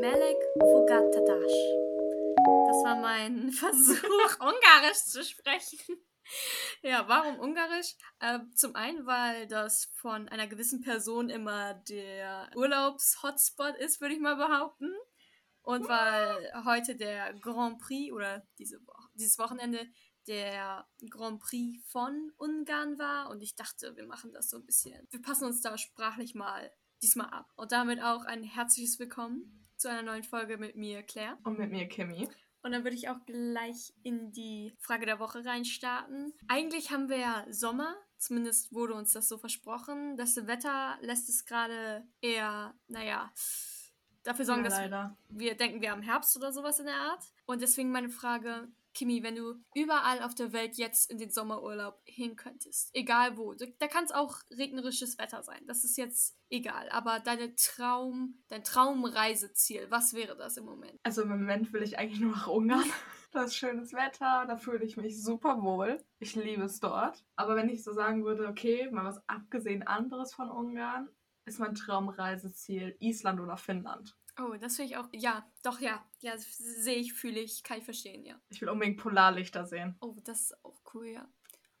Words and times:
Melek 0.00 0.38
Vugatadash. 0.56 1.58
Das 2.66 2.84
war 2.84 2.96
mein 2.96 3.50
Versuch, 3.52 4.40
Ungarisch 4.40 5.04
zu 5.04 5.22
sprechen. 5.22 5.78
Ja, 6.82 7.06
warum 7.08 7.38
Ungarisch? 7.38 7.96
Äh, 8.20 8.38
zum 8.54 8.74
einen, 8.76 9.04
weil 9.04 9.46
das 9.46 9.90
von 9.96 10.28
einer 10.28 10.46
gewissen 10.46 10.80
Person 10.80 11.28
immer 11.28 11.74
der 11.74 12.50
Urlaubs-Hotspot 12.54 13.76
ist, 13.76 14.00
würde 14.00 14.14
ich 14.14 14.20
mal 14.20 14.36
behaupten. 14.36 14.90
Und 15.62 15.86
weil 15.88 16.52
heute 16.64 16.96
der 16.96 17.34
Grand 17.34 17.78
Prix 17.78 18.12
oder 18.12 18.46
diese 18.58 18.80
Woche, 18.86 19.08
dieses 19.14 19.38
Wochenende 19.38 19.86
der 20.26 20.88
Grand 21.10 21.40
Prix 21.40 21.84
von 21.90 22.32
Ungarn 22.38 22.98
war. 22.98 23.28
Und 23.30 23.42
ich 23.42 23.56
dachte, 23.56 23.96
wir 23.96 24.06
machen 24.06 24.32
das 24.32 24.48
so 24.48 24.56
ein 24.56 24.64
bisschen. 24.64 25.06
Wir 25.10 25.20
passen 25.20 25.44
uns 25.44 25.60
da 25.60 25.76
sprachlich 25.76 26.34
mal 26.34 26.72
diesmal 27.02 27.28
ab. 27.28 27.52
Und 27.56 27.72
damit 27.72 28.00
auch 28.02 28.24
ein 28.24 28.42
herzliches 28.42 28.98
Willkommen 28.98 29.59
zu 29.80 29.88
einer 29.88 30.02
neuen 30.02 30.22
Folge 30.22 30.58
mit 30.58 30.76
mir, 30.76 31.02
Claire. 31.02 31.38
Und 31.42 31.58
mit 31.58 31.70
mir, 31.70 31.88
Kimmy. 31.88 32.28
Und 32.62 32.72
dann 32.72 32.84
würde 32.84 32.96
ich 32.96 33.08
auch 33.08 33.24
gleich 33.24 33.94
in 34.02 34.32
die 34.32 34.74
Frage 34.78 35.06
der 35.06 35.18
Woche 35.18 35.44
reinstarten. 35.44 36.34
Eigentlich 36.46 36.90
haben 36.90 37.08
wir 37.08 37.16
ja 37.16 37.46
Sommer, 37.48 37.96
zumindest 38.18 38.72
wurde 38.74 38.92
uns 38.94 39.14
das 39.14 39.28
so 39.28 39.38
versprochen. 39.38 40.18
Das 40.18 40.36
Wetter 40.46 40.98
lässt 41.00 41.30
es 41.30 41.46
gerade 41.46 42.06
eher, 42.20 42.74
naja, 42.88 43.32
dafür 44.22 44.44
sorgen, 44.44 44.64
ja, 44.64 44.68
dass 44.68 44.78
leider. 44.78 45.16
wir 45.30 45.56
denken, 45.56 45.80
wir 45.80 45.90
haben 45.90 46.02
Herbst 46.02 46.36
oder 46.36 46.52
sowas 46.52 46.78
in 46.78 46.84
der 46.84 46.96
Art. 46.96 47.24
Und 47.46 47.62
deswegen 47.62 47.90
meine 47.90 48.10
Frage, 48.10 48.68
Kimi, 48.94 49.22
wenn 49.22 49.36
du 49.36 49.54
überall 49.74 50.22
auf 50.22 50.34
der 50.34 50.52
Welt 50.52 50.76
jetzt 50.76 51.10
in 51.10 51.18
den 51.18 51.30
Sommerurlaub 51.30 52.00
hin 52.04 52.36
könntest, 52.36 52.90
egal 52.92 53.36
wo, 53.36 53.54
da 53.54 53.88
kann 53.88 54.04
es 54.04 54.12
auch 54.12 54.38
regnerisches 54.50 55.18
Wetter 55.18 55.42
sein, 55.42 55.64
das 55.66 55.84
ist 55.84 55.96
jetzt 55.96 56.36
egal, 56.50 56.88
aber 56.90 57.20
deine 57.20 57.54
Traum, 57.54 58.42
dein 58.48 58.64
Traumreiseziel, 58.64 59.86
was 59.90 60.14
wäre 60.14 60.36
das 60.36 60.56
im 60.56 60.64
Moment? 60.64 60.98
Also 61.02 61.22
im 61.22 61.28
Moment 61.28 61.72
will 61.72 61.82
ich 61.82 61.98
eigentlich 61.98 62.20
nur 62.20 62.32
nach 62.32 62.46
Ungarn. 62.46 62.84
Das 63.32 63.52
ist 63.52 63.58
schönes 63.58 63.92
Wetter, 63.92 64.44
da 64.48 64.56
fühle 64.56 64.82
ich 64.84 64.96
mich 64.96 65.22
super 65.22 65.62
wohl. 65.62 66.04
Ich 66.18 66.34
liebe 66.34 66.64
es 66.64 66.80
dort. 66.80 67.24
Aber 67.36 67.54
wenn 67.54 67.68
ich 67.68 67.84
so 67.84 67.92
sagen 67.92 68.24
würde, 68.24 68.48
okay, 68.48 68.90
mal 68.90 69.04
was 69.04 69.22
abgesehen 69.28 69.86
anderes 69.86 70.34
von 70.34 70.50
Ungarn, 70.50 71.08
ist 71.44 71.60
mein 71.60 71.76
Traumreiseziel 71.76 72.96
Island 72.98 73.38
oder 73.38 73.56
Finnland. 73.56 74.16
Oh, 74.38 74.54
das 74.60 74.76
finde 74.76 74.92
ich 74.92 74.96
auch. 74.96 75.08
Ja, 75.12 75.50
doch, 75.62 75.80
ja. 75.80 76.04
Ja, 76.20 76.34
sehe 76.36 76.96
ich, 76.96 77.12
fühle 77.12 77.40
ich, 77.40 77.62
kann 77.62 77.78
ich 77.78 77.84
verstehen, 77.84 78.24
ja. 78.24 78.40
Ich 78.50 78.60
will 78.60 78.68
unbedingt 78.68 78.98
Polarlichter 78.98 79.66
sehen. 79.66 79.96
Oh, 80.00 80.16
das 80.24 80.42
ist 80.42 80.64
auch 80.64 80.80
cool, 80.94 81.06
ja. 81.06 81.28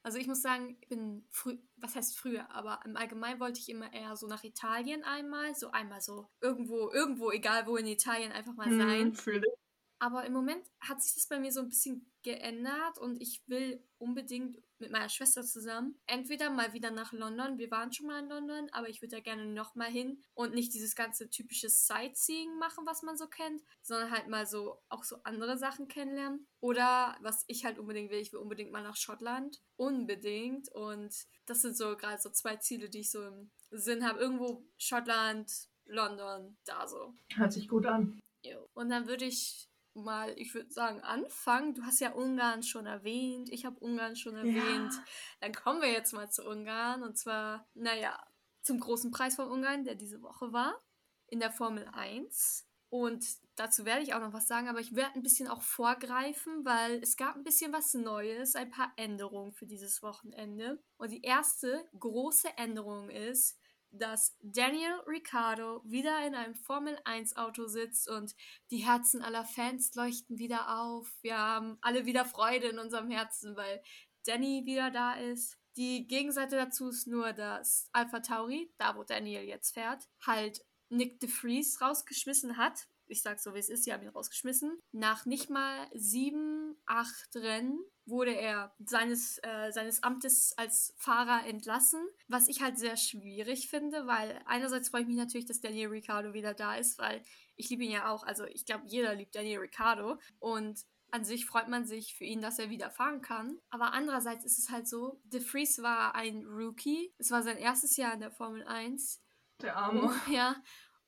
Also 0.02 0.16
ich 0.16 0.26
muss 0.26 0.40
sagen, 0.40 0.78
ich 0.80 0.88
bin 0.88 1.26
früh, 1.30 1.58
was 1.76 1.94
heißt 1.94 2.18
früher, 2.18 2.50
aber 2.50 2.80
im 2.86 2.96
Allgemeinen 2.96 3.38
wollte 3.38 3.60
ich 3.60 3.68
immer 3.68 3.92
eher 3.92 4.16
so 4.16 4.26
nach 4.26 4.44
Italien 4.44 5.04
einmal, 5.04 5.54
so 5.54 5.70
einmal 5.72 6.00
so 6.00 6.30
irgendwo, 6.40 6.90
irgendwo, 6.90 7.30
egal 7.30 7.66
wo 7.66 7.76
in 7.76 7.86
Italien, 7.86 8.32
einfach 8.32 8.54
mal 8.54 8.70
hm, 8.70 8.78
sein. 8.78 9.00
Hm, 9.00 9.14
fühle 9.14 9.46
ich. 9.46 9.59
Aber 10.02 10.24
im 10.24 10.32
Moment 10.32 10.64
hat 10.80 11.02
sich 11.02 11.14
das 11.14 11.26
bei 11.26 11.38
mir 11.38 11.52
so 11.52 11.60
ein 11.60 11.68
bisschen 11.68 12.10
geändert 12.22 12.96
und 12.98 13.20
ich 13.20 13.42
will 13.46 13.82
unbedingt 13.98 14.58
mit 14.78 14.90
meiner 14.90 15.10
Schwester 15.10 15.42
zusammen 15.42 16.00
entweder 16.06 16.48
mal 16.48 16.72
wieder 16.72 16.90
nach 16.90 17.12
London. 17.12 17.58
Wir 17.58 17.70
waren 17.70 17.92
schon 17.92 18.06
mal 18.06 18.22
in 18.22 18.30
London, 18.30 18.68
aber 18.72 18.88
ich 18.88 19.02
würde 19.02 19.16
da 19.16 19.20
gerne 19.20 19.44
nochmal 19.44 19.90
hin 19.90 20.22
und 20.32 20.54
nicht 20.54 20.72
dieses 20.72 20.94
ganze 20.94 21.28
typische 21.28 21.68
Sightseeing 21.68 22.58
machen, 22.58 22.86
was 22.86 23.02
man 23.02 23.18
so 23.18 23.26
kennt, 23.26 23.62
sondern 23.82 24.10
halt 24.10 24.28
mal 24.28 24.46
so 24.46 24.80
auch 24.88 25.04
so 25.04 25.16
andere 25.24 25.58
Sachen 25.58 25.86
kennenlernen. 25.86 26.46
Oder 26.60 27.16
was 27.20 27.44
ich 27.46 27.66
halt 27.66 27.78
unbedingt 27.78 28.10
will, 28.10 28.20
ich 28.20 28.32
will 28.32 28.40
unbedingt 28.40 28.72
mal 28.72 28.82
nach 28.82 28.96
Schottland. 28.96 29.60
Unbedingt. 29.76 30.70
Und 30.72 31.14
das 31.44 31.60
sind 31.60 31.76
so 31.76 31.96
gerade 31.96 32.20
so 32.20 32.30
zwei 32.30 32.56
Ziele, 32.56 32.88
die 32.88 33.00
ich 33.00 33.10
so 33.10 33.22
im 33.22 33.50
Sinn 33.70 34.06
habe. 34.06 34.18
Irgendwo 34.18 34.64
Schottland, 34.78 35.52
London, 35.84 36.56
da 36.64 36.88
so. 36.88 37.14
Hört 37.34 37.52
sich 37.52 37.68
gut 37.68 37.84
an. 37.84 38.18
Jo. 38.42 38.66
Und 38.72 38.88
dann 38.88 39.06
würde 39.06 39.26
ich 39.26 39.69
mal, 39.94 40.32
ich 40.36 40.54
würde 40.54 40.70
sagen, 40.70 41.00
anfangen. 41.00 41.74
Du 41.74 41.82
hast 41.82 42.00
ja 42.00 42.12
Ungarn 42.12 42.62
schon 42.62 42.86
erwähnt, 42.86 43.50
ich 43.50 43.64
habe 43.64 43.78
Ungarn 43.80 44.16
schon 44.16 44.36
erwähnt. 44.36 44.92
Ja. 44.94 45.04
Dann 45.40 45.54
kommen 45.54 45.82
wir 45.82 45.90
jetzt 45.90 46.12
mal 46.12 46.30
zu 46.30 46.46
Ungarn 46.46 47.02
und 47.02 47.18
zwar, 47.18 47.66
naja, 47.74 48.18
zum 48.62 48.80
großen 48.80 49.10
Preis 49.10 49.36
von 49.36 49.48
Ungarn, 49.48 49.84
der 49.84 49.94
diese 49.94 50.22
Woche 50.22 50.52
war, 50.52 50.80
in 51.26 51.40
der 51.40 51.50
Formel 51.50 51.88
1. 51.92 52.66
Und 52.90 53.24
dazu 53.54 53.84
werde 53.84 54.02
ich 54.02 54.14
auch 54.14 54.20
noch 54.20 54.32
was 54.32 54.48
sagen, 54.48 54.68
aber 54.68 54.80
ich 54.80 54.96
werde 54.96 55.14
ein 55.14 55.22
bisschen 55.22 55.46
auch 55.46 55.62
vorgreifen, 55.62 56.64
weil 56.64 57.00
es 57.02 57.16
gab 57.16 57.36
ein 57.36 57.44
bisschen 57.44 57.72
was 57.72 57.94
Neues, 57.94 58.56
ein 58.56 58.70
paar 58.70 58.92
Änderungen 58.96 59.52
für 59.52 59.66
dieses 59.66 60.02
Wochenende. 60.02 60.82
Und 60.96 61.12
die 61.12 61.22
erste 61.22 61.88
große 61.98 62.48
Änderung 62.56 63.08
ist, 63.08 63.59
dass 63.92 64.36
Daniel 64.42 65.00
Ricciardo 65.06 65.82
wieder 65.84 66.26
in 66.26 66.34
einem 66.34 66.54
Formel 66.54 66.98
1 67.04 67.36
Auto 67.36 67.66
sitzt 67.66 68.08
und 68.08 68.34
die 68.70 68.78
Herzen 68.78 69.22
aller 69.22 69.44
Fans 69.44 69.94
leuchten 69.94 70.38
wieder 70.38 70.80
auf. 70.80 71.12
Wir 71.22 71.38
haben 71.38 71.78
alle 71.80 72.06
wieder 72.06 72.24
Freude 72.24 72.68
in 72.68 72.78
unserem 72.78 73.10
Herzen, 73.10 73.56
weil 73.56 73.82
Danny 74.24 74.62
wieder 74.64 74.90
da 74.90 75.14
ist. 75.14 75.58
Die 75.76 76.06
Gegenseite 76.06 76.56
dazu 76.56 76.88
ist 76.88 77.06
nur, 77.06 77.32
dass 77.32 77.88
Alpha 77.92 78.20
Tauri, 78.20 78.72
da 78.78 78.96
wo 78.96 79.04
Daniel 79.04 79.42
jetzt 79.42 79.72
fährt, 79.72 80.08
halt 80.26 80.64
Nick 80.88 81.20
de 81.20 81.28
Vries 81.28 81.80
rausgeschmissen 81.80 82.56
hat. 82.56 82.88
Ich 83.10 83.22
sag 83.22 83.40
so, 83.40 83.54
wie 83.54 83.58
es 83.58 83.68
ist, 83.68 83.84
sie 83.84 83.92
haben 83.92 84.02
ihn 84.02 84.08
rausgeschmissen. 84.08 84.78
Nach 84.92 85.26
nicht 85.26 85.50
mal 85.50 85.88
sieben, 85.94 86.76
acht 86.86 87.34
Rennen 87.36 87.78
wurde 88.06 88.34
er 88.34 88.74
seines, 88.78 89.38
äh, 89.42 89.70
seines 89.72 90.02
Amtes 90.02 90.54
als 90.56 90.94
Fahrer 90.96 91.46
entlassen, 91.46 92.00
was 92.28 92.48
ich 92.48 92.62
halt 92.62 92.78
sehr 92.78 92.96
schwierig 92.96 93.68
finde, 93.68 94.06
weil 94.06 94.40
einerseits 94.46 94.88
freue 94.88 95.02
ich 95.02 95.08
mich 95.08 95.16
natürlich, 95.16 95.46
dass 95.46 95.60
Daniel 95.60 95.88
Ricciardo 95.88 96.34
wieder 96.34 96.54
da 96.54 96.76
ist, 96.76 96.98
weil 96.98 97.22
ich 97.56 97.68
liebe 97.70 97.84
ihn 97.84 97.92
ja 97.92 98.10
auch, 98.10 98.24
also 98.24 98.44
ich 98.46 98.64
glaube, 98.64 98.84
jeder 98.86 99.14
liebt 99.14 99.34
Daniel 99.34 99.60
Ricciardo 99.60 100.18
und 100.38 100.84
an 101.12 101.24
sich 101.24 101.46
freut 101.46 101.68
man 101.68 101.86
sich 101.86 102.14
für 102.14 102.24
ihn, 102.24 102.40
dass 102.40 102.58
er 102.58 102.70
wieder 102.70 102.90
fahren 102.90 103.20
kann. 103.20 103.58
Aber 103.70 103.92
andererseits 103.92 104.44
ist 104.44 104.58
es 104.58 104.70
halt 104.70 104.88
so, 104.88 105.20
De 105.24 105.40
Vries 105.40 105.82
war 105.82 106.14
ein 106.14 106.46
Rookie. 106.46 107.12
Es 107.18 107.30
war 107.30 107.42
sein 107.42 107.56
erstes 107.56 107.96
Jahr 107.96 108.14
in 108.14 108.20
der 108.20 108.30
Formel 108.30 108.64
1. 108.64 109.20
Der 109.60 109.76
Arme. 109.76 110.14
Ja. 110.30 110.56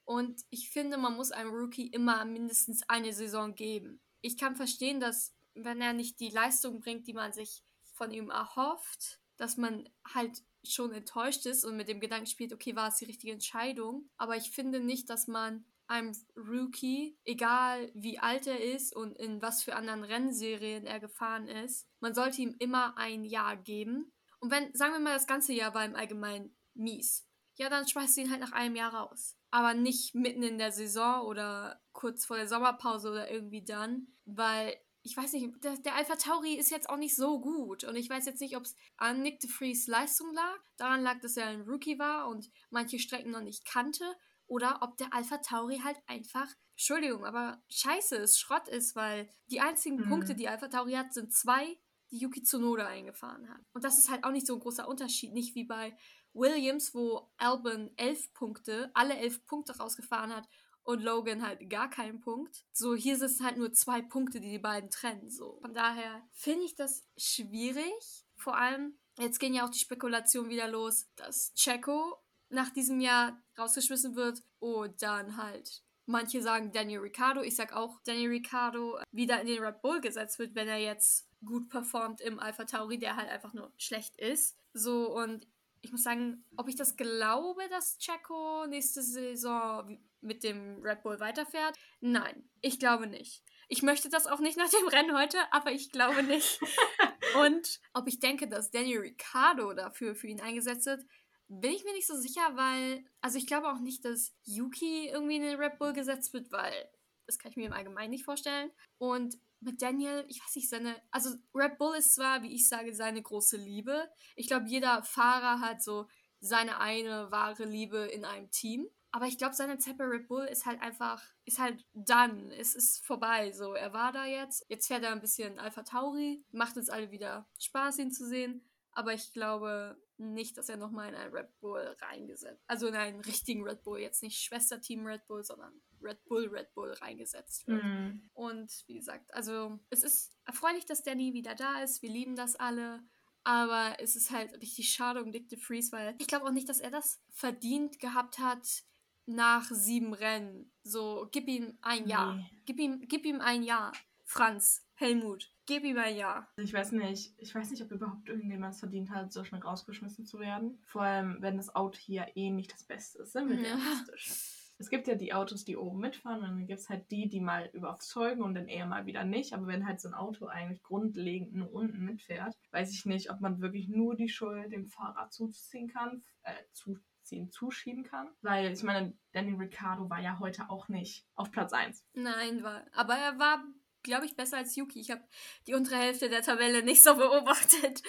Und 0.04 0.42
ich 0.50 0.70
finde, 0.70 0.98
man 0.98 1.14
muss 1.16 1.30
einem 1.30 1.50
Rookie 1.50 1.86
immer 1.86 2.24
mindestens 2.24 2.82
eine 2.88 3.12
Saison 3.12 3.54
geben. 3.54 4.00
Ich 4.20 4.36
kann 4.36 4.56
verstehen, 4.56 5.00
dass 5.00 5.34
wenn 5.54 5.80
er 5.80 5.92
nicht 5.92 6.20
die 6.20 6.30
Leistung 6.30 6.80
bringt, 6.80 7.06
die 7.06 7.12
man 7.12 7.32
sich 7.32 7.62
von 7.92 8.10
ihm 8.10 8.30
erhofft, 8.30 9.20
dass 9.36 9.56
man 9.56 9.88
halt 10.14 10.42
schon 10.64 10.92
enttäuscht 10.92 11.46
ist 11.46 11.64
und 11.64 11.76
mit 11.76 11.88
dem 11.88 12.00
Gedanken 12.00 12.26
spielt, 12.26 12.52
okay, 12.52 12.76
war 12.76 12.88
es 12.88 12.96
die 12.96 13.04
richtige 13.04 13.32
Entscheidung. 13.32 14.08
Aber 14.16 14.36
ich 14.36 14.50
finde 14.50 14.80
nicht, 14.80 15.10
dass 15.10 15.26
man 15.26 15.64
einem 15.88 16.12
Rookie, 16.36 17.18
egal 17.24 17.90
wie 17.94 18.18
alt 18.18 18.46
er 18.46 18.62
ist 18.62 18.94
und 18.94 19.16
in 19.18 19.42
was 19.42 19.62
für 19.62 19.76
anderen 19.76 20.04
Rennserien 20.04 20.86
er 20.86 21.00
gefahren 21.00 21.48
ist, 21.48 21.86
man 22.00 22.14
sollte 22.14 22.40
ihm 22.40 22.54
immer 22.58 22.96
ein 22.96 23.24
Jahr 23.24 23.56
geben. 23.56 24.12
Und 24.40 24.50
wenn, 24.50 24.74
sagen 24.74 24.92
wir 24.94 25.00
mal, 25.00 25.14
das 25.14 25.26
ganze 25.26 25.52
Jahr 25.52 25.74
war 25.74 25.84
im 25.84 25.96
Allgemeinen 25.96 26.56
mies, 26.74 27.26
ja, 27.62 27.70
dann 27.70 27.88
schmeißt 27.88 28.16
du 28.16 28.22
ihn 28.22 28.30
halt 28.30 28.40
nach 28.40 28.52
einem 28.52 28.76
Jahr 28.76 28.94
raus. 28.94 29.36
Aber 29.50 29.74
nicht 29.74 30.14
mitten 30.14 30.42
in 30.42 30.58
der 30.58 30.72
Saison 30.72 31.26
oder 31.26 31.80
kurz 31.92 32.24
vor 32.24 32.36
der 32.36 32.48
Sommerpause 32.48 33.10
oder 33.10 33.30
irgendwie 33.30 33.64
dann, 33.64 34.08
weil 34.24 34.76
ich 35.04 35.16
weiß 35.16 35.32
nicht, 35.32 35.64
der, 35.64 35.76
der, 35.78 35.96
Alpha 35.96 36.14
Tauri 36.14 36.54
ist 36.54 36.70
jetzt 36.70 36.88
auch 36.88 36.96
nicht 36.96 37.16
so 37.16 37.40
gut. 37.40 37.84
Und 37.84 37.96
ich 37.96 38.08
weiß 38.08 38.24
jetzt 38.24 38.40
nicht, 38.40 38.56
ob 38.56 38.64
es 38.64 38.76
an 38.96 39.20
Nick 39.20 39.40
de 39.40 39.50
Vries 39.50 39.88
Leistung 39.88 40.32
lag, 40.32 40.58
daran 40.76 41.02
lag, 41.02 41.20
dass 41.20 41.36
er 41.36 41.46
ein 41.46 41.62
Rookie 41.62 41.98
war 41.98 42.28
und 42.28 42.50
manche 42.70 43.00
Strecken 43.00 43.32
noch 43.32 43.40
nicht 43.40 43.64
kannte, 43.64 44.04
oder 44.46 44.80
ob 44.82 44.98
der 44.98 45.14
Alpha 45.14 45.38
Tauri 45.38 45.78
halt 45.78 45.96
einfach, 46.06 46.46
Entschuldigung, 46.72 47.24
aber 47.24 47.62
scheiße 47.70 48.16
ist, 48.16 48.38
Schrott 48.38 48.68
ist, 48.68 48.94
weil 48.94 49.28
die 49.46 49.60
einzigen 49.60 49.96
mhm. 49.96 50.08
Punkte, 50.08 50.34
die 50.34 50.48
Alpha 50.48 50.68
Tauri 50.68 50.92
hat, 50.92 51.14
sind 51.14 51.32
zwei, 51.32 51.78
die 52.10 52.18
Yuki 52.18 52.42
Tsunoda 52.42 52.86
eingefahren 52.86 53.48
hat. 53.48 53.62
Und 53.72 53.84
das 53.84 53.98
ist 53.98 54.10
halt 54.10 54.24
auch 54.24 54.30
nicht 54.30 54.46
so 54.46 54.54
ein 54.54 54.60
großer 54.60 54.86
Unterschied, 54.86 55.32
nicht 55.32 55.54
wie 55.54 55.64
bei 55.64 55.96
Williams, 56.34 56.94
wo 56.94 57.30
Albon 57.36 57.90
elf 57.96 58.32
Punkte, 58.34 58.90
alle 58.94 59.16
elf 59.16 59.44
Punkte 59.46 59.76
rausgefahren 59.76 60.34
hat 60.34 60.48
und 60.82 61.02
Logan 61.02 61.46
halt 61.46 61.68
gar 61.70 61.90
keinen 61.90 62.20
Punkt. 62.20 62.64
So, 62.72 62.94
hier 62.94 63.16
sind 63.16 63.30
es 63.30 63.40
halt 63.40 63.56
nur 63.56 63.72
zwei 63.72 64.02
Punkte, 64.02 64.40
die 64.40 64.50
die 64.50 64.58
beiden 64.58 64.90
trennen. 64.90 65.30
So, 65.30 65.58
von 65.60 65.74
daher 65.74 66.22
finde 66.32 66.64
ich 66.64 66.74
das 66.74 67.06
schwierig. 67.16 68.24
Vor 68.36 68.56
allem, 68.56 68.98
jetzt 69.18 69.38
gehen 69.38 69.54
ja 69.54 69.64
auch 69.64 69.70
die 69.70 69.78
Spekulationen 69.78 70.50
wieder 70.50 70.68
los, 70.68 71.08
dass 71.16 71.54
Checo 71.54 72.18
nach 72.48 72.70
diesem 72.70 73.00
Jahr 73.00 73.40
rausgeschmissen 73.58 74.14
wird 74.16 74.42
und 74.58 75.02
dann 75.02 75.36
halt 75.36 75.82
manche 76.06 76.42
sagen 76.42 76.72
Daniel 76.72 77.00
Ricciardo, 77.00 77.42
ich 77.42 77.56
sag 77.56 77.72
auch 77.72 78.00
Daniel 78.04 78.30
Ricciardo 78.30 78.98
wieder 79.10 79.40
in 79.40 79.46
den 79.46 79.62
Red 79.62 79.80
Bull 79.82 80.00
gesetzt 80.00 80.38
wird, 80.38 80.54
wenn 80.54 80.68
er 80.68 80.78
jetzt 80.78 81.28
gut 81.44 81.68
performt 81.68 82.20
im 82.20 82.38
Alpha 82.38 82.64
Tauri, 82.64 82.98
der 82.98 83.16
halt 83.16 83.28
einfach 83.28 83.52
nur 83.52 83.72
schlecht 83.76 84.16
ist. 84.16 84.58
So 84.72 85.14
und 85.16 85.46
ich 85.82 85.90
muss 85.90 86.04
sagen, 86.04 86.44
ob 86.56 86.68
ich 86.68 86.76
das 86.76 86.96
glaube, 86.96 87.68
dass 87.68 87.98
Checo 87.98 88.66
nächste 88.66 89.02
Saison 89.02 89.98
mit 90.20 90.44
dem 90.44 90.80
Red 90.82 91.02
Bull 91.02 91.18
weiterfährt? 91.20 91.76
Nein, 92.00 92.48
ich 92.60 92.78
glaube 92.78 93.06
nicht. 93.08 93.42
Ich 93.68 93.82
möchte 93.82 94.08
das 94.08 94.26
auch 94.26 94.38
nicht 94.38 94.56
nach 94.56 94.68
dem 94.68 94.86
Rennen 94.86 95.16
heute, 95.16 95.38
aber 95.50 95.72
ich 95.72 95.90
glaube 95.90 96.22
nicht. 96.22 96.60
Und 97.42 97.80
ob 97.94 98.06
ich 98.06 98.20
denke, 98.20 98.48
dass 98.48 98.70
Daniel 98.70 99.00
Ricciardo 99.00 99.72
dafür 99.74 100.14
für 100.14 100.28
ihn 100.28 100.40
eingesetzt 100.40 100.86
wird, 100.86 101.04
bin 101.48 101.72
ich 101.72 101.84
mir 101.84 101.92
nicht 101.92 102.06
so 102.06 102.16
sicher, 102.16 102.42
weil, 102.54 103.04
also 103.20 103.38
ich 103.38 103.46
glaube 103.46 103.68
auch 103.68 103.80
nicht, 103.80 104.04
dass 104.04 104.34
Yuki 104.44 105.08
irgendwie 105.08 105.36
in 105.36 105.42
den 105.42 105.58
Red 105.58 105.78
Bull 105.78 105.92
gesetzt 105.92 106.32
wird, 106.32 106.52
weil 106.52 106.88
das 107.26 107.38
kann 107.38 107.50
ich 107.50 107.56
mir 107.56 107.66
im 107.66 107.72
Allgemeinen 107.72 108.10
nicht 108.10 108.24
vorstellen. 108.24 108.70
Und 108.98 109.36
mit 109.62 109.82
Daniel, 109.82 110.24
ich 110.28 110.42
weiß 110.42 110.56
nicht, 110.56 110.68
seine, 110.68 110.94
also 111.10 111.30
Red 111.54 111.78
Bull 111.78 111.96
ist 111.96 112.14
zwar, 112.14 112.42
wie 112.42 112.54
ich 112.54 112.68
sage, 112.68 112.94
seine 112.94 113.22
große 113.22 113.56
Liebe. 113.56 114.08
Ich 114.36 114.46
glaube, 114.46 114.66
jeder 114.68 115.02
Fahrer 115.02 115.60
hat 115.60 115.82
so 115.82 116.06
seine 116.40 116.80
eine 116.80 117.30
wahre 117.30 117.64
Liebe 117.64 117.98
in 117.98 118.24
einem 118.24 118.50
Team. 118.50 118.88
Aber 119.14 119.26
ich 119.26 119.36
glaube, 119.36 119.54
seine 119.54 119.78
Zeit 119.78 119.98
bei 119.98 120.04
Red 120.04 120.26
Bull 120.26 120.44
ist 120.44 120.64
halt 120.64 120.80
einfach, 120.80 121.22
ist 121.44 121.58
halt 121.58 121.84
done. 121.92 122.54
Es 122.56 122.74
ist 122.74 123.04
vorbei. 123.04 123.52
So, 123.52 123.74
er 123.74 123.92
war 123.92 124.10
da 124.10 124.24
jetzt. 124.24 124.64
Jetzt 124.68 124.86
fährt 124.86 125.04
er 125.04 125.12
ein 125.12 125.20
bisschen 125.20 125.58
Alpha 125.58 125.82
Tauri. 125.82 126.42
Macht 126.50 126.78
uns 126.78 126.88
alle 126.88 127.10
wieder 127.10 127.46
Spaß, 127.58 127.98
ihn 127.98 128.10
zu 128.10 128.26
sehen. 128.26 128.66
Aber 128.92 129.14
ich 129.14 129.32
glaube 129.32 130.00
nicht, 130.18 130.56
dass 130.56 130.68
er 130.68 130.76
nochmal 130.76 131.08
in 131.08 131.14
ein 131.14 131.30
Red 131.30 131.58
Bull 131.60 131.96
reingesetzt, 132.00 132.62
also 132.66 132.86
in 132.86 132.94
einen 132.94 133.20
richtigen 133.20 133.64
Red 133.64 133.82
Bull, 133.82 133.98
jetzt 133.98 134.22
nicht 134.22 134.38
Schwesterteam 134.38 135.06
Red 135.06 135.26
Bull, 135.26 135.42
sondern 135.42 135.72
Red 136.00 136.22
Bull, 136.24 136.48
Red 136.48 136.72
Bull 136.74 136.92
reingesetzt 136.92 137.66
wird. 137.66 137.82
Mhm. 137.82 138.30
Und 138.34 138.84
wie 138.86 138.96
gesagt, 138.96 139.32
also 139.34 139.78
es 139.90 140.02
ist 140.02 140.36
erfreulich, 140.44 140.84
dass 140.84 141.02
Danny 141.02 141.32
wieder 141.32 141.54
da 141.54 141.82
ist. 141.82 142.02
Wir 142.02 142.10
lieben 142.10 142.36
das 142.36 142.56
alle. 142.56 143.02
Aber 143.44 143.96
es 143.98 144.14
ist 144.14 144.30
halt 144.30 144.54
richtig 144.60 144.90
schade 144.90 145.20
um 145.20 145.32
Dick 145.32 145.48
DeFreeze, 145.48 145.90
weil 145.90 146.14
ich 146.18 146.28
glaube 146.28 146.46
auch 146.46 146.52
nicht, 146.52 146.68
dass 146.68 146.78
er 146.78 146.92
das 146.92 147.20
verdient 147.30 147.98
gehabt 147.98 148.38
hat 148.38 148.84
nach 149.26 149.64
sieben 149.64 150.14
Rennen. 150.14 150.72
So, 150.84 151.28
gib 151.32 151.48
ihm 151.48 151.76
ein 151.80 152.06
Jahr. 152.08 152.36
Nee. 152.36 152.62
Gib, 152.66 152.78
ihm, 152.78 153.00
gib 153.08 153.24
ihm 153.24 153.40
ein 153.40 153.62
Jahr. 153.62 153.92
Franz, 154.24 154.86
Helmut, 154.94 155.52
ihm 155.80 155.98
ein 155.98 156.16
Jahr. 156.16 156.48
Ich 156.56 156.72
weiß 156.72 156.92
nicht, 156.92 157.34
ich 157.38 157.54
weiß 157.54 157.70
nicht, 157.70 157.82
ob 157.82 157.90
überhaupt 157.90 158.28
irgendjemand 158.28 158.74
es 158.74 158.80
verdient 158.80 159.10
hat, 159.10 159.32
so 159.32 159.44
schnell 159.44 159.60
rausgeschmissen 159.60 160.26
zu 160.26 160.38
werden. 160.38 160.78
Vor 160.84 161.02
allem, 161.02 161.38
wenn 161.40 161.56
das 161.56 161.74
Auto 161.74 161.98
hier 161.98 162.26
eh 162.34 162.50
nicht 162.50 162.72
das 162.72 162.84
Beste 162.84 163.22
ist. 163.22 163.32
Sind 163.32 163.48
wir 163.48 163.56
ja. 163.56 163.74
realistisch. 163.74 164.58
Es 164.78 164.90
gibt 164.90 165.06
ja 165.06 165.14
die 165.14 165.32
Autos, 165.32 165.64
die 165.64 165.76
oben 165.76 166.00
mitfahren 166.00 166.40
und 166.40 166.46
dann 166.46 166.66
gibt 166.66 166.80
es 166.80 166.88
halt 166.88 167.08
die, 167.12 167.28
die 167.28 167.40
mal 167.40 167.70
überzeugen 167.72 168.42
und 168.42 168.54
dann 168.54 168.66
eher 168.66 168.84
mal 168.84 169.06
wieder 169.06 169.22
nicht. 169.22 169.52
Aber 169.52 169.68
wenn 169.68 169.86
halt 169.86 170.00
so 170.00 170.08
ein 170.08 170.14
Auto 170.14 170.46
eigentlich 170.46 170.82
grundlegend 170.82 171.54
nur 171.54 171.72
unten 171.72 172.04
mitfährt, 172.04 172.56
weiß 172.72 172.92
ich 172.92 173.06
nicht, 173.06 173.30
ob 173.30 173.40
man 173.40 173.60
wirklich 173.60 173.88
nur 173.88 174.16
die 174.16 174.28
Schuld 174.28 174.72
dem 174.72 174.88
Fahrer 174.88 175.30
zuziehen 175.30 175.86
kann, 175.86 176.24
äh, 176.42 176.52
zuziehen, 176.72 177.52
zuschieben 177.52 178.02
kann. 178.02 178.28
Weil 178.40 178.72
ich 178.72 178.82
meine, 178.82 179.16
Danny 179.30 179.52
Ricciardo 179.52 180.10
war 180.10 180.20
ja 180.20 180.40
heute 180.40 180.68
auch 180.68 180.88
nicht 180.88 181.28
auf 181.36 181.52
Platz 181.52 181.72
1. 181.72 182.04
Nein, 182.14 182.64
war, 182.64 182.84
aber 182.92 183.14
er 183.14 183.38
war 183.38 183.62
glaube 184.02 184.26
ich, 184.26 184.36
besser 184.36 184.58
als 184.58 184.76
Yuki. 184.76 185.00
Ich 185.00 185.10
habe 185.10 185.22
die 185.66 185.74
untere 185.74 185.96
Hälfte 185.96 186.28
der 186.28 186.42
Tabelle 186.42 186.82
nicht 186.82 187.02
so 187.02 187.14
beobachtet. 187.14 188.02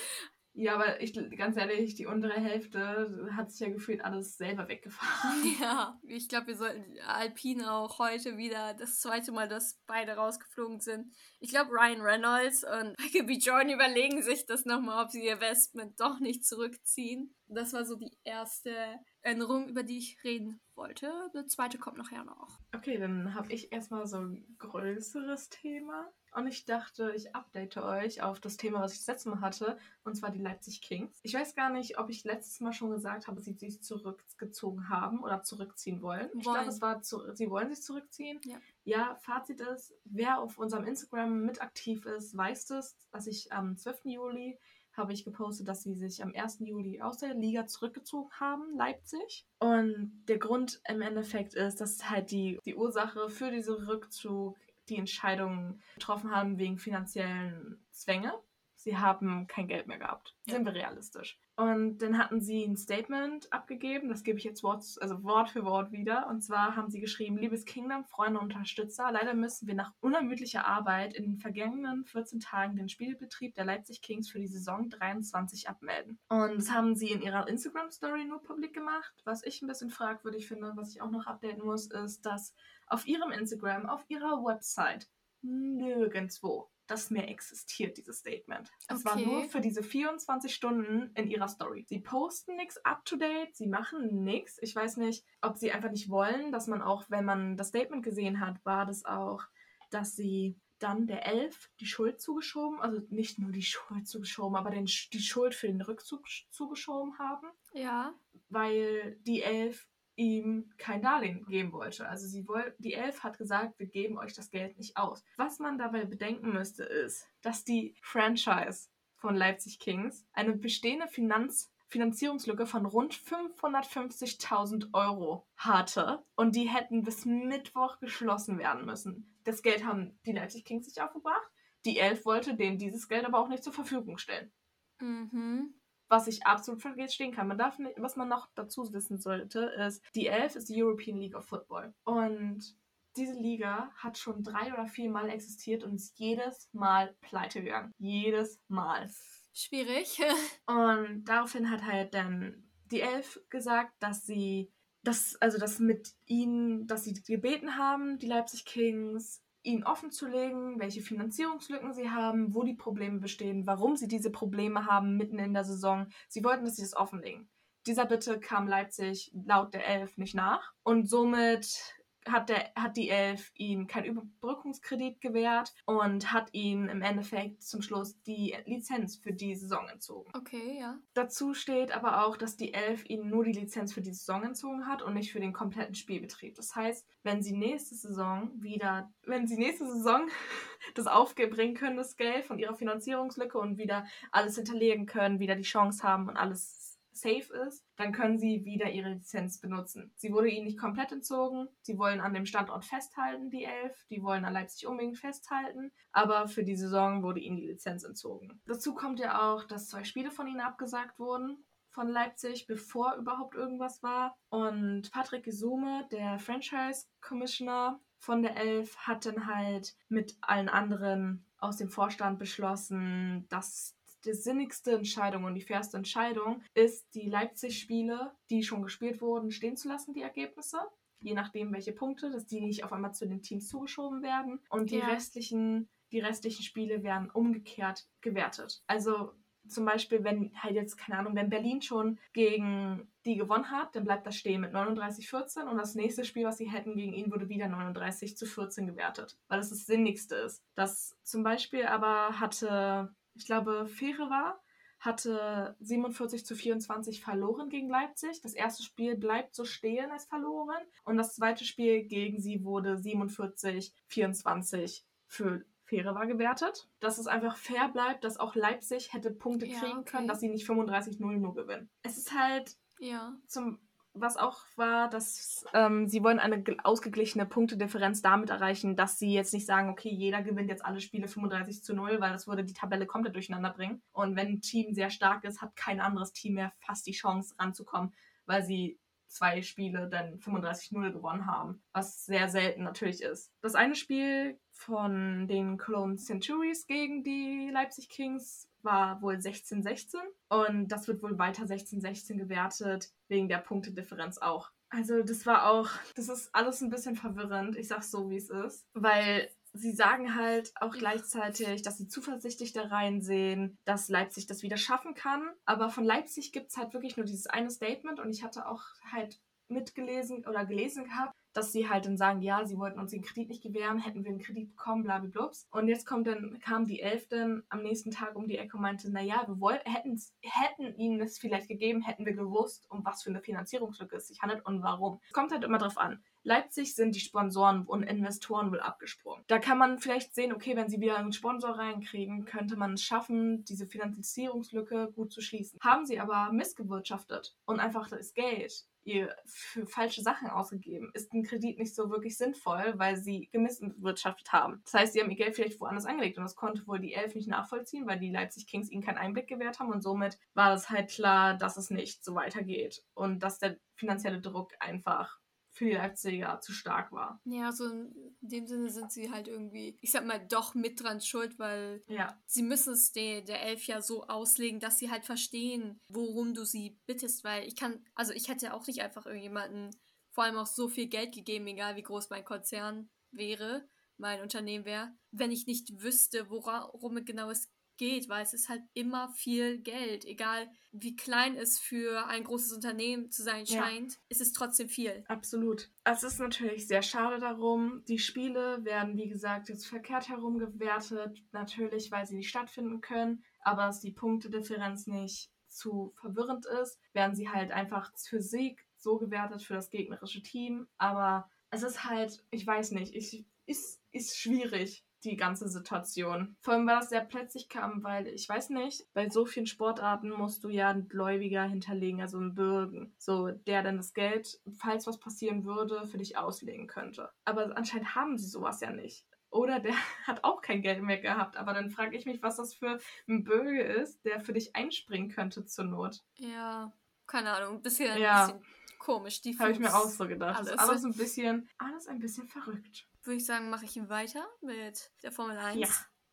Ja, 0.55 0.75
aber 0.75 1.01
ich, 1.01 1.13
ganz 1.35 1.57
ehrlich, 1.57 1.95
die 1.95 2.05
untere 2.05 2.39
Hälfte 2.39 3.27
hat 3.35 3.51
sich 3.51 3.61
ja 3.61 3.73
gefühlt 3.73 4.05
alles 4.05 4.37
selber 4.37 4.67
weggefahren. 4.67 5.41
Ja, 5.59 5.99
ich 6.03 6.29
glaube, 6.29 6.47
wir 6.47 6.55
sollten 6.55 6.99
Alpine 7.07 7.71
auch 7.71 7.97
heute 7.97 8.37
wieder 8.37 8.75
das 8.75 8.99
zweite 8.99 9.31
Mal, 9.31 9.47
dass 9.47 9.81
beide 9.87 10.13
rausgeflogen 10.13 10.79
sind. 10.79 11.11
Ich 11.39 11.49
glaube, 11.49 11.71
Ryan 11.71 12.01
Reynolds 12.01 12.63
und 12.63 12.95
Michael 12.99 13.23
B. 13.23 13.37
Jordan 13.37 13.71
überlegen 13.71 14.21
sich 14.21 14.45
das 14.45 14.65
nochmal, 14.65 15.03
ob 15.03 15.09
sie 15.09 15.25
ihr 15.25 15.33
Investment 15.33 15.99
doch 15.99 16.19
nicht 16.19 16.45
zurückziehen. 16.45 17.35
Das 17.47 17.73
war 17.73 17.85
so 17.85 17.95
die 17.95 18.15
erste 18.23 18.99
Änderung, 19.23 19.69
über 19.69 19.83
die 19.83 19.97
ich 19.97 20.23
reden 20.23 20.59
wollte. 20.75 21.11
Eine 21.33 21.45
zweite 21.45 21.77
kommt 21.77 21.97
nachher 21.97 22.23
noch. 22.23 22.59
Okay, 22.75 22.97
dann 22.97 23.33
habe 23.33 23.51
ich 23.51 23.71
erstmal 23.71 24.05
so 24.05 24.17
ein 24.17 24.55
größeres 24.59 25.49
Thema. 25.49 26.11
Und 26.35 26.47
ich 26.47 26.65
dachte, 26.65 27.13
ich 27.15 27.35
update 27.35 27.77
euch 27.77 28.23
auf 28.23 28.39
das 28.39 28.57
Thema, 28.57 28.81
was 28.81 28.93
ich 28.93 28.99
das 28.99 29.07
letzte 29.07 29.29
Mal 29.29 29.41
hatte, 29.41 29.77
und 30.03 30.15
zwar 30.15 30.31
die 30.31 30.39
Leipzig 30.39 30.81
Kings. 30.81 31.19
Ich 31.21 31.33
weiß 31.35 31.53
gar 31.53 31.69
nicht, 31.69 31.99
ob 31.99 32.09
ich 32.09 32.23
letztes 32.23 32.59
Mal 32.59 32.73
schon 32.73 32.89
gesagt 32.89 33.27
habe, 33.27 33.37
dass 33.37 33.45
sie 33.45 33.53
sich 33.53 33.83
zurückgezogen 33.83 34.89
haben 34.89 35.23
oder 35.23 35.43
zurückziehen 35.43 36.01
wollen. 36.01 36.29
wollen. 36.29 36.39
Ich 36.39 36.43
glaube, 36.43 36.69
es 36.69 36.81
war 36.81 37.01
zu, 37.01 37.33
sie 37.35 37.49
wollen 37.49 37.69
sich 37.69 37.83
zurückziehen. 37.83 38.41
Ja. 38.45 38.57
ja, 38.83 39.15
Fazit 39.21 39.61
ist, 39.61 39.93
wer 40.05 40.39
auf 40.39 40.57
unserem 40.57 40.85
Instagram 40.85 41.45
mit 41.45 41.61
aktiv 41.61 42.05
ist, 42.05 42.35
weiß 42.35 42.65
das, 42.65 42.97
dass 43.11 43.27
ich 43.27 43.53
am 43.53 43.77
12. 43.77 44.05
Juli 44.05 44.57
habe 44.93 45.13
ich 45.13 45.25
gepostet, 45.25 45.67
dass 45.67 45.83
sie 45.83 45.93
sich 45.93 46.23
am 46.23 46.33
1. 46.35 46.59
Juli 46.59 47.01
aus 47.01 47.17
der 47.17 47.33
Liga 47.33 47.65
zurückgezogen 47.65 48.31
haben, 48.39 48.77
Leipzig. 48.77 49.45
Und 49.59 50.23
der 50.27 50.37
Grund 50.37 50.81
im 50.87 51.01
Endeffekt 51.01 51.55
ist, 51.55 51.81
dass 51.81 52.09
halt 52.09 52.31
die, 52.31 52.59
die 52.65 52.75
Ursache 52.75 53.29
für 53.29 53.51
diesen 53.51 53.75
Rückzug 53.75 54.57
die 54.89 54.97
Entscheidungen 54.97 55.81
getroffen 55.95 56.31
haben 56.31 56.57
wegen 56.57 56.77
finanziellen 56.77 57.83
Zwänge. 57.91 58.33
Sie 58.75 58.97
haben 58.97 59.47
kein 59.47 59.67
Geld 59.67 59.87
mehr 59.87 59.99
gehabt. 59.99 60.35
Sind 60.45 60.65
wir 60.65 60.73
realistisch. 60.73 61.39
Und 61.55 61.99
dann 61.99 62.17
hatten 62.17 62.41
sie 62.41 62.63
ein 62.63 62.75
Statement 62.75 63.51
abgegeben, 63.53 64.09
das 64.09 64.23
gebe 64.23 64.39
ich 64.39 64.43
jetzt 64.43 64.63
Wort, 64.63 64.83
also 65.01 65.23
Wort 65.23 65.51
für 65.51 65.63
Wort 65.65 65.91
wieder. 65.91 66.27
Und 66.27 66.41
zwar 66.41 66.75
haben 66.75 66.89
sie 66.89 66.99
geschrieben, 66.99 67.37
liebes 67.37 67.65
Kingdom, 67.65 68.05
Freunde 68.05 68.39
und 68.39 68.53
Unterstützer, 68.53 69.11
leider 69.11 69.35
müssen 69.35 69.67
wir 69.67 69.75
nach 69.75 69.93
unermüdlicher 69.99 70.65
Arbeit 70.65 71.13
in 71.13 71.25
den 71.25 71.37
vergangenen 71.37 72.05
14 72.05 72.39
Tagen 72.39 72.75
den 72.75 72.89
Spielbetrieb 72.89 73.53
der 73.53 73.65
Leipzig 73.65 74.01
Kings 74.01 74.31
für 74.31 74.39
die 74.39 74.47
Saison 74.47 74.89
23 74.89 75.69
abmelden. 75.69 76.17
Und 76.29 76.57
das 76.57 76.71
haben 76.71 76.95
sie 76.95 77.11
in 77.11 77.21
ihrer 77.21 77.47
Instagram-Story 77.47 78.25
nur 78.25 78.41
publik 78.41 78.73
gemacht. 78.73 79.13
Was 79.23 79.43
ich 79.43 79.61
ein 79.61 79.67
bisschen 79.67 79.91
fragwürdig 79.91 80.47
finde, 80.47 80.73
was 80.75 80.95
ich 80.95 81.01
auch 81.03 81.11
noch 81.11 81.27
updaten 81.27 81.63
muss, 81.63 81.85
ist, 81.85 82.25
dass 82.25 82.55
auf 82.87 83.05
ihrem 83.05 83.31
Instagram, 83.31 83.85
auf 83.85 84.03
ihrer 84.07 84.43
Website 84.43 85.07
nirgendwo 85.43 86.72
das 86.87 87.09
mehr 87.09 87.29
existiert, 87.29 87.97
dieses 87.97 88.19
Statement. 88.19 88.69
Es 88.87 89.05
okay. 89.05 89.05
war 89.05 89.15
nur 89.19 89.43
für 89.45 89.61
diese 89.61 89.83
24 89.83 90.53
Stunden 90.53 91.11
in 91.15 91.29
ihrer 91.29 91.47
Story. 91.47 91.85
Sie 91.87 91.99
posten 91.99 92.55
nichts 92.55 92.77
up 92.85 93.05
to 93.05 93.15
date, 93.15 93.55
sie 93.55 93.67
machen 93.67 94.23
nichts. 94.23 94.57
Ich 94.61 94.75
weiß 94.75 94.97
nicht, 94.97 95.25
ob 95.41 95.57
sie 95.57 95.71
einfach 95.71 95.91
nicht 95.91 96.09
wollen, 96.09 96.51
dass 96.51 96.67
man 96.67 96.81
auch, 96.81 97.05
wenn 97.09 97.25
man 97.25 97.57
das 97.57 97.69
Statement 97.69 98.03
gesehen 98.03 98.39
hat, 98.39 98.63
war 98.65 98.85
das 98.85 99.05
auch, 99.05 99.43
dass 99.91 100.15
sie 100.15 100.59
dann 100.79 101.07
der 101.07 101.25
Elf 101.25 101.69
die 101.79 101.85
Schuld 101.85 102.19
zugeschoben, 102.19 102.81
also 102.81 103.01
nicht 103.09 103.39
nur 103.39 103.51
die 103.51 103.61
Schuld 103.61 104.05
zugeschoben, 104.05 104.57
aber 104.57 104.69
den, 104.69 104.85
die 104.85 105.19
Schuld 105.19 105.55
für 105.55 105.67
den 105.67 105.81
Rückzug 105.81 106.27
zugeschoben 106.49 107.17
haben. 107.17 107.47
Ja. 107.73 108.13
Weil 108.49 109.15
die 109.21 109.41
Elf 109.41 109.87
ihm 110.15 110.71
kein 110.77 111.01
Darlehen 111.01 111.45
geben 111.45 111.71
wollte. 111.71 112.07
Also 112.07 112.27
sie 112.27 112.47
woll 112.47 112.75
die 112.77 112.93
Elf 112.93 113.23
hat 113.23 113.37
gesagt, 113.37 113.79
wir 113.79 113.87
geben 113.87 114.17
euch 114.17 114.33
das 114.33 114.49
Geld 114.49 114.77
nicht 114.77 114.97
aus. 114.97 115.23
Was 115.37 115.59
man 115.59 115.77
dabei 115.77 116.05
bedenken 116.05 116.53
müsste, 116.53 116.83
ist, 116.83 117.27
dass 117.41 117.63
die 117.63 117.95
Franchise 118.01 118.89
von 119.15 119.35
Leipzig 119.35 119.79
Kings 119.79 120.25
eine 120.33 120.53
bestehende 120.53 121.07
Finanz 121.07 121.69
Finanzierungslücke 121.87 122.65
von 122.65 122.87
rund 122.87 123.13
550.000 123.13 124.93
Euro 124.93 125.45
hatte 125.55 126.23
und 126.35 126.55
die 126.55 126.67
hätten 126.67 127.03
bis 127.03 127.23
Mittwoch 127.25 127.99
geschlossen 127.99 128.57
werden 128.57 128.85
müssen. 128.85 129.37
Das 129.43 129.61
Geld 129.61 129.85
haben 129.85 130.19
die 130.25 130.31
Leipzig 130.31 130.65
Kings 130.65 130.87
sich 130.87 131.03
aufgebracht. 131.03 131.47
Die 131.85 131.99
Elf 131.99 132.25
wollte 132.25 132.55
denen 132.55 132.79
dieses 132.79 133.07
Geld 133.07 133.25
aber 133.25 133.37
auch 133.37 133.47
nicht 133.47 133.63
zur 133.63 133.73
Verfügung 133.73 134.17
stellen. 134.17 134.51
Mhm 134.99 135.75
was 136.13 136.27
ich 136.27 136.45
absolut 136.45 136.79
verstehen 136.79 137.33
kann. 137.33 137.47
Man 137.47 137.57
darf 137.57 137.79
nicht, 137.79 137.99
was 137.99 138.15
man 138.15 138.29
noch 138.29 138.47
dazu 138.53 138.93
wissen 138.93 139.17
sollte, 139.17 139.61
ist, 139.61 140.03
die 140.13 140.27
ELF 140.27 140.55
ist 140.55 140.69
die 140.69 140.83
European 140.83 141.17
League 141.17 141.35
of 141.35 141.45
Football. 141.45 141.91
Und 142.03 142.77
diese 143.17 143.33
Liga 143.33 143.91
hat 143.95 144.19
schon 144.19 144.43
drei 144.43 144.71
oder 144.71 144.85
vier 144.85 145.09
Mal 145.09 145.29
existiert 145.29 145.83
und 145.83 145.95
ist 145.95 146.19
jedes 146.19 146.69
Mal 146.71 147.15
pleite 147.21 147.63
gegangen. 147.63 147.91
Jedes 147.97 148.61
Mal. 148.67 149.09
Schwierig. 149.55 150.19
und 150.67 151.25
daraufhin 151.25 151.71
hat 151.71 151.83
halt 151.83 152.13
dann 152.13 152.63
die 152.91 153.01
Elf 153.01 153.39
gesagt, 153.49 153.93
dass 153.99 154.23
sie 154.27 154.71
das, 155.01 155.35
also 155.41 155.57
das 155.57 155.79
mit 155.79 156.13
ihnen, 156.27 156.85
dass 156.85 157.05
sie 157.05 157.15
gebeten 157.23 157.75
haben, 157.75 158.19
die 158.19 158.27
Leipzig 158.27 158.65
Kings, 158.65 159.43
ihnen 159.63 159.83
offen 159.83 160.11
zu 160.11 160.27
legen, 160.27 160.79
welche 160.79 161.01
Finanzierungslücken 161.01 161.93
sie 161.93 162.09
haben, 162.09 162.53
wo 162.53 162.63
die 162.63 162.75
Probleme 162.75 163.19
bestehen, 163.19 163.65
warum 163.65 163.95
sie 163.95 164.07
diese 164.07 164.29
Probleme 164.29 164.85
haben 164.85 165.17
mitten 165.17 165.39
in 165.39 165.53
der 165.53 165.63
Saison. 165.63 166.07
Sie 166.27 166.43
wollten, 166.43 166.65
dass 166.65 166.75
sie 166.75 166.83
das 166.83 166.95
offenlegen. 166.95 167.49
Dieser 167.87 168.05
Bitte 168.05 168.39
kam 168.39 168.67
Leipzig 168.67 169.31
laut 169.33 169.73
der 169.73 169.85
Elf 169.85 170.17
nicht 170.17 170.35
nach 170.35 170.73
und 170.83 171.09
somit 171.09 171.95
hat, 172.29 172.49
der, 172.49 172.71
hat 172.75 172.97
die 172.97 173.09
Elf 173.09 173.51
ihm 173.55 173.87
keinen 173.87 174.05
Überbrückungskredit 174.05 175.21
gewährt 175.21 175.73
und 175.85 176.31
hat 176.31 176.49
ihm 176.53 176.87
im 176.89 177.01
Endeffekt 177.01 177.63
zum 177.63 177.81
Schluss 177.81 178.21
die 178.23 178.55
Lizenz 178.65 179.15
für 179.15 179.33
die 179.33 179.55
Saison 179.55 179.87
entzogen. 179.89 180.31
Okay, 180.35 180.77
ja. 180.79 180.97
Dazu 181.13 181.53
steht 181.53 181.91
aber 181.91 182.25
auch, 182.25 182.37
dass 182.37 182.57
die 182.57 182.73
Elf 182.73 183.03
ihnen 183.09 183.29
nur 183.29 183.43
die 183.43 183.53
Lizenz 183.53 183.93
für 183.93 184.01
die 184.01 184.13
Saison 184.13 184.43
entzogen 184.43 184.87
hat 184.87 185.01
und 185.01 185.13
nicht 185.13 185.31
für 185.31 185.39
den 185.39 185.53
kompletten 185.53 185.95
Spielbetrieb. 185.95 186.55
Das 186.55 186.75
heißt, 186.75 187.07
wenn 187.23 187.41
sie 187.41 187.55
nächste 187.55 187.95
Saison 187.95 188.51
wieder, 188.55 189.11
wenn 189.25 189.47
sie 189.47 189.57
nächste 189.57 189.87
Saison 189.87 190.27
das 190.95 191.07
aufbringen 191.07 191.75
können, 191.75 191.97
das 191.97 192.17
Geld 192.17 192.45
von 192.45 192.59
ihrer 192.59 192.75
Finanzierungslücke 192.75 193.57
und 193.57 193.77
wieder 193.77 194.05
alles 194.31 194.55
hinterlegen 194.55 195.05
können, 195.05 195.39
wieder 195.39 195.55
die 195.55 195.63
Chance 195.63 196.03
haben 196.03 196.27
und 196.29 196.37
alles 196.37 196.82
safe 197.23 197.53
ist, 197.67 197.83
dann 197.95 198.11
können 198.11 198.37
sie 198.37 198.63
wieder 198.65 198.91
ihre 198.91 199.09
Lizenz 199.09 199.59
benutzen. 199.59 200.11
Sie 200.15 200.31
wurde 200.31 200.49
ihnen 200.49 200.65
nicht 200.65 200.79
komplett 200.79 201.11
entzogen. 201.11 201.67
Sie 201.81 201.97
wollen 201.97 202.19
an 202.19 202.33
dem 202.33 202.45
Standort 202.45 202.85
festhalten, 202.85 203.49
die 203.49 203.63
Elf. 203.63 204.05
Die 204.09 204.21
wollen 204.21 204.45
an 204.45 204.53
Leipzig 204.53 204.85
unbedingt 204.85 205.17
festhalten. 205.17 205.91
Aber 206.11 206.47
für 206.47 206.63
die 206.63 206.75
Saison 206.75 207.23
wurde 207.23 207.39
ihnen 207.39 207.57
die 207.57 207.67
Lizenz 207.67 208.03
entzogen. 208.03 208.61
Dazu 208.65 208.93
kommt 208.93 209.19
ja 209.19 209.53
auch, 209.53 209.63
dass 209.63 209.89
zwei 209.89 210.03
Spiele 210.03 210.29
von 210.29 210.47
ihnen 210.47 210.61
abgesagt 210.61 211.17
wurden 211.17 211.63
von 211.93 212.09
Leipzig, 212.09 212.65
bevor 212.65 213.15
überhaupt 213.15 213.55
irgendwas 213.55 214.01
war. 214.01 214.35
Und 214.49 215.11
Patrick 215.11 215.43
Gesume, 215.43 216.07
der 216.11 216.39
Franchise 216.39 217.05
Commissioner 217.21 217.99
von 218.17 218.41
der 218.41 218.57
Elf, 218.57 218.97
hat 218.97 219.25
dann 219.25 219.45
halt 219.45 219.95
mit 220.09 220.35
allen 220.41 220.69
anderen 220.69 221.45
aus 221.59 221.77
dem 221.77 221.89
Vorstand 221.89 222.39
beschlossen, 222.39 223.45
dass 223.49 223.95
die 224.25 224.33
sinnigste 224.33 224.93
Entscheidung 224.93 225.43
und 225.43 225.55
die 225.55 225.61
fairste 225.61 225.97
Entscheidung 225.97 226.61
ist, 226.73 227.13
die 227.13 227.29
Leipzig-Spiele, 227.29 228.31
die 228.49 228.63
schon 228.63 228.81
gespielt 228.81 229.21
wurden, 229.21 229.51
stehen 229.51 229.77
zu 229.77 229.87
lassen, 229.87 230.13
die 230.13 230.21
Ergebnisse. 230.21 230.79
Je 231.21 231.33
nachdem, 231.33 231.71
welche 231.71 231.93
Punkte, 231.93 232.31
dass 232.31 232.45
die 232.45 232.59
nicht 232.61 232.83
auf 232.83 232.91
einmal 232.91 233.13
zu 233.13 233.27
den 233.27 233.41
Teams 233.41 233.67
zugeschoben 233.69 234.21
werden. 234.21 234.59
Und 234.69 234.91
die 234.91 234.97
Ja. 234.97 235.07
restlichen, 235.07 235.87
die 236.11 236.19
restlichen 236.19 236.63
Spiele 236.63 237.01
werden 237.03 237.29
umgekehrt 237.29 238.07
gewertet. 238.21 238.83
Also 238.87 239.33
zum 239.67 239.85
Beispiel, 239.85 240.23
wenn 240.25 240.51
halt 240.61 240.75
jetzt, 240.75 240.97
keine 240.97 241.19
Ahnung, 241.19 241.35
wenn 241.35 241.49
Berlin 241.49 241.81
schon 241.81 242.19
gegen 242.33 243.07
die 243.25 243.37
gewonnen 243.37 243.71
hat, 243.71 243.95
dann 243.95 244.03
bleibt 244.03 244.27
das 244.27 244.35
stehen 244.35 244.59
mit 244.59 244.73
39-14 244.73 245.69
und 245.69 245.77
das 245.77 245.95
nächste 245.95 246.25
Spiel, 246.25 246.45
was 246.45 246.57
sie 246.57 246.69
hätten 246.69 246.97
gegen 246.97 247.13
ihn, 247.13 247.31
wurde 247.31 247.47
wieder 247.47 247.69
39 247.69 248.35
zu 248.35 248.45
14 248.45 248.87
gewertet, 248.87 249.37
weil 249.47 249.59
das 249.59 249.69
das 249.69 249.85
Sinnigste 249.85 250.35
ist. 250.35 250.61
Das 250.75 251.15
zum 251.23 251.43
Beispiel 251.43 251.85
aber 251.85 252.41
hatte, 252.41 253.15
ich 253.35 253.45
glaube, 253.45 253.87
Fähre 253.87 254.29
war, 254.29 254.59
hatte 254.99 255.75
47 255.81 256.45
zu 256.45 256.55
24 256.55 257.21
verloren 257.21 257.69
gegen 257.69 257.89
Leipzig. 257.89 258.39
Das 258.41 258.53
erste 258.53 258.83
Spiel 258.83 259.17
bleibt 259.17 259.53
so 259.53 259.65
stehen 259.65 260.11
als 260.11 260.25
verloren 260.25 260.81
und 261.03 261.17
das 261.17 261.35
zweite 261.35 261.65
Spiel 261.65 262.03
gegen 262.03 262.39
sie 262.41 262.63
wurde 262.63 262.97
47 262.97 263.93
24 264.07 265.05
für 265.27 265.65
Fähre 265.83 266.15
war 266.15 266.25
gewertet. 266.25 266.87
Dass 267.01 267.17
es 267.17 267.27
einfach 267.27 267.57
fair 267.57 267.89
bleibt, 267.89 268.23
dass 268.23 268.37
auch 268.39 268.55
Leipzig 268.55 269.11
hätte 269.11 269.31
Punkte 269.31 269.65
Ja, 269.65 269.79
kriegen 269.79 269.99
okay. 269.99 270.11
können, 270.11 270.27
dass 270.27 270.39
sie 270.39 270.49
nicht 270.49 270.65
35-0 270.67 271.19
nur 271.37 271.53
gewinnen. 271.53 271.89
Es 272.03 272.17
ist 272.17 272.33
halt 272.33 272.77
Ja. 272.99 273.35
zum 273.47 273.79
was 274.13 274.37
auch 274.37 274.61
war, 274.75 275.09
dass 275.09 275.65
ähm, 275.73 276.07
sie 276.07 276.23
wollen 276.23 276.39
eine 276.39 276.61
ge- 276.61 276.77
ausgeglichene 276.83 277.45
Punktedifferenz 277.45 278.21
damit 278.21 278.49
erreichen, 278.51 278.95
dass 278.95 279.17
sie 279.17 279.33
jetzt 279.33 279.53
nicht 279.53 279.65
sagen, 279.65 279.89
okay, 279.89 280.09
jeder 280.09 280.43
gewinnt 280.43 280.69
jetzt 280.69 280.85
alle 280.85 281.01
Spiele 281.01 281.27
35 281.27 281.83
zu 281.83 281.93
0, 281.95 282.21
weil 282.21 282.31
das 282.31 282.47
würde 282.47 282.63
die 282.63 282.73
Tabelle 282.73 283.05
komplett 283.07 283.35
durcheinander 283.35 283.71
bringen. 283.71 284.01
Und 284.11 284.35
wenn 284.35 284.47
ein 284.47 284.61
Team 284.61 284.93
sehr 284.93 285.09
stark 285.09 285.43
ist, 285.43 285.61
hat 285.61 285.75
kein 285.75 285.99
anderes 285.99 286.31
Team 286.31 286.55
mehr 286.55 286.73
fast 286.79 287.07
die 287.07 287.11
Chance 287.13 287.55
ranzukommen, 287.57 288.13
weil 288.45 288.63
sie 288.63 288.99
zwei 289.33 289.61
Spiele 289.61 290.07
dann 290.07 290.37
35-0 290.37 291.11
gewonnen 291.11 291.47
haben, 291.47 291.81
was 291.91 292.25
sehr 292.25 292.49
selten 292.49 292.83
natürlich 292.83 293.21
ist. 293.21 293.51
Das 293.61 293.75
eine 293.75 293.95
Spiel 293.95 294.59
von 294.71 295.47
den 295.47 295.77
Cologne 295.77 296.17
Centuries 296.17 296.85
gegen 296.87 297.23
die 297.23 297.69
Leipzig 297.71 298.09
Kings 298.09 298.67
war 298.81 299.21
wohl 299.21 299.35
16-16 299.35 300.15
und 300.49 300.87
das 300.89 301.07
wird 301.07 301.23
wohl 301.23 301.37
weiter 301.37 301.63
16-16 301.63 302.37
gewertet, 302.37 303.11
wegen 303.27 303.47
der 303.47 303.59
Punktedifferenz 303.59 304.37
auch. 304.37 304.71
Also 304.89 305.23
das 305.23 305.45
war 305.45 305.69
auch, 305.69 305.89
das 306.15 306.29
ist 306.29 306.53
alles 306.53 306.81
ein 306.81 306.89
bisschen 306.89 307.15
verwirrend, 307.15 307.75
ich 307.75 307.87
sag's 307.87 308.11
so, 308.11 308.29
wie 308.29 308.37
es 308.37 308.49
ist, 308.49 308.85
weil 308.93 309.49
sie 309.73 309.91
sagen 309.91 310.35
halt 310.35 310.71
auch 310.79 310.93
gleichzeitig, 310.93 311.81
dass 311.81 311.97
sie 311.97 312.07
zuversichtlich 312.07 312.73
da 312.73 312.83
reinsehen, 312.83 313.77
dass 313.85 314.09
Leipzig 314.09 314.45
das 314.47 314.63
wieder 314.63 314.77
schaffen 314.77 315.15
kann, 315.15 315.49
aber 315.65 315.89
von 315.89 316.03
Leipzig 316.03 316.51
gibt's 316.51 316.77
halt 316.77 316.93
wirklich 316.93 317.17
nur 317.17 317.25
dieses 317.25 317.47
eine 317.47 317.69
Statement 317.69 318.19
und 318.19 318.29
ich 318.29 318.43
hatte 318.43 318.67
auch 318.67 318.83
halt 319.11 319.39
mitgelesen 319.69 320.45
oder 320.45 320.65
gelesen 320.65 321.05
gehabt, 321.05 321.33
dass 321.53 321.71
sie 321.71 321.89
halt 321.89 322.05
dann 322.05 322.17
sagen, 322.17 322.41
ja, 322.41 322.65
sie 322.65 322.77
wollten 322.77 322.99
uns 322.99 323.11
den 323.11 323.21
Kredit 323.21 323.49
nicht 323.49 323.63
gewähren, 323.63 323.99
hätten 323.99 324.23
wir 324.23 324.31
einen 324.31 324.41
Kredit 324.41 324.69
bekommen, 324.69 325.03
blablablups. 325.03 325.67
Und 325.71 325.87
jetzt 325.87 326.05
kommt 326.05 326.27
dann, 326.27 326.59
kam 326.59 326.85
die 326.85 327.01
Elf 327.01 327.27
dann 327.27 327.63
am 327.69 327.81
nächsten 327.81 328.11
Tag 328.11 328.35
um 328.35 328.47
die 328.47 328.57
Ecke 328.57 328.77
und 328.77 328.83
meinte, 328.83 329.11
naja, 329.11 329.43
wir 329.47 329.59
woll, 329.59 329.79
hätten's, 329.85 330.33
hätten 330.41 330.95
ihnen 330.95 331.21
es 331.21 331.37
vielleicht 331.37 331.67
gegeben, 331.67 332.01
hätten 332.01 332.25
wir 332.25 332.33
gewusst, 332.33 332.85
um 332.89 333.05
was 333.05 333.23
für 333.23 333.29
eine 333.29 333.41
Finanzierungslücke 333.41 334.15
es 334.15 334.27
sich 334.27 334.41
handelt 334.41 334.65
und 334.65 334.83
warum. 334.83 335.19
Es 335.27 335.33
kommt 335.33 335.51
halt 335.51 335.63
immer 335.63 335.77
drauf 335.77 335.97
an. 335.97 336.23
Leipzig 336.43 336.95
sind 336.95 337.15
die 337.15 337.19
Sponsoren 337.19 337.85
und 337.85 338.03
Investoren 338.03 338.71
wohl 338.71 338.81
abgesprungen. 338.81 339.43
Da 339.47 339.59
kann 339.59 339.77
man 339.77 339.97
vielleicht 339.97 340.35
sehen, 340.35 340.53
okay, 340.53 340.75
wenn 340.75 340.89
sie 340.89 340.99
wieder 340.99 341.17
einen 341.17 341.33
Sponsor 341.33 341.71
reinkriegen, 341.71 342.45
könnte 342.45 342.75
man 342.75 342.93
es 342.93 343.03
schaffen, 343.03 343.63
diese 343.65 343.87
Finanzierungslücke 343.87 345.11
gut 345.15 345.31
zu 345.31 345.41
schließen. 345.41 345.79
Haben 345.81 346.05
sie 346.05 346.19
aber 346.19 346.51
missgewirtschaftet 346.51 347.55
und 347.65 347.79
einfach 347.79 348.09
das 348.09 348.33
Geld 348.33 348.85
ihr 349.05 349.35
für 349.45 349.85
falsche 349.85 350.21
Sachen 350.21 350.49
ausgegeben, 350.49 351.11
ist 351.13 351.33
ein 351.33 351.43
Kredit 351.43 351.77
nicht 351.77 351.95
so 351.95 352.09
wirklich 352.09 352.37
sinnvoll, 352.37 352.93
weil 352.97 353.17
sie 353.17 353.49
gemisswirtschaftet 353.51 354.51
haben. 354.51 354.81
Das 354.85 354.93
heißt, 354.93 355.13
sie 355.13 355.21
haben 355.21 355.29
ihr 355.29 355.37
Geld 355.37 355.55
vielleicht 355.55 355.79
woanders 355.79 356.05
angelegt 356.05 356.37
und 356.37 356.43
das 356.43 356.55
konnte 356.55 356.87
wohl 356.87 356.99
die 356.99 357.13
Elf 357.13 357.35
nicht 357.35 357.47
nachvollziehen, 357.47 358.07
weil 358.07 358.19
die 358.19 358.31
Leipzig 358.31 358.67
Kings 358.67 358.89
ihnen 358.89 359.03
keinen 359.03 359.17
Einblick 359.17 359.47
gewährt 359.47 359.79
haben 359.79 359.91
und 359.91 360.01
somit 360.01 360.37
war 360.53 360.73
es 360.73 360.89
halt 360.89 361.09
klar, 361.09 361.55
dass 361.55 361.77
es 361.77 361.89
nicht 361.89 362.23
so 362.23 362.35
weitergeht 362.35 363.03
und 363.13 363.39
dass 363.43 363.59
der 363.59 363.77
finanzielle 363.95 364.41
Druck 364.41 364.73
einfach 364.79 365.39
für 365.73 365.85
die 365.85 365.93
Leipziger 365.93 366.59
zu 366.61 366.71
stark 366.71 367.11
war. 367.11 367.41
Ja, 367.45 367.71
so 367.71 367.85
in 367.89 368.13
dem 368.41 368.67
Sinne 368.67 368.89
sind 368.89 369.11
sie 369.11 369.31
halt 369.31 369.47
irgendwie, 369.47 369.97
ich 370.01 370.11
sag 370.11 370.25
mal, 370.25 370.45
doch 370.47 370.75
mit 370.75 371.01
dran 371.03 371.19
schuld, 371.19 371.59
weil 371.59 372.05
Ja, 372.07 372.39
sie 372.45 372.63
müssen 372.63 372.93
es 372.93 373.11
der, 373.11 373.41
der 373.41 373.61
Elf 373.63 373.85
ja 373.85 374.01
so 374.01 374.27
auslegen, 374.27 374.79
dass 374.79 374.97
sie 374.97 375.11
halt 375.11 375.25
verstehen, 375.25 375.99
worum 376.07 376.53
du 376.53 376.63
sie 376.63 376.99
bittest, 377.05 377.43
weil 377.43 377.67
ich 377.67 377.75
kann, 377.75 378.05
also 378.15 378.31
ich 378.33 378.47
hätte 378.47 378.73
auch 378.73 378.87
nicht 378.87 379.01
einfach 379.01 379.25
irgendjemanden 379.25 379.89
vor 380.31 380.45
allem 380.45 380.57
auch 380.57 380.67
so 380.67 380.87
viel 380.87 381.07
Geld 381.07 381.33
gegeben, 381.33 381.67
egal 381.67 381.95
wie 381.95 382.03
groß 382.03 382.29
mein 382.29 382.45
Konzern 382.45 383.09
wäre, 383.31 383.87
mein 384.17 384.41
Unternehmen 384.41 384.85
wäre, 384.85 385.11
wenn 385.31 385.51
ich 385.51 385.67
nicht 385.67 386.01
wüsste, 386.01 386.49
worum 386.49 387.17
es 387.17 387.25
genau 387.25 387.49
es 387.49 387.69
geht, 387.97 388.29
weil 388.29 388.43
es 388.43 388.53
ist 388.53 388.69
halt 388.69 388.81
immer 388.93 389.29
viel 389.29 389.79
Geld, 389.79 390.25
egal 390.25 390.69
wie 390.91 391.15
klein 391.15 391.55
es 391.55 391.79
für 391.79 392.27
ein 392.27 392.43
großes 392.43 392.71
Unternehmen 392.73 393.31
zu 393.31 393.43
sein 393.43 393.65
Ja. 393.65 393.83
scheint, 393.83 394.19
ist 394.29 394.41
es 394.41 394.53
trotzdem 394.53 394.89
viel. 394.89 395.23
absolut. 395.27 395.89
Es 396.03 396.23
ist 396.23 396.39
natürlich 396.39 396.87
sehr 396.87 397.01
schade 397.01 397.39
darum. 397.39 398.03
Die 398.07 398.19
Spiele 398.19 398.83
werden, 398.83 399.17
wie 399.17 399.27
gesagt, 399.27 399.69
jetzt 399.69 399.87
verkehrt 399.87 400.29
herum 400.29 400.59
gewertet, 400.59 401.41
natürlich, 401.51 402.11
weil 402.11 402.25
sie 402.25 402.35
nicht 402.35 402.49
stattfinden 402.49 403.01
können, 403.01 403.43
aber 403.61 403.83
dass 403.83 404.01
die 404.01 404.11
Punktedifferenz 404.11 405.07
nicht 405.07 405.49
zu 405.67 406.13
verwirrend 406.19 406.65
ist, 406.65 406.99
werden 407.13 407.35
sie 407.35 407.49
halt 407.49 407.71
einfach 407.71 408.11
für 408.17 408.41
Sieg 408.41 408.85
so 408.97 409.17
gewertet 409.17 409.63
für 409.63 409.73
das 409.73 409.89
gegnerische 409.89 410.43
Team. 410.43 410.87
Aber 410.97 411.49
es 411.71 411.81
ist 411.83 412.03
halt, 412.03 412.43
ich 412.51 412.65
weiß 412.67 412.91
nicht, 412.91 413.15
ich, 413.15 413.45
ist, 413.65 414.01
ist 414.11 414.37
schwierig, 414.37 415.03
die 415.25 415.35
ganze 415.35 415.67
Situation. 415.67 416.55
Vor 416.59 416.73
allem, 416.73 416.87
weil 416.87 416.97
das 416.99 417.09
sehr 417.09 417.23
plötzlich 417.23 417.69
kam, 417.69 418.03
weil 418.03 418.27
ich 418.27 418.47
weiß 418.47 418.69
nicht, 418.69 419.05
bei 419.13 419.29
so 419.29 419.45
vielen 419.45 419.67
Sportarten 419.67 420.29
musst 420.31 420.63
du 420.63 420.69
ja 420.69 420.89
einen 420.89 421.07
Gläubiger 421.07 421.63
hinterlegen, 421.63 422.21
also 422.21 422.37
einen 422.37 422.55
Bürgen, 422.55 423.13
so 423.17 423.49
der 423.49 423.83
dann 423.83 423.97
das 423.97 424.13
Geld, 424.13 424.59
falls 424.77 425.07
was 425.07 425.19
passieren 425.19 425.65
würde, 425.65 426.05
für 426.07 426.17
dich 426.17 426.37
auslegen 426.37 426.87
könnte. 426.87 427.29
Aber 427.45 427.75
anscheinend 427.77 428.15
haben 428.15 428.37
sie 428.37 428.47
sowas 428.47 428.81
ja 428.81 428.91
nicht. 428.91 429.25
Oder 429.49 429.79
der 429.79 429.93
hat 430.27 430.43
auch 430.43 430.61
kein 430.61 430.81
Geld 430.81 431.01
mehr 431.03 431.19
gehabt. 431.19 431.57
Aber 431.57 431.73
dann 431.73 431.89
frage 431.91 432.17
ich 432.17 432.25
mich, 432.25 432.41
was 432.41 432.57
das 432.57 432.73
für 432.73 432.99
ein 433.27 433.43
Bürger 433.43 433.85
ist, 433.85 434.25
der 434.25 434.41
für 434.41 434.53
dich 434.53 434.75
einspringen 434.75 435.29
könnte 435.29 435.65
zur 435.65 435.85
Not. 435.85 436.23
Ja, 436.35 436.91
keine 437.27 437.51
Ahnung, 437.53 437.75
ein 437.75 437.81
bisschen, 437.81 438.17
Ja. 438.19 438.47
bisschen 438.47 438.63
komisch. 438.99 439.41
Die 439.41 439.57
Habe 439.59 439.71
ich 439.71 439.79
mir 439.79 439.93
auch 439.93 440.07
so 440.07 440.27
gedacht. 440.27 440.59
Alles. 440.59 440.77
alles 440.79 441.03
ein 441.05 441.13
bisschen, 441.13 441.69
alles 441.77 442.07
ein 442.07 442.19
bisschen 442.19 442.47
verrückt. 442.47 443.07
Würde 443.23 443.37
ich 443.37 443.45
sagen, 443.45 443.69
mache 443.69 443.85
ich 443.85 443.97
weiter 444.09 444.45
mit 444.61 445.11
der 445.23 445.31
Formel 445.31 445.57
1. 445.57 445.79
Ja. 445.79 445.87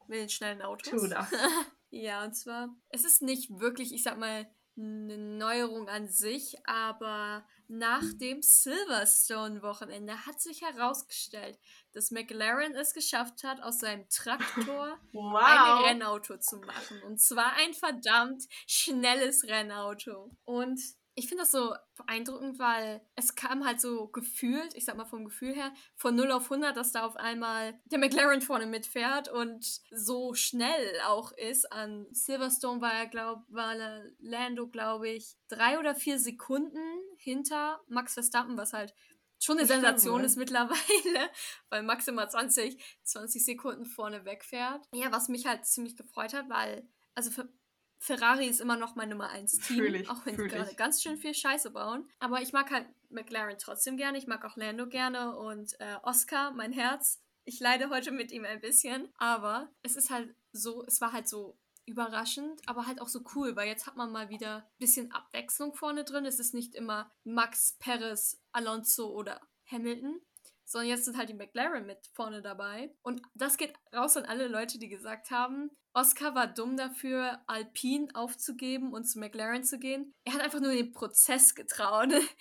Mit 0.09 0.19
den 0.19 0.29
schnellen 0.29 0.63
Autos. 0.63 0.91
Tu 0.91 1.07
das. 1.07 1.29
ja, 1.91 2.25
und 2.25 2.35
zwar, 2.35 2.75
es 2.89 3.05
ist 3.05 3.23
nicht 3.23 3.51
wirklich, 3.61 3.95
ich 3.95 4.03
sag 4.03 4.19
mal, 4.19 4.51
eine 4.77 5.19
Neuerung 5.19 5.89
an 5.89 6.09
sich, 6.09 6.57
aber 6.67 7.47
nach 7.69 8.05
dem 8.15 8.41
Silverstone-Wochenende 8.43 10.27
hat 10.27 10.41
sich 10.41 10.63
herausgestellt, 10.63 11.59
dass 11.93 12.11
McLaren 12.11 12.75
es 12.75 12.95
geschafft 12.95 13.45
hat, 13.45 13.63
aus 13.63 13.79
seinem 13.79 14.09
Traktor 14.09 14.87
ein 15.13 15.13
Wow. 15.13 15.87
Rennauto 15.87 16.39
zu 16.39 16.57
machen. 16.59 17.03
Und 17.03 17.21
zwar 17.21 17.53
ein 17.55 17.75
verdammt 17.75 18.45
schnelles 18.67 19.45
Rennauto. 19.45 20.31
Und 20.45 20.81
ich 21.21 21.29
finde 21.29 21.43
das 21.43 21.53
so 21.53 21.75
beeindruckend, 21.99 22.59
weil 22.59 23.03
es 23.15 23.35
kam 23.35 23.67
halt 23.67 23.79
so 23.79 24.09
gefühlt, 24.09 24.75
ich 24.75 24.87
sag 24.87 24.97
mal 24.97 25.05
vom 25.05 25.27
Gefühl 25.27 25.55
her, 25.55 25.73
von 25.95 26.17
0 26.17 26.33
auf 26.33 26.51
100, 26.51 26.75
dass 26.75 26.93
da 26.93 27.05
auf 27.05 27.17
einmal 27.17 27.79
der 27.85 27.99
McLaren 27.99 28.41
vorne 28.41 28.65
mitfährt 28.65 29.29
und 29.29 29.65
so 29.91 30.33
schnell 30.33 30.99
auch 31.07 31.33
ist. 31.33 31.71
An 31.71 32.07
Silverstone 32.11 32.81
war 32.81 32.95
er, 32.95 33.07
glaub, 33.07 33.45
war 33.49 33.77
Lando, 34.19 34.67
glaube 34.67 35.11
ich, 35.11 35.37
drei 35.49 35.79
oder 35.79 35.95
vier 35.95 36.19
Sekunden 36.19 36.81
hinter 37.19 37.83
Max 37.87 38.15
Verstappen, 38.15 38.57
was 38.57 38.73
halt 38.73 38.95
schon 39.39 39.59
eine 39.59 39.67
Sensation 39.67 40.25
ist 40.25 40.37
mittlerweile, 40.37 41.31
weil 41.69 41.83
Max 41.83 42.09
immer 42.09 42.29
20, 42.29 42.83
20 43.03 43.45
Sekunden 43.45 43.85
vorne 43.85 44.25
wegfährt. 44.25 44.87
Ja, 44.95 45.13
was 45.13 45.29
mich 45.29 45.47
halt 45.47 45.67
ziemlich 45.67 45.97
gefreut 45.97 46.33
hat, 46.33 46.49
weil, 46.49 46.89
also 47.15 47.31
für 47.31 47.53
Ferrari 48.01 48.47
ist 48.47 48.61
immer 48.61 48.77
noch 48.77 48.97
mein 48.97 49.11
Nummer 49.11 49.29
1 49.29 49.59
Team, 49.59 49.95
ich, 49.95 50.09
auch 50.09 50.25
wenn 50.25 50.35
sie 50.35 50.49
gerade 50.49 50.75
ganz 50.75 51.03
schön 51.03 51.19
viel 51.19 51.35
Scheiße 51.35 51.71
bauen. 51.71 52.09
Aber 52.19 52.41
ich 52.41 52.55
mag 52.55 52.71
halt 52.71 52.87
McLaren 53.11 53.59
trotzdem 53.59 53.99
gerne, 53.99 54.17
ich 54.17 54.27
mag 54.27 54.43
auch 54.45 54.57
Lando 54.57 54.89
gerne 54.89 55.37
und 55.37 55.79
äh, 55.81 55.97
Oscar, 56.03 56.51
mein 56.53 56.73
Herz. 56.73 57.21
Ich 57.45 57.61
leide 57.61 57.91
heute 57.91 58.11
mit 58.11 58.33
ihm 58.33 58.45
ein 58.45 58.61
bisschen, 58.61 59.09
aber 59.19 59.71
es 59.83 59.97
ist 59.97 60.09
halt 60.09 60.35
so, 60.53 60.83
es 60.87 61.01
war 61.03 61.13
halt 61.13 61.29
so 61.29 61.59
überraschend, 61.85 62.63
aber 62.67 62.87
halt 62.87 63.03
auch 63.03 63.09
so 63.09 63.21
cool, 63.35 63.55
weil 63.55 63.69
jetzt 63.69 63.87
hat 63.87 63.97
man 63.97 64.11
mal 64.11 64.31
wieder 64.31 64.57
ein 64.59 64.79
bisschen 64.79 65.13
Abwechslung 65.13 65.75
vorne 65.75 66.05
drin. 66.05 66.25
Es 66.25 66.39
ist 66.39 66.55
nicht 66.55 66.75
immer 66.75 67.13
Max, 67.25 67.77
Perez, 67.79 68.41
Alonso 68.53 69.11
oder 69.11 69.41
Hamilton, 69.71 70.21
sondern 70.71 70.89
jetzt 70.89 71.05
sind 71.05 71.17
halt 71.17 71.29
die 71.29 71.35
McLaren 71.35 71.85
mit 71.85 71.99
vorne 72.15 72.43
dabei. 72.43 72.95
Und 73.03 73.21
das 73.35 73.57
geht 73.57 73.75
raus 73.93 74.17
an 74.17 74.25
alle 74.25 74.47
Leute, 74.47 74.79
die 74.79 74.89
gesagt 74.89 75.33
haben, 75.33 75.71
Oscar 75.95 76.37
war 76.37 76.47
dumm 76.47 76.77
dafür, 76.77 77.43
Alpine 77.49 78.09
aufzugeben 78.15 78.93
und 78.93 79.05
zu 79.05 79.19
McLaren 79.19 79.65
zu 79.65 79.81
gehen. 79.81 80.15
Er 80.23 80.35
hat 80.35 80.43
einfach 80.43 80.61
nur 80.61 80.73
den 80.73 80.93
Prozess 80.93 81.55
getraut. 81.55 82.13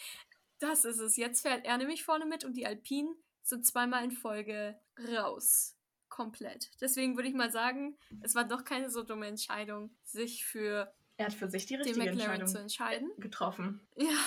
Das 0.62 0.84
ist 0.84 1.00
es. 1.00 1.16
Jetzt 1.16 1.40
fährt 1.40 1.66
er 1.66 1.78
nämlich 1.78 2.04
vorne 2.04 2.26
mit 2.26 2.44
und 2.44 2.58
die 2.58 2.66
Alpine 2.66 3.16
sind 3.44 3.66
zweimal 3.66 4.04
in 4.04 4.12
Folge 4.12 4.78
raus. 5.16 5.78
Komplett. 6.10 6.70
Deswegen 6.82 7.16
würde 7.16 7.30
ich 7.30 7.34
mal 7.34 7.50
sagen, 7.50 7.98
es 8.20 8.36
war 8.36 8.44
doch 8.44 8.66
keine 8.66 8.90
so 8.90 9.04
dumme 9.04 9.28
Entscheidung, 9.28 9.96
sich 10.04 10.44
für 10.44 10.94
er 11.16 11.28
hat 11.28 11.34
für 11.34 11.50
sich 11.50 11.66
die 11.66 11.76
richtige 11.76 12.10
Entscheidung 12.10 12.48
zu 12.48 12.60
entscheiden. 12.60 13.10
getroffen. 13.20 13.88
Ja, 13.96 14.20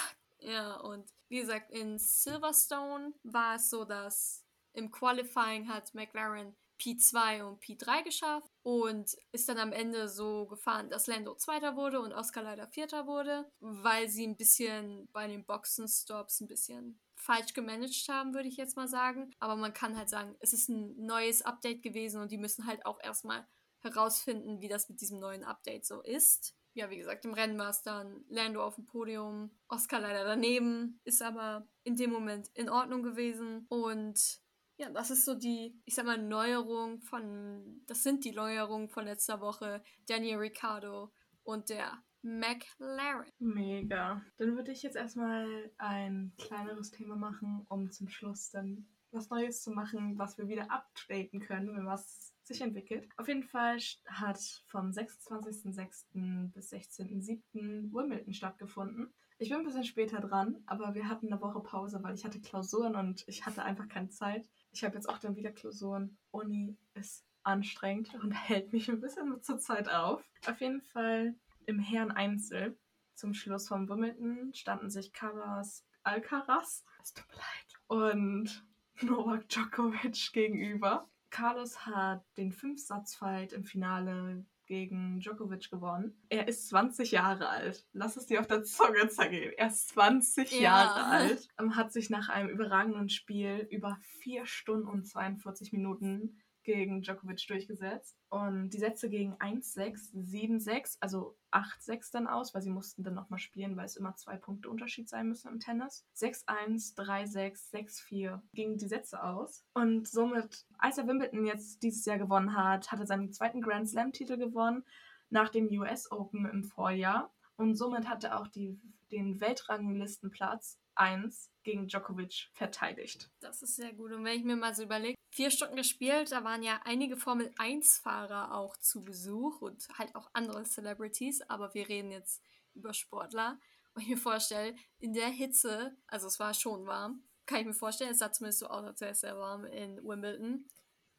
ja, 0.45 0.77
und 0.77 1.11
wie 1.29 1.39
gesagt, 1.41 1.71
in 1.71 1.99
Silverstone 1.99 3.15
war 3.23 3.57
es 3.57 3.71
so, 3.71 3.85
dass 3.85 4.45
im 4.75 4.91
Qualifying 4.91 5.69
hat 5.69 5.95
McLaren 5.95 6.57
P2 6.83 7.43
und 7.45 7.63
P3 7.63 8.03
geschafft 8.03 8.51
und 8.63 9.17
ist 9.31 9.49
dann 9.49 9.59
am 9.59 9.73
Ende 9.73 10.09
so 10.09 10.47
gefahren, 10.47 10.91
dass 10.91 11.07
Lando 11.07 11.35
Zweiter 11.37 11.77
wurde 11.77 12.01
und 12.01 12.13
Oscar 12.13 12.43
leider 12.43 12.67
Vierter 12.69 13.07
wurde, 13.07 13.49
weil 13.61 14.09
sie 14.09 14.27
ein 14.27 14.37
bisschen 14.37 15.09
bei 15.13 15.29
den 15.29 15.45
Boxenstops 15.45 16.41
ein 16.41 16.49
bisschen 16.49 17.01
falsch 17.15 17.55
gemanagt 17.55 18.09
haben, 18.09 18.35
würde 18.35 18.49
ich 18.49 18.57
jetzt 18.57 18.77
mal 18.77 18.89
sagen. 18.89 19.31
Aber 19.39 19.55
man 19.55 19.73
kann 19.73 19.97
halt 19.97 20.09
sagen, 20.09 20.35
es 20.41 20.53
ist 20.53 20.69
ein 20.69 20.97
neues 20.97 21.43
Update 21.43 21.83
gewesen 21.83 22.21
und 22.21 22.33
die 22.33 22.39
müssen 22.39 22.67
halt 22.67 22.85
auch 22.85 22.99
erstmal 23.01 23.47
herausfinden, 23.81 24.61
wie 24.61 24.69
das 24.69 24.89
mit 24.89 25.01
diesem 25.01 25.21
neuen 25.21 25.45
Update 25.45 25.87
so 25.87 26.03
ist. 26.03 26.57
Ja, 26.75 26.89
wie 26.91 26.97
gesagt, 26.97 27.25
im 27.25 27.35
Rennen 27.35 27.59
war 27.59 27.71
es 27.71 27.83
dann 27.83 28.25
Lando 28.29 28.65
auf 28.65 28.77
dem 28.77 28.87
Podium, 28.87 29.51
Oscar 29.69 30.01
leider 30.01 30.25
daneben, 30.25 31.01
ist 31.05 31.23
aber 31.23 31.67
in 31.85 31.97
dem 31.97 32.11
Moment 32.11 32.49
in 32.55 32.71
Ordnung 32.71 33.03
gewesen 33.03 33.67
und 33.69 34.41
ja, 34.79 34.91
das 34.91 35.11
ist 35.11 35.25
so 35.25 35.35
die, 35.35 35.81
ich 35.85 35.95
sag 35.95 36.07
mal, 36.07 36.19
Neuerung 36.19 37.01
von, 37.03 37.83
das 37.87 38.03
sind 38.03 38.25
die 38.25 38.33
Neuerungen 38.33 38.89
von 38.89 39.05
letzter 39.05 39.41
Woche. 39.41 39.83
Daniel 40.09 40.39
Ricciardo 40.39 41.13
und 41.45 41.69
der 41.69 42.03
McLaren. 42.23 43.31
Mega. 43.39 44.23
Dann 44.39 44.57
würde 44.57 44.73
ich 44.73 44.83
jetzt 44.83 44.97
erstmal 44.97 45.71
ein 45.79 46.33
kleineres 46.39 46.91
Thema 46.91 47.17
machen, 47.17 47.67
um 47.69 47.91
zum 47.91 48.09
Schluss 48.09 48.51
dann 48.51 48.87
was 49.11 49.29
Neues 49.29 49.63
zu 49.63 49.71
machen, 49.73 50.19
was 50.19 50.39
wir 50.39 50.49
wieder 50.49 50.71
updaten 50.71 51.41
können, 51.41 51.77
wenn 51.77 51.87
was 51.87 52.35
sich 52.53 52.63
entwickelt. 52.63 53.09
Auf 53.17 53.29
jeden 53.29 53.43
Fall 53.43 53.79
hat 54.07 54.39
vom 54.67 54.91
26.06. 54.91 56.53
bis 56.53 56.73
16.07. 56.73 57.93
Wimbledon 57.93 58.35
stattgefunden. 58.35 59.13
Ich 59.39 59.49
bin 59.49 59.59
ein 59.59 59.65
bisschen 59.65 59.85
später 59.85 60.21
dran, 60.21 60.63
aber 60.67 60.95
wir 60.95 61.09
hatten 61.09 61.33
eine 61.33 61.41
Woche 61.41 61.61
Pause, 61.61 62.01
weil 62.03 62.15
ich 62.15 62.25
hatte 62.25 62.41
Klausuren 62.41 62.95
und 62.95 63.25
ich 63.27 63.45
hatte 63.45 63.65
einfach 63.65 63.89
keine 63.89 64.11
Zeit. 64.11 64.49
Ich 64.71 64.85
habe 64.85 64.95
jetzt 64.95 65.09
auch 65.09 65.19
dann 65.19 65.37
wieder 65.37 65.51
Klausuren. 65.51 66.17
Uni 66.31 66.77
ist 66.95 67.27
anstrengend 67.43 68.15
und 68.23 68.31
hält 68.49 68.73
mich 68.73 68.89
ein 68.89 69.01
bisschen 69.01 69.43
zur 69.43 69.59
Zeit 69.59 69.89
auf. 69.89 70.23
Auf 70.47 70.61
jeden 70.61 70.83
Fall 70.83 71.35
im 71.67 71.79
Herren 71.79 72.13
Einzel 72.13 72.79
zum 73.15 73.35
Schluss 73.35 73.69
vom 73.69 73.89
Wimbledon 73.89 74.53
standen 74.55 74.91
sich 74.91 75.13
Carlos 75.13 75.85
Alcaraz, 76.03 76.85
es 77.03 77.13
tut 77.13 77.27
mir 77.29 77.37
leid, 77.37 77.73
und 77.87 78.67
Novak 79.03 79.49
Djokovic 79.49 80.33
gegenüber. 80.33 81.09
Carlos 81.33 81.87
hat 81.87 82.25
den 82.37 82.53
Fünfsatzfight 82.53 83.53
im 83.53 83.65
Finale 83.65 84.45
gegen 84.67 85.19
Djokovic 85.19 85.71
gewonnen. 85.71 86.15
Er 86.29 86.47
ist 86.47 86.69
20 86.69 87.11
Jahre 87.11 87.49
alt. 87.49 87.87
Lass 87.93 88.17
es 88.17 88.27
dir 88.27 88.41
auf 88.41 88.47
der 88.47 88.63
Zunge 88.63 89.09
zergehen. 89.09 89.53
Er 89.57 89.69
ist 89.69 89.89
20 89.89 90.53
ja. 90.53 90.61
Jahre 90.61 91.05
alt. 91.07 91.49
Hat 91.75 91.93
sich 91.93 92.11
nach 92.11 92.29
einem 92.29 92.51
überragenden 92.51 93.09
Spiel 93.09 93.67
über 93.71 93.99
4 94.21 94.47
Stunden 94.47 94.87
und 94.87 95.07
42 95.07 95.73
Minuten 95.73 96.39
gegen 96.65 97.03
Djokovic 97.03 97.47
durchgesetzt. 97.47 98.17
Und 98.29 98.71
die 98.71 98.79
Sätze 98.79 99.09
gegen 99.09 99.35
1-6, 99.35 100.15
7-6, 100.15 100.97
also 101.01 101.37
8-6 101.51 102.13
dann 102.13 102.27
aus, 102.27 102.55
weil 102.55 102.63
sie 102.63 102.71
mussten 102.71 103.03
dann 103.03 103.15
nochmal 103.15 103.39
spielen, 103.39 103.77
weil 103.77 103.87
es 103.87 103.97
immer 103.97 104.15
zwei 104.17 104.37
Punkte 104.37 104.71
Unterschied 104.71 105.09
sein 105.09 105.29
müssen 105.29 105.49
im 105.49 105.61
Tennis. 105.61 106.05
6-1, 106.17 106.97
3-6, 106.97 107.73
6-4 107.73 108.41
gingen 108.55 108.79
die 108.79 108.89
Sätze 108.89 109.23
aus. 109.23 109.65
Und 109.75 110.09
somit, 110.09 110.67
als 110.79 110.99
er 110.99 111.07
Wimbledon 111.07 111.47
jetzt 111.47 111.83
dieses 111.83 112.05
Jahr 112.05 112.19
gewonnen 112.19 112.57
hat, 112.57 112.91
hat 112.91 113.01
er 113.01 113.07
seinen 113.07 113.33
zweiten 113.33 113.61
Grand 113.61 113.89
Slam-Titel 113.89 114.37
gewonnen 114.37 114.85
nach 115.31 115.49
dem 115.49 115.67
US 115.81 116.11
Open 116.11 116.47
im 116.47 116.65
Vorjahr. 116.65 117.33
Und 117.57 117.77
somit 117.77 118.09
hat 118.09 118.25
er 118.25 118.41
auch 118.41 118.49
die, 118.49 118.81
den 119.11 119.41
Weltranglistenplatz 119.41 120.79
1 120.95 121.51
gegen 121.63 121.87
Djokovic 121.87 122.49
verteidigt. 122.53 123.31
Das 123.41 123.63
ist 123.63 123.77
sehr 123.77 123.93
gut. 123.93 124.13
Und 124.13 124.25
wenn 124.25 124.39
ich 124.39 124.45
mir 124.45 124.57
mal 124.57 124.75
so 124.75 124.83
überlege, 124.83 125.15
vier 125.31 125.51
Stunden 125.51 125.77
gespielt, 125.77 126.33
da 126.33 126.45
waren 126.45 126.63
ja 126.63 126.81
einige 126.85 127.17
Formel 127.17 127.53
1-Fahrer 127.59 128.55
auch 128.55 128.77
zu 128.77 129.05
Besuch 129.05 129.61
und 129.61 129.89
halt 129.99 130.15
auch 130.15 130.31
andere 130.33 130.65
Celebrities, 130.65 131.43
aber 131.49 131.73
wir 131.75 131.89
reden 131.89 132.11
jetzt 132.11 132.43
über 132.75 132.93
Sportler. 132.93 133.59
Und 133.95 134.03
ich 134.03 134.09
mir 134.09 134.17
vorstelle, 134.17 134.75
in 134.99 135.13
der 135.13 135.29
Hitze, 135.29 135.97
also 136.07 136.27
es 136.27 136.39
war 136.39 136.55
schon 136.55 136.87
warm, 136.87 137.23
kann 137.47 137.61
ich 137.61 137.67
mir 137.67 137.75
vorstellen, 137.75 138.13
es 138.13 138.19
sah 138.19 138.33
zumindest 138.33 138.61
so 138.61 138.67
aus, 138.69 138.85
als 138.85 139.01
wäre 139.01 139.13
es 139.13 139.21
sehr 139.21 139.39
warm 139.39 139.65
in 139.65 140.03
Wimbledon 140.03 140.67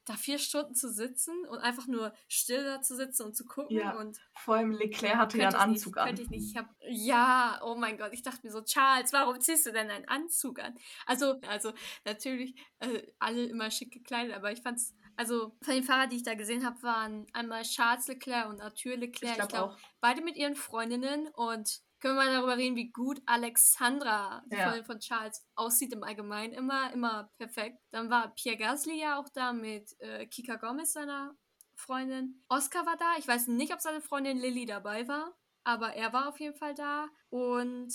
da 0.05 0.15
vier 0.15 0.37
Stunden 0.37 0.75
zu 0.75 0.91
sitzen 0.91 1.33
und 1.47 1.59
einfach 1.59 1.87
nur 1.87 2.13
still 2.27 2.63
da 2.63 2.81
zu 2.81 2.95
sitzen 2.95 3.23
und 3.23 3.35
zu 3.35 3.45
gucken. 3.45 3.75
Ja, 3.75 3.97
und 3.97 4.19
vor 4.35 4.55
allem 4.55 4.71
Leclerc 4.71 5.15
hatte 5.15 5.37
ja 5.37 5.47
einen 5.47 5.55
Anzug 5.55 5.95
nicht, 5.95 6.01
an. 6.01 6.07
Könnte 6.07 6.21
ich 6.23 6.29
nicht. 6.29 6.51
Ich 6.51 6.57
hab, 6.57 6.69
ja, 6.87 7.59
oh 7.63 7.75
mein 7.75 7.97
Gott, 7.97 8.11
ich 8.11 8.21
dachte 8.21 8.41
mir 8.43 8.51
so, 8.51 8.61
Charles, 8.61 9.13
warum 9.13 9.39
ziehst 9.39 9.65
du 9.65 9.71
denn 9.71 9.89
einen 9.89 10.07
Anzug 10.07 10.59
an? 10.59 10.75
Also, 11.05 11.39
also 11.47 11.73
natürlich 12.05 12.55
äh, 12.79 13.03
alle 13.19 13.45
immer 13.45 13.71
schick 13.71 13.91
gekleidet, 13.91 14.35
aber 14.35 14.51
ich 14.51 14.61
fand's, 14.61 14.93
also 15.15 15.55
von 15.61 15.73
den 15.73 15.83
Fahrern, 15.83 16.09
die 16.09 16.17
ich 16.17 16.23
da 16.23 16.33
gesehen 16.33 16.65
habe, 16.65 16.81
waren 16.83 17.27
einmal 17.33 17.63
Charles 17.63 18.07
Leclerc 18.07 18.49
und 18.49 18.61
Arthur 18.61 18.97
Leclerc. 18.97 19.31
Ich 19.31 19.49
glaube 19.49 19.53
glaub, 19.53 19.77
beide 20.01 20.21
mit 20.21 20.35
ihren 20.35 20.55
Freundinnen 20.55 21.27
und 21.29 21.81
können 22.03 22.17
wir 22.17 22.25
mal 22.25 22.33
darüber 22.33 22.57
reden, 22.57 22.75
wie 22.75 22.91
gut 22.91 23.21
Alexandra, 23.25 24.43
die 24.47 24.57
ja. 24.57 24.65
Freundin 24.65 24.83
von 24.83 24.99
Charles, 24.99 25.41
aussieht 25.55 25.93
im 25.93 26.03
Allgemeinen. 26.03 26.51
Immer, 26.51 26.91
immer 26.91 27.31
perfekt. 27.37 27.79
Dann 27.91 28.09
war 28.09 28.35
Pierre 28.35 28.57
Gasly 28.57 28.99
ja 28.99 29.17
auch 29.17 29.29
da 29.29 29.53
mit 29.53 29.97
äh, 30.01 30.25
Kika 30.25 30.57
Gomez, 30.57 30.91
seiner 30.91 31.33
Freundin. 31.75 32.43
Oscar 32.49 32.85
war 32.85 32.97
da. 32.97 33.15
Ich 33.19 33.27
weiß 33.27 33.47
nicht, 33.47 33.73
ob 33.73 33.79
seine 33.79 34.01
Freundin 34.01 34.37
Lilly 34.37 34.65
dabei 34.65 35.07
war, 35.07 35.33
aber 35.63 35.93
er 35.93 36.11
war 36.11 36.27
auf 36.27 36.41
jeden 36.41 36.57
Fall 36.57 36.75
da. 36.75 37.07
Und 37.29 37.93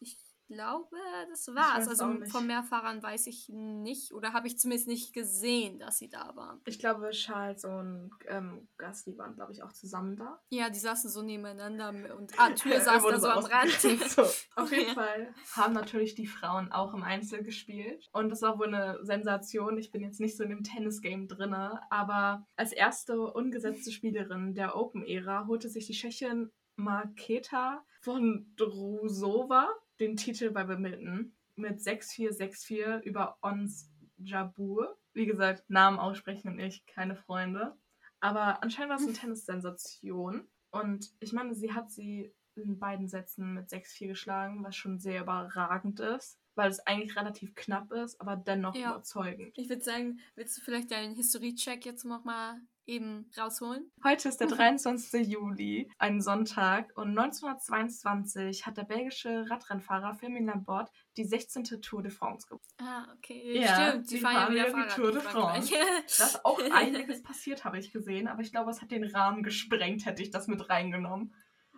ich 0.00 0.16
glaube, 0.50 0.96
das 1.28 1.48
war's. 1.54 1.88
Also 1.88 2.12
von 2.30 2.46
Mehrfahrern 2.46 3.02
weiß 3.02 3.26
ich 3.28 3.48
nicht 3.48 4.12
oder 4.12 4.32
habe 4.32 4.48
ich 4.48 4.58
zumindest 4.58 4.88
nicht 4.88 5.12
gesehen, 5.12 5.78
dass 5.78 5.98
sie 5.98 6.08
da 6.08 6.34
waren. 6.34 6.60
Ich 6.66 6.78
glaube, 6.78 7.10
Charles 7.10 7.64
und 7.64 8.10
ähm, 8.26 8.68
Gasly 8.76 9.16
waren, 9.16 9.34
glaube 9.34 9.52
ich, 9.52 9.62
auch 9.62 9.72
zusammen 9.72 10.16
da. 10.16 10.40
Ja, 10.50 10.68
die 10.70 10.78
saßen 10.78 11.10
so 11.10 11.22
nebeneinander 11.22 11.90
und 12.16 12.32
Arthur 12.38 12.80
saß 12.80 13.02
da 13.02 13.20
so 13.20 13.28
am 13.28 13.44
Rand. 13.44 13.70
so, 14.08 14.22
auf 14.56 14.72
jeden 14.72 14.88
ja. 14.88 14.94
Fall 14.94 15.34
haben 15.52 15.72
natürlich 15.72 16.14
die 16.14 16.26
Frauen 16.26 16.72
auch 16.72 16.94
im 16.94 17.02
Einzel 17.02 17.42
gespielt 17.42 18.08
und 18.12 18.30
das 18.30 18.42
war 18.42 18.58
wohl 18.58 18.74
eine 18.74 18.98
Sensation. 19.04 19.78
Ich 19.78 19.92
bin 19.92 20.02
jetzt 20.02 20.20
nicht 20.20 20.36
so 20.36 20.42
in 20.42 20.50
dem 20.50 20.64
Tennis-Game 20.64 21.28
drin, 21.28 21.54
aber 21.54 22.46
als 22.56 22.72
erste 22.72 23.20
ungesetzte 23.20 23.92
Spielerin 23.92 24.54
der 24.54 24.76
Open-Ära 24.76 25.46
holte 25.46 25.68
sich 25.68 25.86
die 25.86 25.92
Tschechin 25.92 26.50
Marketa 26.76 27.84
von 28.00 28.52
Drusova 28.56 29.68
den 30.00 30.16
Titel 30.16 30.50
bei 30.50 30.66
Wimbledon 30.66 31.32
mit 31.56 31.78
6-4, 31.78 32.36
6-4 32.36 33.00
über 33.02 33.38
Ons 33.42 33.90
Jabur. 34.18 34.98
Wie 35.12 35.26
gesagt, 35.26 35.68
Namen 35.68 35.98
aussprechen 35.98 36.48
und 36.48 36.58
ich, 36.58 36.86
keine 36.86 37.16
Freunde. 37.16 37.76
Aber 38.20 38.62
anscheinend 38.62 38.90
war 38.90 38.96
es 38.96 39.04
eine 39.04 39.12
Tennis-Sensation. 39.12 40.48
Und 40.70 41.10
ich 41.20 41.32
meine, 41.32 41.54
sie 41.54 41.72
hat 41.72 41.90
sie 41.90 42.32
in 42.54 42.78
beiden 42.78 43.08
Sätzen 43.08 43.54
mit 43.54 43.68
6-4 43.70 44.08
geschlagen, 44.08 44.64
was 44.64 44.76
schon 44.76 44.98
sehr 44.98 45.22
überragend 45.22 46.00
ist, 46.00 46.38
weil 46.54 46.70
es 46.70 46.80
eigentlich 46.80 47.16
relativ 47.16 47.54
knapp 47.54 47.92
ist, 47.92 48.20
aber 48.20 48.36
dennoch 48.36 48.74
ja. 48.74 48.90
überzeugend. 48.90 49.56
Ich 49.56 49.68
würde 49.68 49.82
sagen, 49.82 50.20
willst 50.34 50.56
du 50.58 50.62
vielleicht 50.62 50.90
deinen 50.90 51.14
Historiecheck 51.14 51.86
jetzt 51.86 52.04
nochmal 52.04 52.60
eben 52.90 53.30
rausholen. 53.38 53.90
Heute 54.02 54.28
ist 54.28 54.40
der 54.40 54.46
23. 54.48 55.26
Juli, 55.26 55.90
ein 55.98 56.20
Sonntag, 56.20 56.90
und 56.96 57.16
1922 57.16 58.66
hat 58.66 58.76
der 58.76 58.84
belgische 58.84 59.48
Radrennfahrer 59.48 60.14
Firmin 60.14 60.46
Lambert 60.46 60.90
die 61.16 61.24
16. 61.24 61.64
Tour 61.80 62.02
de 62.02 62.10
France 62.10 62.46
gewonnen. 62.48 62.64
Ah, 62.78 63.06
okay. 63.16 63.60
Ja, 63.60 63.90
Stimmt, 63.90 64.10
die, 64.10 64.14
die 64.16 64.20
fahren 64.20 64.56
ja 64.56 64.66
wieder, 64.66 64.86
die 64.86 64.94
Tour 64.94 65.12
de 65.12 65.20
France. 65.20 65.72
da 65.72 66.24
ist 66.24 66.44
auch 66.44 66.60
einiges 66.72 67.22
passiert, 67.22 67.64
habe 67.64 67.78
ich 67.78 67.92
gesehen, 67.92 68.28
aber 68.28 68.42
ich 68.42 68.50
glaube, 68.50 68.70
es 68.70 68.82
hat 68.82 68.90
den 68.90 69.04
Rahmen 69.04 69.42
gesprengt, 69.42 70.04
hätte 70.04 70.22
ich 70.22 70.30
das 70.30 70.48
mit 70.48 70.68
reingenommen. 70.68 71.34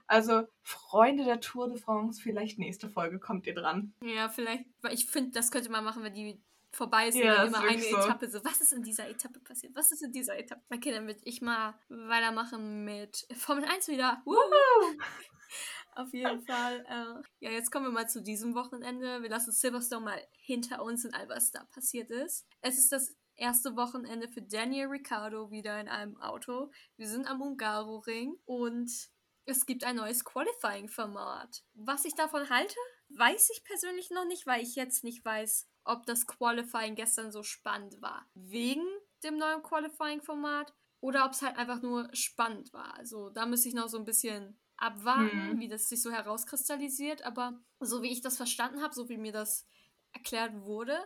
Also, 0.07 0.42
Freunde 0.62 1.25
der 1.25 1.40
Tour 1.40 1.68
de 1.68 1.79
France, 1.79 2.20
vielleicht 2.20 2.59
nächste 2.59 2.88
Folge 2.88 3.18
kommt 3.18 3.46
ihr 3.46 3.55
dran. 3.55 3.94
Ja, 4.03 4.29
vielleicht. 4.29 4.64
Weil 4.83 4.94
ich 4.94 5.07
finde, 5.07 5.31
das 5.31 5.51
könnte 5.51 5.70
man 5.70 5.85
machen, 5.85 6.03
wenn 6.03 6.12
die 6.14 6.42
vorbei 6.73 7.09
ist 7.09 7.17
Ja, 7.17 7.45
immer 7.45 7.61
eine 7.61 7.81
so. 7.81 7.97
Etappe 7.97 8.31
so, 8.31 8.45
was 8.45 8.61
ist 8.61 8.73
in 8.73 8.83
dieser 8.83 9.09
Etappe 9.09 9.41
passiert? 9.41 9.75
Was 9.75 9.93
ist 9.93 10.03
in 10.03 10.13
dieser 10.13 10.39
Etappe? 10.39 10.63
Okay, 10.75 10.91
dann 10.91 11.07
würde 11.07 11.21
ich 11.25 11.43
mal 11.43 11.79
weitermachen 11.89 12.85
mit 12.85 13.27
Formel 13.37 13.65
1 13.65 13.89
wieder. 13.89 14.23
Woohoo! 14.25 14.99
Auf 15.95 16.13
jeden 16.15 16.41
Fall. 16.43 16.85
Äh, 16.89 17.23
ja, 17.45 17.51
jetzt 17.51 17.71
kommen 17.71 17.87
wir 17.87 17.93
mal 17.93 18.09
zu 18.09 18.23
diesem 18.23 18.55
Wochenende. 18.55 19.23
Wir 19.23 19.29
lassen 19.29 19.53
Silverstone 19.53 20.05
mal 20.05 20.29
hinter 20.41 20.83
uns 20.83 21.05
und 21.05 21.15
all 21.15 21.29
was 21.29 21.51
da 21.51 21.65
passiert 21.65 22.11
ist. 22.11 22.47
Es 22.63 22.79
ist 22.79 22.93
das 22.93 23.15
erste 23.37 23.77
Wochenende 23.77 24.29
für 24.29 24.41
Daniel 24.41 24.87
Ricciardo 24.87 25.51
wieder 25.51 25.79
in 25.81 25.89
einem 25.89 26.17
Auto. 26.21 26.71
Wir 26.97 27.09
sind 27.09 27.27
am 27.27 27.43
Ungaro-Ring 27.43 28.37
und 28.47 28.91
es 29.45 29.67
gibt 29.67 29.85
ein 29.85 29.97
neues 29.97 30.25
Qualifying-Format. 30.25 31.63
Was 31.75 32.05
ich 32.05 32.15
davon 32.15 32.49
halte, 32.49 32.77
weiß 33.11 33.51
ich 33.51 33.65
persönlich 33.65 34.11
noch 34.11 34.25
nicht, 34.25 34.47
weil 34.47 34.63
ich 34.63 34.77
jetzt 34.77 35.05
nicht 35.05 35.25
weiß, 35.25 35.69
ob 35.85 36.07
das 36.07 36.27
Qualifying 36.27 36.95
gestern 36.95 37.33
so 37.33 37.42
spannend 37.42 38.01
war. 38.01 38.27
Wegen 38.35 38.87
dem 39.25 39.37
neuen 39.38 39.62
Qualifying-Format 39.62 40.73
oder 41.01 41.25
ob 41.25 41.33
es 41.33 41.42
halt 41.42 41.57
einfach 41.57 41.83
nur 41.83 42.09
spannend 42.14 42.73
war. 42.73 42.95
Also 42.95 43.31
da 43.31 43.47
müsste 43.47 43.68
ich 43.68 43.75
noch 43.75 43.88
so 43.88 43.99
ein 43.99 44.05
bisschen 44.05 44.59
abwarten, 44.77 45.55
Mhm. 45.55 45.61
wie 45.61 45.68
das 45.68 45.88
sich 45.88 46.03
so 46.03 46.11
herauskristallisiert. 46.11 47.23
Aber 47.23 47.61
so 47.81 48.03
wie 48.03 48.11
ich 48.12 48.21
das 48.21 48.37
verstanden 48.37 48.83
habe, 48.83 48.95
so 48.95 49.09
wie 49.09 49.18
mir 49.18 49.33
das 49.33 49.66
erklärt 50.12 50.55
wurde, 50.62 50.99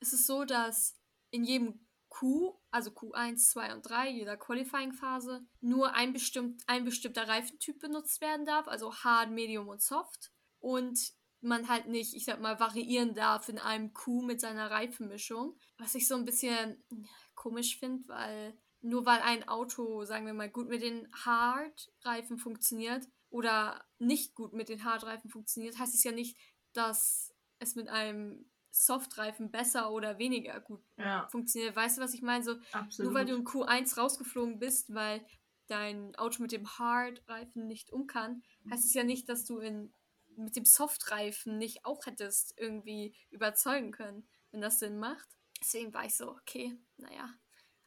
ist 0.00 0.12
es 0.12 0.26
so, 0.26 0.44
dass 0.44 0.98
in 1.30 1.44
jedem 1.44 1.86
Q, 2.08 2.60
also 2.70 2.90
Q1, 2.90 3.50
2 3.50 3.74
und 3.74 3.82
3, 3.82 4.08
jeder 4.10 4.36
Qualifying-Phase, 4.36 5.44
nur 5.60 5.94
ein, 5.94 6.12
bestimmt, 6.12 6.62
ein 6.66 6.84
bestimmter 6.84 7.26
Reifentyp 7.26 7.80
benutzt 7.80 8.20
werden 8.20 8.46
darf, 8.46 8.68
also 8.68 8.94
Hard, 8.94 9.30
Medium 9.30 9.68
und 9.68 9.82
Soft. 9.82 10.30
Und 10.60 10.98
man 11.44 11.68
halt 11.68 11.88
nicht, 11.88 12.14
ich 12.14 12.24
sag 12.24 12.40
mal, 12.40 12.60
variieren 12.60 13.14
darf 13.14 13.48
in 13.48 13.58
einem 13.58 13.92
Q 13.92 14.22
mit 14.22 14.40
seiner 14.40 14.70
Reifenmischung. 14.70 15.56
Was 15.78 15.94
ich 15.94 16.08
so 16.08 16.14
ein 16.14 16.24
bisschen 16.24 16.82
komisch 17.34 17.78
finde, 17.78 18.08
weil 18.08 18.56
nur 18.80 19.06
weil 19.06 19.20
ein 19.22 19.48
Auto, 19.48 20.04
sagen 20.04 20.26
wir 20.26 20.34
mal, 20.34 20.50
gut 20.50 20.68
mit 20.68 20.82
den 20.82 21.08
Hard-Reifen 21.24 22.36
funktioniert 22.36 23.08
oder 23.30 23.84
nicht 23.98 24.34
gut 24.34 24.52
mit 24.52 24.68
den 24.68 24.84
Hard-Reifen 24.84 25.30
funktioniert, 25.30 25.78
heißt 25.78 25.94
es 25.94 26.04
ja 26.04 26.12
nicht, 26.12 26.36
dass 26.74 27.34
es 27.58 27.74
mit 27.74 27.88
einem 27.88 28.50
Soft-Reifen 28.70 29.50
besser 29.50 29.90
oder 29.92 30.18
weniger 30.18 30.60
gut 30.60 30.82
Ja, 30.98 31.28
funktioniert. 31.30 31.74
Weißt 31.76 31.96
du, 31.96 32.02
was 32.02 32.12
ich 32.12 32.22
meine? 32.22 32.44
So, 32.44 32.56
absolut. 32.72 33.12
nur 33.12 33.14
weil 33.18 33.26
du 33.26 33.36
in 33.36 33.44
Q1 33.44 33.96
rausgeflogen 33.96 34.58
bist, 34.58 34.92
weil 34.92 35.24
dein 35.68 36.14
Auto 36.16 36.42
mit 36.42 36.52
dem 36.52 36.68
Hard-Reifen 36.78 37.66
nicht 37.66 37.92
um 37.92 38.06
kann, 38.06 38.42
heißt 38.70 38.84
es 38.84 38.92
ja 38.92 39.04
nicht, 39.04 39.28
dass 39.28 39.44
du 39.44 39.58
in, 39.58 39.94
mit 40.36 40.56
dem 40.56 40.64
Soft-Reifen 40.64 41.58
nicht 41.58 41.84
auch 41.84 42.06
hättest 42.06 42.54
irgendwie 42.56 43.16
überzeugen 43.30 43.92
können, 43.92 44.28
wenn 44.50 44.60
das 44.60 44.78
Sinn 44.78 44.98
macht. 44.98 45.28
Deswegen 45.60 45.94
war 45.94 46.04
ich 46.04 46.14
so, 46.14 46.30
okay, 46.30 46.76
naja. 46.96 47.32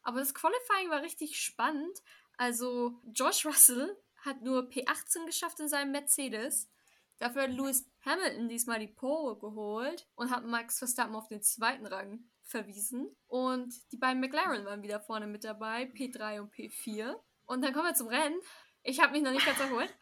Aber 0.01 0.19
das 0.19 0.33
Qualifying 0.33 0.89
war 0.89 1.01
richtig 1.01 1.39
spannend. 1.39 2.01
Also, 2.37 3.01
George 3.05 3.41
Russell 3.45 3.97
hat 4.17 4.41
nur 4.41 4.69
P18 4.69 5.25
geschafft 5.25 5.59
in 5.59 5.67
seinem 5.67 5.91
Mercedes. 5.91 6.69
Dafür 7.17 7.43
hat 7.43 7.51
Lewis 7.51 7.89
Hamilton 8.05 8.47
diesmal 8.47 8.79
die 8.79 8.87
Pole 8.87 9.37
geholt 9.37 10.07
und 10.15 10.29
hat 10.29 10.45
Max 10.45 10.79
Verstappen 10.79 11.15
auf 11.15 11.27
den 11.27 11.41
zweiten 11.41 11.85
Rang 11.85 12.29
verwiesen. 12.43 13.15
Und 13.27 13.73
die 13.91 13.97
beiden 13.97 14.21
McLaren 14.21 14.65
waren 14.65 14.83
wieder 14.83 14.99
vorne 14.99 15.27
mit 15.27 15.43
dabei, 15.43 15.83
P3 15.83 16.41
und 16.41 16.53
P4. 16.53 17.15
Und 17.45 17.63
dann 17.63 17.73
kommen 17.73 17.87
wir 17.87 17.95
zum 17.95 18.07
Rennen. 18.07 18.39
Ich 18.83 19.01
habe 19.01 19.13
mich 19.13 19.23
noch 19.23 19.31
nicht 19.31 19.45
ganz 19.45 19.59
erholt. 19.59 19.93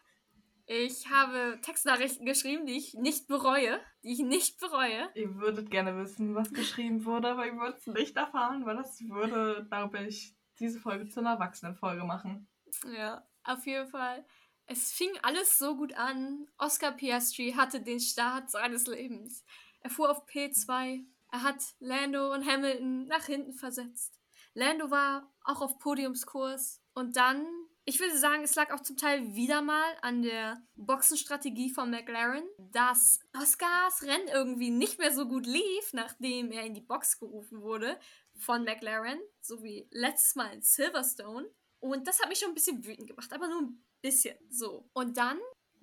Ich 0.66 1.08
habe 1.10 1.58
Textnachrichten 1.62 2.26
geschrieben, 2.26 2.66
die 2.66 2.76
ich 2.76 2.94
nicht 2.94 3.28
bereue. 3.28 3.80
Die 4.02 4.12
ich 4.12 4.18
nicht 4.18 4.58
bereue. 4.58 5.08
Ihr 5.14 5.36
würdet 5.36 5.70
gerne 5.70 5.96
wissen, 5.96 6.34
was 6.34 6.52
geschrieben 6.52 7.04
wurde, 7.04 7.28
aber 7.28 7.46
ihr 7.46 7.56
würdet 7.56 7.78
es 7.78 7.86
nicht 7.86 8.16
erfahren, 8.16 8.66
weil 8.66 8.76
das 8.76 9.00
würde, 9.08 9.64
glaube 9.68 10.04
ich, 10.04 10.34
diese 10.58 10.80
Folge 10.80 11.08
zu 11.08 11.20
einer 11.20 11.34
Erwachsenenfolge 11.34 12.04
machen. 12.04 12.48
Ja, 12.96 13.24
auf 13.44 13.64
jeden 13.66 13.88
Fall. 13.88 14.26
Es 14.66 14.92
fing 14.92 15.10
alles 15.22 15.58
so 15.58 15.76
gut 15.76 15.94
an. 15.94 16.48
Oscar 16.58 16.90
Piastri 16.90 17.52
hatte 17.52 17.80
den 17.80 18.00
Start 18.00 18.50
seines 18.50 18.86
Lebens. 18.88 19.44
Er 19.80 19.90
fuhr 19.90 20.10
auf 20.10 20.26
P2. 20.26 21.04
Er 21.30 21.42
hat 21.42 21.62
Lando 21.78 22.34
und 22.34 22.44
Hamilton 22.44 23.06
nach 23.06 23.26
hinten 23.26 23.52
versetzt. 23.52 24.18
Lando 24.54 24.90
war 24.90 25.32
auch 25.44 25.60
auf 25.60 25.78
Podiumskurs. 25.78 26.82
Und 26.94 27.16
dann, 27.16 27.46
ich 27.86 28.00
würde 28.00 28.18
sagen, 28.18 28.42
es 28.42 28.54
lag 28.56 28.72
auch 28.74 28.80
zum 28.80 28.96
Teil 28.96 29.34
wieder 29.34 29.62
mal 29.62 29.96
an 30.02 30.22
der 30.22 30.60
Boxenstrategie 30.74 31.70
von 31.70 31.88
McLaren, 31.90 32.42
dass 32.58 33.20
Oscars 33.40 34.02
Rennen 34.02 34.28
irgendwie 34.28 34.70
nicht 34.70 34.98
mehr 34.98 35.12
so 35.14 35.26
gut 35.26 35.46
lief, 35.46 35.92
nachdem 35.92 36.50
er 36.52 36.64
in 36.64 36.74
die 36.74 36.80
Box 36.80 37.18
gerufen 37.18 37.62
wurde 37.62 37.98
von 38.38 38.64
McLaren, 38.64 39.18
so 39.40 39.62
wie 39.62 39.86
letztes 39.92 40.34
Mal 40.34 40.52
in 40.52 40.62
Silverstone. 40.62 41.48
Und 41.80 42.06
das 42.08 42.20
hat 42.20 42.28
mich 42.28 42.38
schon 42.40 42.50
ein 42.50 42.54
bisschen 42.54 42.84
wütend 42.84 43.06
gemacht, 43.08 43.32
aber 43.32 43.46
nur 43.48 43.62
ein 43.62 43.84
bisschen 44.02 44.36
so. 44.50 44.88
Und 44.92 45.16
dann 45.16 45.38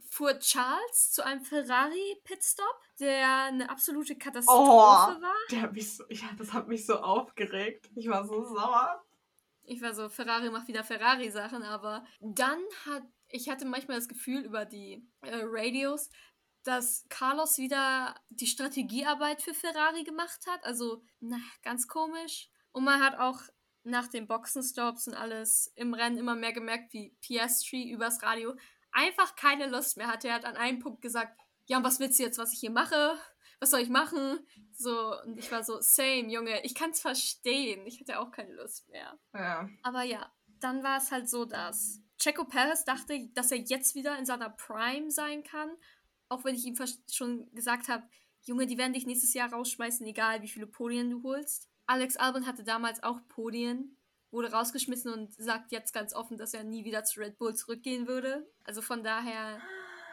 fuhr 0.10 0.38
Charles 0.40 1.12
zu 1.12 1.26
einem 1.26 1.42
Ferrari-Pitstop, 1.44 2.82
der 3.00 3.46
eine 3.46 3.70
absolute 3.70 4.16
Katastrophe 4.16 4.62
Oh. 5.18 5.22
war. 5.22 5.36
Der 5.52 5.72
mich 5.72 5.96
so, 5.96 6.04
ja, 6.10 6.28
das 6.38 6.54
hat 6.54 6.68
mich 6.68 6.86
so 6.86 6.98
aufgeregt. 7.00 7.90
Ich 7.96 8.08
war 8.10 8.28
so 8.28 8.44
sauer. 8.44 9.04
Ich 9.66 9.82
war 9.82 9.94
so, 9.94 10.10
Ferrari 10.10 10.50
macht 10.50 10.68
wieder 10.68 10.84
Ferrari-Sachen, 10.84 11.64
aber 11.64 12.06
dann 12.20 12.60
hat, 12.86 13.04
ich 13.30 13.50
hatte 13.50 13.66
manchmal 13.66 13.98
das 13.98 14.08
Gefühl 14.08 14.44
über 14.44 14.66
die 14.66 15.08
äh, 15.22 15.42
Radios, 15.44 16.10
dass 16.64 17.06
Carlos 17.10 17.58
wieder 17.58 18.16
die 18.30 18.48
Strategiearbeit 18.48 19.42
für 19.42 19.54
Ferrari 19.54 20.04
gemacht 20.04 20.40
hat. 20.48 20.64
Also, 20.64 21.04
na, 21.20 21.40
ganz 21.62 21.88
komisch. 21.88 22.50
Und 22.72 22.84
man 22.84 23.02
hat 23.02 23.18
auch 23.18 23.42
nach 23.84 24.08
den 24.08 24.28
Boxenstops 24.28 25.08
und 25.08 25.14
alles 25.14 25.72
im 25.76 25.94
Rennen 25.94 26.18
immer 26.18 26.36
mehr 26.36 26.54
gemerkt, 26.54 26.94
wie 26.94 27.16
Piastri 27.22 27.90
übers 27.92 28.24
Radio 28.24 28.56
einfach 28.92 29.36
keine 29.36 29.68
Lust 29.68 29.98
mehr 29.98 30.08
hatte. 30.08 30.30
Er 30.30 30.36
hat 30.36 30.46
an 30.46 30.56
einem 30.56 30.80
Punkt 30.80 31.02
gesagt, 31.02 31.38
ja, 31.66 31.78
und 31.78 31.84
was 31.84 32.00
willst 32.00 32.20
du 32.20 32.24
jetzt, 32.24 32.38
was 32.38 32.54
ich 32.54 32.60
hier 32.60 32.72
mache? 32.72 33.18
Was 33.60 33.72
soll 33.72 33.82
ich 33.82 33.90
machen? 33.90 34.40
So, 34.74 35.22
und 35.22 35.38
ich 35.38 35.52
war 35.52 35.64
so, 35.64 35.80
same, 35.82 36.32
Junge, 36.32 36.64
ich 36.64 36.76
kann's 36.76 37.02
verstehen. 37.02 37.86
Ich 37.86 38.00
hatte 38.00 38.20
auch 38.20 38.32
keine 38.32 38.54
Lust 38.54 38.90
mehr. 38.90 39.18
Ja. 39.34 39.70
Aber 39.84 40.04
ja, 40.04 40.32
dann 40.60 40.84
war 40.84 40.98
es 40.98 41.12
halt 41.12 41.30
so, 41.30 41.46
dass 41.46 42.02
Checo 42.18 42.46
Perez 42.46 42.84
dachte, 42.86 43.30
dass 43.34 43.52
er 43.52 43.58
jetzt 43.58 43.96
wieder 43.96 44.18
in 44.18 44.26
seiner 44.26 44.50
Prime 44.50 45.12
sein 45.12 45.44
kann. 45.44 45.70
Auch 46.30 46.46
wenn 46.46 46.56
ich 46.56 46.66
ihm 46.66 46.78
schon 47.12 47.50
gesagt 47.54 47.90
habe, 47.90 48.08
Junge, 48.42 48.66
die 48.66 48.78
werden 48.78 48.94
dich 48.94 49.06
nächstes 49.06 49.34
Jahr 49.34 49.52
rausschmeißen, 49.52 50.06
egal 50.06 50.42
wie 50.42 50.50
viele 50.50 50.68
Podien 50.68 51.10
du 51.10 51.24
holst. 51.24 51.70
Alex 51.86 52.18
Albon 52.18 52.46
hatte 52.46 52.64
damals 52.64 53.04
auch 53.04 53.20
Podien, 53.28 53.98
wurde 54.32 54.52
rausgeschmissen 54.52 55.12
und 55.12 55.34
sagt 55.34 55.72
jetzt 55.72 55.94
ganz 55.94 56.14
offen, 56.14 56.38
dass 56.38 56.54
er 56.54 56.64
nie 56.64 56.86
wieder 56.86 57.04
zu 57.04 57.20
Red 57.20 57.38
Bull 57.38 57.56
zurückgehen 57.56 58.08
würde. 58.08 58.50
Also 58.64 58.82
von 58.82 59.04
daher, 59.04 59.62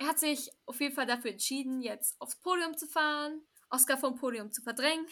er 0.01 0.07
hat 0.07 0.19
sich 0.19 0.51
auf 0.65 0.81
jeden 0.81 0.95
Fall 0.95 1.05
dafür 1.05 1.31
entschieden, 1.31 1.83
jetzt 1.83 2.19
aufs 2.23 2.41
Podium 2.41 2.75
zu 2.75 2.87
fahren, 2.87 3.43
Oscar 3.69 3.99
vom 3.99 4.17
Podium 4.17 4.51
zu 4.51 4.63
verdrängen. 4.63 5.07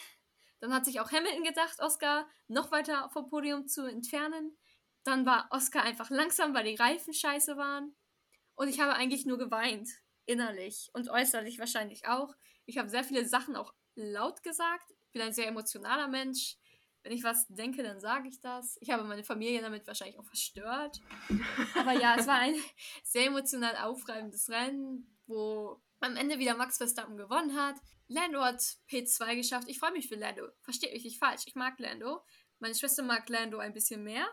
Dann 0.60 0.72
hat 0.72 0.86
sich 0.86 0.98
auch 0.98 1.12
Hamilton 1.12 1.44
gedacht, 1.44 1.78
Oscar 1.80 2.26
noch 2.48 2.72
weiter 2.72 3.10
vom 3.12 3.28
Podium 3.28 3.68
zu 3.68 3.84
entfernen. 3.84 4.56
Dann 5.04 5.26
war 5.26 5.46
Oscar 5.50 5.82
einfach 5.82 6.08
langsam, 6.08 6.54
weil 6.54 6.64
die 6.64 6.74
Reifen 6.74 7.12
scheiße 7.12 7.58
waren. 7.58 7.94
Und 8.54 8.68
ich 8.68 8.80
habe 8.80 8.94
eigentlich 8.94 9.26
nur 9.26 9.36
geweint, 9.36 9.90
innerlich 10.24 10.88
und 10.94 11.10
äußerlich 11.10 11.58
wahrscheinlich 11.58 12.08
auch. 12.08 12.34
Ich 12.64 12.78
habe 12.78 12.88
sehr 12.88 13.04
viele 13.04 13.28
Sachen 13.28 13.56
auch 13.56 13.74
laut 13.94 14.42
gesagt. 14.42 14.90
Ich 15.04 15.12
bin 15.12 15.20
ein 15.20 15.34
sehr 15.34 15.48
emotionaler 15.48 16.08
Mensch. 16.08 16.56
Wenn 17.02 17.12
ich 17.12 17.22
was 17.22 17.46
denke, 17.48 17.82
dann 17.82 18.00
sage 18.00 18.28
ich 18.28 18.40
das. 18.40 18.76
Ich 18.80 18.90
habe 18.90 19.04
meine 19.04 19.24
Familie 19.24 19.60
damit 19.60 19.86
wahrscheinlich 19.86 20.18
auch 20.18 20.24
verstört. 20.24 21.00
Aber 21.76 21.92
ja, 21.92 22.16
es 22.18 22.26
war 22.26 22.38
ein 22.38 22.54
sehr 23.04 23.26
emotional 23.26 23.76
aufreibendes 23.76 24.48
Rennen, 24.50 25.16
wo 25.26 25.80
am 26.00 26.16
Ende 26.16 26.38
wieder 26.38 26.56
Max 26.56 26.76
Verstappen 26.76 27.16
gewonnen 27.16 27.56
hat. 27.56 27.76
Lando 28.08 28.42
hat 28.42 28.60
P2 28.90 29.36
geschafft. 29.36 29.68
Ich 29.68 29.78
freue 29.78 29.92
mich 29.92 30.08
für 30.08 30.16
Lando. 30.16 30.48
Versteht 30.62 30.92
mich 30.92 31.04
nicht 31.04 31.18
falsch. 31.18 31.42
Ich 31.46 31.54
mag 31.54 31.78
Lando. 31.78 32.22
Meine 32.58 32.74
Schwester 32.74 33.02
mag 33.02 33.28
Lando 33.28 33.58
ein 33.58 33.72
bisschen 33.72 34.02
mehr, 34.02 34.26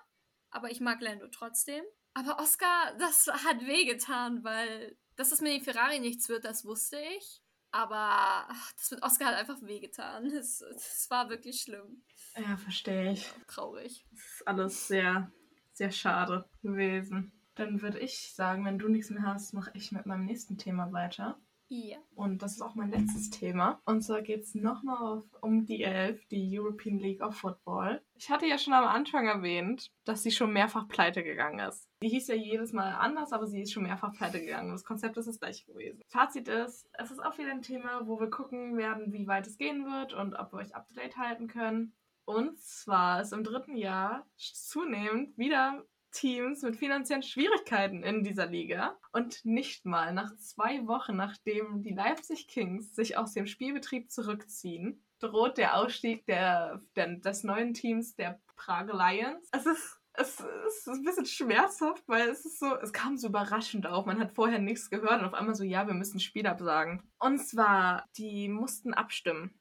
aber 0.50 0.72
ich 0.72 0.80
mag 0.80 1.00
Lando 1.02 1.28
trotzdem. 1.28 1.84
Aber 2.14 2.40
Oscar, 2.40 2.96
das 2.98 3.28
hat 3.28 3.66
wehgetan, 3.66 4.44
weil 4.44 4.98
dass 5.16 5.32
es 5.32 5.42
mit 5.42 5.54
dem 5.54 5.62
Ferrari 5.62 6.00
nichts 6.00 6.30
wird, 6.30 6.46
das 6.46 6.66
wusste 6.66 7.00
ich. 7.18 7.42
Aber 7.72 8.48
ach, 8.50 8.72
das 8.74 8.92
mit 8.92 9.04
Oscar 9.04 9.28
hat 9.28 9.36
einfach 9.36 9.62
wehgetan. 9.62 10.26
Es, 10.28 10.62
es 10.62 11.10
war 11.10 11.30
wirklich 11.30 11.62
schlimm. 11.62 12.04
Ja, 12.38 12.58
verstehe 12.58 13.12
ich. 13.12 13.32
Traurig. 13.48 14.06
Das 14.12 14.20
ist 14.20 14.48
alles 14.48 14.88
sehr, 14.88 15.32
sehr 15.74 15.92
schade 15.92 16.46
gewesen. 16.62 17.32
Dann 17.56 17.82
würde 17.82 18.00
ich 18.00 18.34
sagen, 18.34 18.66
wenn 18.66 18.78
du 18.78 18.90
nichts 18.90 19.10
mehr 19.10 19.24
hast, 19.24 19.54
mache 19.54 19.72
ich 19.74 19.92
mit 19.92 20.06
meinem 20.06 20.26
nächsten 20.26 20.58
Thema 20.58 20.92
weiter. 20.92 21.40
Ja. 21.68 21.98
Und 22.14 22.44
das 22.44 22.54
ist 22.54 22.62
auch 22.62 22.76
mein 22.76 22.92
letztes 22.92 23.32
Thema. 23.32 23.82
Und 23.86 24.02
zwar 24.02 24.22
geht 24.22 24.44
es 24.44 24.54
nochmal 24.54 25.24
um 25.42 25.66
die 25.66 25.82
Elf, 25.82 26.24
die 26.28 26.60
European 26.60 27.00
League 27.00 27.22
of 27.22 27.36
Football. 27.36 28.02
Ich 28.14 28.30
hatte 28.30 28.46
ja 28.46 28.58
schon 28.58 28.74
am 28.74 28.86
Anfang 28.86 29.28
erwähnt, 29.28 29.92
dass 30.04 30.22
sie 30.22 30.32
schon 30.32 30.54
mehrfach 30.54 30.88
pleite 30.88 31.24
gegangen 31.24 31.60
ist. 31.60 31.90
Die 32.04 32.10
hieß 32.10 32.28
ja 32.28 32.36
jedes 32.36 32.72
Mal 32.72 32.94
anders, 32.94 33.34
aber 33.34 33.48
sie 33.48 33.62
ist 33.62 33.72
schon 33.72 33.84
mehrfach 33.84 34.14
pleite 34.14 34.42
gegangen. 34.42 34.72
Das 34.72 34.84
Konzept 34.84 35.18
ist 35.18 35.28
das 35.28 35.40
gleiche 35.40 35.66
gewesen. 35.66 36.04
Fazit 36.08 36.48
ist, 36.48 36.88
es 36.94 37.10
ist 37.10 37.20
auch 37.20 37.38
wieder 37.38 37.52
ein 37.52 37.64
Thema, 37.64 38.06
wo 38.06 38.20
wir 38.20 38.30
gucken 38.30 38.78
werden, 38.78 39.12
wie 39.12 39.28
weit 39.28 39.48
es 39.48 39.58
gehen 39.58 39.86
wird 39.86 40.14
und 40.14 40.36
ob 40.36 40.54
wir 40.54 40.60
euch 40.60 40.76
up 40.76 40.88
to 40.88 40.94
date 40.94 41.18
halten 41.18 41.48
können. 41.48 41.94
Und 42.26 42.60
zwar 42.60 43.22
ist 43.22 43.34
im 43.34 43.44
dritten 43.44 43.78
Jahr 43.78 44.28
zunehmend 44.38 45.38
wieder 45.38 45.84
Teams 46.12 46.62
mit 46.62 46.78
finanziellen 46.78 47.24
Schwierigkeiten 47.24 48.02
in 48.04 48.24
dieser 48.24 48.48
Liga. 48.48 48.98
Und 49.12 49.44
nicht 49.46 49.86
mal 49.86 50.14
nach 50.14 50.36
zwei 50.38 50.88
Wochen, 50.88 51.16
nachdem 51.16 51.84
die 51.84 51.94
Leipzig 51.94 52.48
Kings 52.48 52.96
sich 52.96 53.18
aus 53.18 53.34
dem 53.34 53.48
Spielbetrieb 53.48 54.10
zurückziehen, 54.10 55.04
droht 55.20 55.58
der 55.58 55.78
Ausstieg 55.78 56.26
der, 56.26 56.82
der 56.96 57.18
des 57.18 57.44
neuen 57.44 57.74
Teams 57.74 58.16
der 58.16 58.40
Prague 58.56 58.96
Lions. 58.96 59.48
Es 59.52 59.66
ist 59.66 60.00
es 60.18 60.40
ist 60.40 60.88
ein 60.88 61.04
bisschen 61.04 61.26
schmerzhaft, 61.26 62.08
weil 62.08 62.30
es 62.30 62.46
ist 62.46 62.60
so, 62.60 62.76
es 62.78 62.94
kam 62.94 63.18
so 63.18 63.28
überraschend 63.28 63.86
auf. 63.86 64.06
Man 64.06 64.20
hat 64.20 64.32
vorher 64.32 64.60
nichts 64.60 64.90
gehört 64.90 65.20
und 65.20 65.26
auf 65.26 65.34
einmal 65.34 65.56
so, 65.56 65.64
ja, 65.64 65.88
wir 65.88 65.94
müssen 65.94 66.22
Spiel 66.22 66.48
absagen. 66.48 67.04
Und 67.20 67.40
zwar, 67.40 68.08
die 68.18 68.48
mussten 68.48 68.94
abstimmen. 68.94 69.54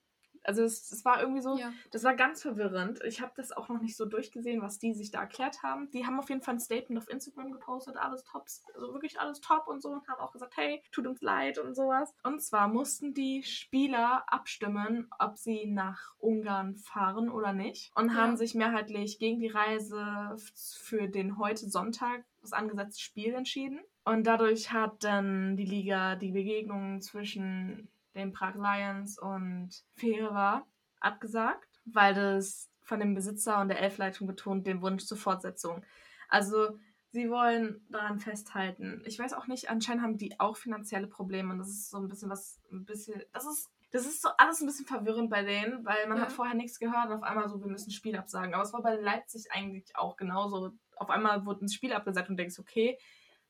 Also 0.44 0.62
es, 0.62 0.92
es 0.92 1.04
war 1.04 1.20
irgendwie 1.20 1.40
so, 1.40 1.56
ja. 1.56 1.72
das 1.90 2.04
war 2.04 2.14
ganz 2.14 2.42
verwirrend. 2.42 3.02
Ich 3.04 3.20
habe 3.20 3.32
das 3.36 3.52
auch 3.52 3.68
noch 3.68 3.80
nicht 3.80 3.96
so 3.96 4.04
durchgesehen, 4.04 4.62
was 4.62 4.78
die 4.78 4.92
sich 4.92 5.10
da 5.10 5.20
erklärt 5.20 5.62
haben. 5.62 5.90
Die 5.90 6.06
haben 6.06 6.18
auf 6.18 6.28
jeden 6.28 6.42
Fall 6.42 6.54
ein 6.54 6.60
Statement 6.60 7.02
auf 7.02 7.08
Instagram 7.08 7.52
gepostet, 7.52 7.96
alles 7.96 8.24
top, 8.24 8.46
also 8.74 8.92
wirklich 8.92 9.18
alles 9.18 9.40
top 9.40 9.66
und 9.66 9.82
so 9.82 9.90
und 9.90 10.06
haben 10.06 10.20
auch 10.20 10.32
gesagt, 10.32 10.56
hey, 10.56 10.82
tut 10.92 11.06
uns 11.06 11.20
leid 11.22 11.58
und 11.58 11.74
sowas. 11.74 12.14
Und 12.22 12.42
zwar 12.42 12.68
mussten 12.68 13.14
die 13.14 13.42
Spieler 13.42 14.24
abstimmen, 14.26 15.08
ob 15.18 15.38
sie 15.38 15.66
nach 15.66 16.14
Ungarn 16.18 16.76
fahren 16.76 17.28
oder 17.30 17.52
nicht 17.52 17.90
und 17.94 18.08
ja. 18.08 18.14
haben 18.14 18.36
sich 18.36 18.54
mehrheitlich 18.54 19.18
gegen 19.18 19.40
die 19.40 19.48
Reise 19.48 20.36
für 20.54 21.08
den 21.08 21.38
heute 21.38 21.68
Sonntag 21.68 22.24
das 22.42 22.52
angesetzte 22.52 23.00
Spiel 23.00 23.34
entschieden. 23.34 23.80
Und 24.04 24.26
dadurch 24.26 24.70
hat 24.70 25.02
dann 25.02 25.56
die 25.56 25.64
Liga 25.64 26.14
die 26.16 26.32
Begegnung 26.32 27.00
zwischen 27.00 27.88
den 28.14 28.32
Prag 28.32 28.54
Lions 28.54 29.18
und 29.18 29.70
Fehre 29.94 30.64
abgesagt, 31.00 31.68
weil 31.84 32.14
das 32.14 32.70
von 32.82 33.00
dem 33.00 33.14
Besitzer 33.14 33.60
und 33.60 33.68
der 33.68 33.80
Elfleitung 33.80 34.26
betont 34.26 34.66
den 34.66 34.82
Wunsch 34.82 35.04
zur 35.04 35.18
Fortsetzung. 35.18 35.84
Also 36.28 36.78
sie 37.10 37.30
wollen 37.30 37.86
daran 37.90 38.18
festhalten. 38.18 39.02
Ich 39.06 39.18
weiß 39.18 39.32
auch 39.34 39.46
nicht, 39.46 39.70
anscheinend 39.70 40.02
haben 40.02 40.18
die 40.18 40.38
auch 40.40 40.56
finanzielle 40.56 41.06
Probleme 41.06 41.52
und 41.52 41.58
das 41.58 41.68
ist 41.68 41.90
so 41.90 41.98
ein 41.98 42.08
bisschen 42.08 42.30
was, 42.30 42.60
ein 42.72 42.84
bisschen, 42.84 43.22
das 43.32 43.46
ist, 43.46 43.70
das 43.92 44.06
ist 44.06 44.20
so 44.20 44.28
alles 44.38 44.60
ein 44.60 44.66
bisschen 44.66 44.86
verwirrend 44.86 45.30
bei 45.30 45.44
denen, 45.44 45.84
weil 45.84 46.08
man 46.08 46.18
ja. 46.18 46.24
hat 46.24 46.32
vorher 46.32 46.56
nichts 46.56 46.80
gehört 46.80 47.06
und 47.06 47.12
auf 47.12 47.22
einmal 47.22 47.48
so, 47.48 47.60
wir 47.60 47.68
müssen 47.68 47.90
ein 47.90 47.92
Spiel 47.92 48.16
absagen. 48.16 48.52
Aber 48.52 48.64
es 48.64 48.72
war 48.72 48.82
bei 48.82 48.96
Leipzig 48.96 49.46
eigentlich 49.52 49.96
auch 49.96 50.16
genauso. 50.16 50.72
Auf 50.96 51.10
einmal 51.10 51.46
wurde 51.46 51.64
ein 51.64 51.68
Spiel 51.68 51.92
abgesagt 51.92 52.28
und 52.28 52.36
denkst, 52.36 52.58
okay, 52.58 52.98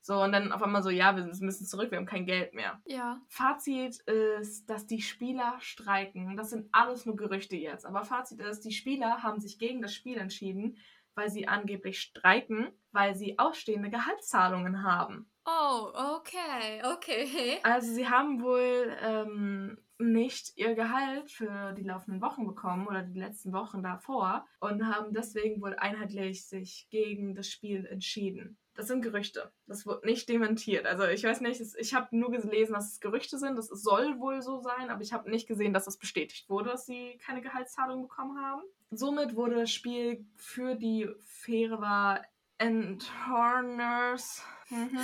so, 0.06 0.20
und 0.20 0.32
dann 0.32 0.52
auf 0.52 0.62
einmal 0.62 0.82
so, 0.82 0.90
ja, 0.90 1.16
wir 1.16 1.24
müssen 1.24 1.66
zurück, 1.66 1.90
wir 1.90 1.96
haben 1.96 2.04
kein 2.04 2.26
Geld 2.26 2.52
mehr. 2.52 2.78
Ja. 2.84 3.22
Fazit 3.26 4.00
ist, 4.00 4.68
dass 4.68 4.86
die 4.86 5.00
Spieler 5.00 5.56
streiken. 5.60 6.36
Das 6.36 6.50
sind 6.50 6.68
alles 6.72 7.06
nur 7.06 7.16
Gerüchte 7.16 7.56
jetzt. 7.56 7.86
Aber 7.86 8.04
Fazit 8.04 8.38
ist, 8.38 8.66
die 8.66 8.72
Spieler 8.72 9.22
haben 9.22 9.40
sich 9.40 9.58
gegen 9.58 9.80
das 9.80 9.94
Spiel 9.94 10.18
entschieden, 10.18 10.76
weil 11.14 11.30
sie 11.30 11.48
angeblich 11.48 12.02
streiken, 12.02 12.70
weil 12.92 13.14
sie 13.14 13.38
ausstehende 13.38 13.88
Gehaltszahlungen 13.88 14.82
haben. 14.82 15.30
Oh, 15.46 15.90
okay, 16.18 16.82
okay. 16.84 17.60
Also 17.62 17.90
sie 17.90 18.06
haben 18.06 18.42
wohl 18.42 18.94
ähm, 19.00 19.78
nicht 19.96 20.52
ihr 20.56 20.74
Gehalt 20.74 21.30
für 21.30 21.72
die 21.72 21.82
laufenden 21.82 22.20
Wochen 22.20 22.46
bekommen 22.46 22.86
oder 22.86 23.00
die 23.00 23.18
letzten 23.18 23.54
Wochen 23.54 23.82
davor 23.82 24.44
und 24.60 24.86
haben 24.86 25.14
deswegen 25.14 25.62
wohl 25.62 25.76
einheitlich 25.76 26.46
sich 26.46 26.88
gegen 26.90 27.34
das 27.34 27.48
Spiel 27.48 27.86
entschieden. 27.86 28.58
Das 28.74 28.88
sind 28.88 29.02
Gerüchte. 29.02 29.52
Das 29.66 29.86
wird 29.86 30.04
nicht 30.04 30.28
dementiert. 30.28 30.84
Also 30.86 31.04
ich 31.04 31.22
weiß 31.22 31.40
nicht, 31.40 31.60
ich 31.78 31.94
habe 31.94 32.08
nur 32.16 32.32
gelesen, 32.32 32.72
dass 32.72 32.92
es 32.92 33.00
Gerüchte 33.00 33.38
sind. 33.38 33.56
Das 33.56 33.68
soll 33.68 34.18
wohl 34.18 34.42
so 34.42 34.58
sein, 34.58 34.90
aber 34.90 35.02
ich 35.02 35.12
habe 35.12 35.30
nicht 35.30 35.46
gesehen, 35.46 35.72
dass 35.72 35.84
das 35.84 35.96
bestätigt 35.96 36.48
wurde, 36.48 36.70
dass 36.70 36.86
sie 36.86 37.18
keine 37.24 37.40
Gehaltszahlung 37.40 38.02
bekommen 38.02 38.38
haben. 38.40 38.62
Somit 38.90 39.36
wurde 39.36 39.56
das 39.56 39.70
Spiel 39.70 40.26
für 40.36 40.74
die 40.74 41.08
Fähre 41.20 42.20
and 42.58 43.10
Horners 43.28 44.42
mhm. 44.70 44.98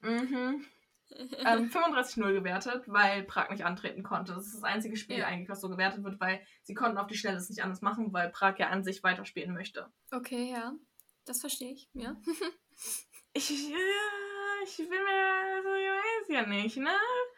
mhm. 0.00 0.64
ähm, 1.44 1.70
35-0 1.70 2.32
gewertet, 2.32 2.84
weil 2.86 3.22
Prag 3.24 3.50
nicht 3.50 3.64
antreten 3.64 4.02
konnte. 4.02 4.34
Das 4.34 4.46
ist 4.46 4.56
das 4.56 4.64
einzige 4.64 4.96
Spiel 4.96 5.18
ja. 5.18 5.26
eigentlich, 5.26 5.48
was 5.48 5.60
so 5.60 5.68
gewertet 5.68 6.02
wird, 6.02 6.20
weil 6.20 6.40
sie 6.62 6.74
konnten 6.74 6.98
auf 6.98 7.06
die 7.06 7.16
Schnelle 7.16 7.36
es 7.36 7.50
nicht 7.50 7.62
anders 7.62 7.82
machen, 7.82 8.12
weil 8.12 8.30
Prag 8.30 8.58
ja 8.58 8.68
an 8.68 8.82
sich 8.82 9.02
weiterspielen 9.02 9.52
möchte. 9.54 9.86
Okay, 10.10 10.50
ja. 10.52 10.72
Das 11.30 11.42
verstehe 11.42 11.70
ich, 11.70 11.88
ja. 11.94 12.16
ich, 13.34 13.50
ja, 13.50 13.76
ich 14.64 14.78
will 14.80 14.88
mir, 14.88 15.54
also 15.54 15.68
ich 15.68 15.86
weiß 15.86 16.28
ja 16.28 16.44
nicht, 16.44 16.76
ne? 16.78 16.90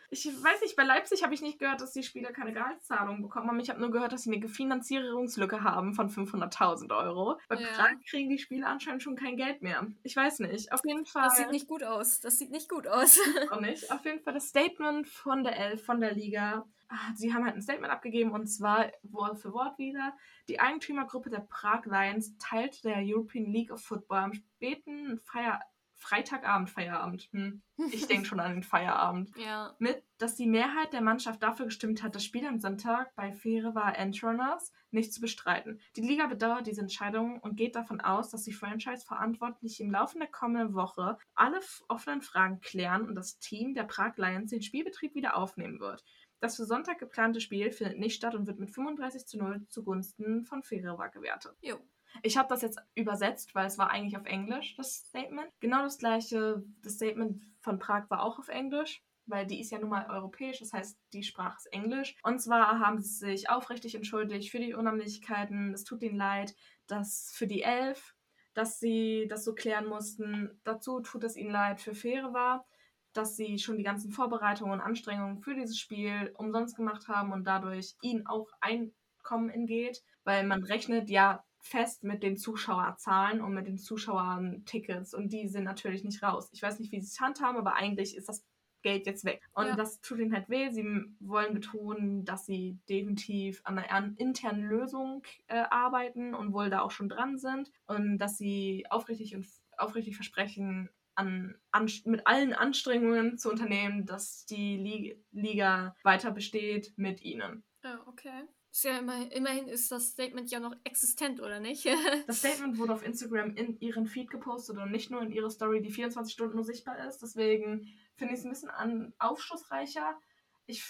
Ich 0.08 0.26
weiß 0.26 0.62
nicht, 0.62 0.76
bei 0.76 0.84
Leipzig 0.84 1.22
habe 1.22 1.34
ich 1.34 1.42
nicht 1.42 1.58
gehört, 1.58 1.82
dass 1.82 1.92
die 1.92 2.02
Spieler 2.02 2.32
keine 2.32 2.54
Gehaltszahlung 2.54 3.20
bekommen 3.20 3.48
haben. 3.48 3.60
Ich 3.60 3.68
habe 3.68 3.80
nur 3.80 3.90
gehört, 3.90 4.14
dass 4.14 4.22
sie 4.22 4.32
eine 4.34 4.48
Finanzierungslücke 4.48 5.62
haben 5.62 5.92
von 5.92 6.08
500.000 6.08 6.96
Euro. 6.96 7.38
Bei 7.50 7.60
ja. 7.60 7.68
Prag 7.68 8.00
kriegen 8.08 8.30
die 8.30 8.38
Spieler 8.38 8.68
anscheinend 8.68 9.02
schon 9.02 9.14
kein 9.14 9.36
Geld 9.36 9.60
mehr. 9.60 9.86
Ich 10.04 10.16
weiß 10.16 10.38
nicht. 10.38 10.72
Auf 10.72 10.80
jeden 10.86 11.04
Fall. 11.04 11.24
Das 11.24 11.36
sieht 11.36 11.50
nicht 11.50 11.68
gut 11.68 11.82
aus. 11.82 12.20
Das 12.20 12.38
sieht 12.38 12.50
nicht 12.50 12.70
gut 12.70 12.86
aus. 12.86 13.18
Auch 13.50 13.60
nicht. 13.60 13.92
Auf 13.92 14.06
jeden 14.06 14.20
Fall 14.20 14.32
das 14.32 14.48
Statement 14.48 15.06
von 15.06 15.44
der 15.44 15.58
Elf, 15.58 15.84
von 15.84 16.00
der 16.00 16.14
Liga. 16.14 16.66
Sie 17.14 17.32
haben 17.32 17.44
halt 17.44 17.54
ein 17.54 17.62
Statement 17.62 17.92
abgegeben 17.92 18.32
und 18.32 18.46
zwar 18.46 18.90
Wort 19.02 19.38
für 19.38 19.52
Wort 19.52 19.78
wieder. 19.78 20.14
Die 20.48 20.60
Eigentümergruppe 20.60 21.30
der 21.30 21.40
Prag 21.40 21.84
Lions 21.86 22.36
teilt 22.38 22.84
der 22.84 22.98
European 22.98 23.46
League 23.46 23.70
of 23.70 23.82
Football 23.82 24.18
am 24.18 24.32
späten 24.32 25.18
Feier 25.20 25.60
Freitagabend, 26.02 26.68
Feierabend, 26.68 27.28
hm. 27.30 27.62
ich 27.92 28.08
denke 28.08 28.26
schon 28.26 28.40
an 28.40 28.54
den 28.54 28.62
Feierabend, 28.64 29.30
ja. 29.36 29.76
mit, 29.78 30.02
dass 30.18 30.34
die 30.34 30.48
Mehrheit 30.48 30.92
der 30.92 31.00
Mannschaft 31.00 31.40
dafür 31.44 31.66
gestimmt 31.66 32.02
hat, 32.02 32.16
das 32.16 32.24
Spiel 32.24 32.44
am 32.44 32.58
Sonntag 32.58 33.14
bei 33.14 33.32
Fehrewa 33.32 33.88
Entrunners 33.88 34.72
nicht 34.90 35.14
zu 35.14 35.20
bestreiten. 35.20 35.80
Die 35.94 36.00
Liga 36.00 36.26
bedauert 36.26 36.66
diese 36.66 36.80
Entscheidung 36.80 37.38
und 37.38 37.56
geht 37.56 37.76
davon 37.76 38.00
aus, 38.00 38.30
dass 38.30 38.42
die 38.42 38.52
Franchise 38.52 39.06
verantwortlich 39.06 39.80
im 39.80 39.92
Laufe 39.92 40.18
der 40.18 40.26
kommenden 40.26 40.74
Woche 40.74 41.18
alle 41.36 41.60
offenen 41.88 42.20
Fragen 42.20 42.60
klären 42.60 43.06
und 43.06 43.14
das 43.14 43.38
Team 43.38 43.72
der 43.72 43.84
Prag 43.84 44.16
Lions 44.16 44.50
den 44.50 44.62
Spielbetrieb 44.62 45.14
wieder 45.14 45.36
aufnehmen 45.36 45.78
wird. 45.78 46.04
Das 46.42 46.56
für 46.56 46.64
Sonntag 46.64 46.98
geplante 46.98 47.40
Spiel 47.40 47.70
findet 47.70 48.00
nicht 48.00 48.16
statt 48.16 48.34
und 48.34 48.48
wird 48.48 48.58
mit 48.58 48.72
35 48.72 49.26
zu 49.26 49.38
0 49.38 49.64
zugunsten 49.68 50.44
von 50.44 50.64
Ferreira 50.64 51.06
gewertet. 51.06 51.56
Jo. 51.60 51.76
Ich 52.24 52.36
habe 52.36 52.48
das 52.48 52.62
jetzt 52.62 52.80
übersetzt, 52.96 53.54
weil 53.54 53.66
es 53.66 53.78
war 53.78 53.90
eigentlich 53.90 54.16
auf 54.16 54.26
Englisch, 54.26 54.74
das 54.76 55.04
Statement. 55.06 55.48
Genau 55.60 55.82
das 55.84 55.98
gleiche, 55.98 56.64
das 56.82 56.94
Statement 56.94 57.40
von 57.60 57.78
Prag 57.78 58.10
war 58.10 58.24
auch 58.24 58.40
auf 58.40 58.48
Englisch, 58.48 59.04
weil 59.26 59.46
die 59.46 59.60
ist 59.60 59.70
ja 59.70 59.78
nun 59.78 59.90
mal 59.90 60.10
europäisch, 60.10 60.58
das 60.58 60.72
heißt, 60.72 60.98
die 61.12 61.22
Sprache 61.22 61.58
ist 61.58 61.72
Englisch. 61.72 62.16
Und 62.24 62.40
zwar 62.40 62.80
haben 62.80 63.00
sie 63.00 63.14
sich 63.14 63.48
aufrichtig 63.48 63.94
entschuldigt 63.94 64.50
für 64.50 64.58
die 64.58 64.74
Unannehmlichkeiten. 64.74 65.72
Es 65.72 65.84
tut 65.84 66.02
ihnen 66.02 66.16
leid, 66.16 66.56
dass 66.88 67.32
für 67.32 67.46
die 67.46 67.62
Elf, 67.62 68.16
dass 68.52 68.80
sie 68.80 69.28
das 69.28 69.44
so 69.44 69.54
klären 69.54 69.86
mussten. 69.86 70.60
Dazu 70.64 70.98
tut 70.98 71.22
es 71.22 71.36
ihnen 71.36 71.52
leid 71.52 71.80
für 71.80 71.94
Fähre 71.94 72.32
war 72.32 72.66
dass 73.12 73.36
sie 73.36 73.58
schon 73.58 73.76
die 73.76 73.84
ganzen 73.84 74.10
Vorbereitungen 74.10 74.72
und 74.72 74.80
Anstrengungen 74.80 75.38
für 75.38 75.54
dieses 75.54 75.78
Spiel 75.78 76.32
umsonst 76.36 76.76
gemacht 76.76 77.08
haben 77.08 77.32
und 77.32 77.44
dadurch 77.44 77.94
ihnen 78.02 78.26
auch 78.26 78.48
Einkommen 78.60 79.50
entgeht, 79.50 80.02
weil 80.24 80.46
man 80.46 80.64
rechnet 80.64 81.10
ja 81.10 81.44
fest 81.60 82.02
mit 82.02 82.22
den 82.22 82.36
Zuschauerzahlen 82.36 83.40
und 83.40 83.54
mit 83.54 83.66
den 83.66 83.78
Zuschauern-Tickets 83.78 85.14
und 85.14 85.32
die 85.32 85.48
sind 85.48 85.64
natürlich 85.64 86.02
nicht 86.04 86.22
raus. 86.22 86.48
Ich 86.52 86.62
weiß 86.62 86.80
nicht, 86.80 86.90
wie 86.90 87.00
sie 87.00 87.06
es 87.06 87.20
handhaben, 87.20 87.56
aber 87.56 87.74
eigentlich 87.74 88.16
ist 88.16 88.28
das 88.28 88.44
Geld 88.82 89.06
jetzt 89.06 89.24
weg. 89.24 89.40
Und 89.54 89.66
ja. 89.66 89.76
das 89.76 90.00
tut 90.00 90.18
ihnen 90.18 90.34
halt 90.34 90.48
weh. 90.48 90.70
Sie 90.70 90.84
wollen 91.20 91.54
betonen, 91.54 92.24
dass 92.24 92.46
sie 92.46 92.78
definitiv 92.88 93.60
an 93.64 93.78
einer 93.78 94.12
internen 94.18 94.64
Lösung 94.64 95.22
äh, 95.46 95.62
arbeiten 95.70 96.34
und 96.34 96.52
wohl 96.52 96.68
da 96.68 96.80
auch 96.80 96.90
schon 96.90 97.08
dran 97.08 97.38
sind 97.38 97.70
und 97.86 98.18
dass 98.18 98.36
sie 98.36 98.84
aufrichtig 98.90 99.34
und 99.36 99.46
aufrichtig 99.78 100.16
versprechen, 100.16 100.90
an, 101.14 101.54
an, 101.70 101.90
mit 102.04 102.26
allen 102.26 102.52
Anstrengungen 102.52 103.38
zu 103.38 103.50
unternehmen, 103.50 104.06
dass 104.06 104.46
die 104.46 105.16
Liga 105.30 105.94
weiter 106.02 106.30
besteht 106.30 106.92
mit 106.96 107.22
ihnen. 107.22 107.64
Ja, 107.84 108.00
okay. 108.06 108.44
Ist 108.70 108.84
ja 108.84 108.98
immer, 108.98 109.30
immerhin 109.32 109.68
ist 109.68 109.92
das 109.92 110.12
Statement 110.12 110.50
ja 110.50 110.58
noch 110.58 110.74
existent, 110.84 111.42
oder 111.42 111.60
nicht? 111.60 111.84
das 112.26 112.38
Statement 112.38 112.78
wurde 112.78 112.94
auf 112.94 113.04
Instagram 113.04 113.54
in 113.54 113.78
ihren 113.80 114.06
Feed 114.06 114.30
gepostet 114.30 114.78
und 114.78 114.90
nicht 114.90 115.10
nur 115.10 115.20
in 115.20 115.30
ihre 115.30 115.50
Story, 115.50 115.82
die 115.82 115.90
24 115.90 116.32
Stunden 116.32 116.56
nur 116.56 116.64
sichtbar 116.64 117.06
ist. 117.06 117.18
Deswegen 117.18 117.86
finde 118.16 118.32
ich 118.32 118.40
es 118.40 118.46
ein 118.46 118.50
bisschen 118.50 118.70
an, 118.70 119.12
aufschlussreicher. 119.18 120.18
Ich 120.64 120.82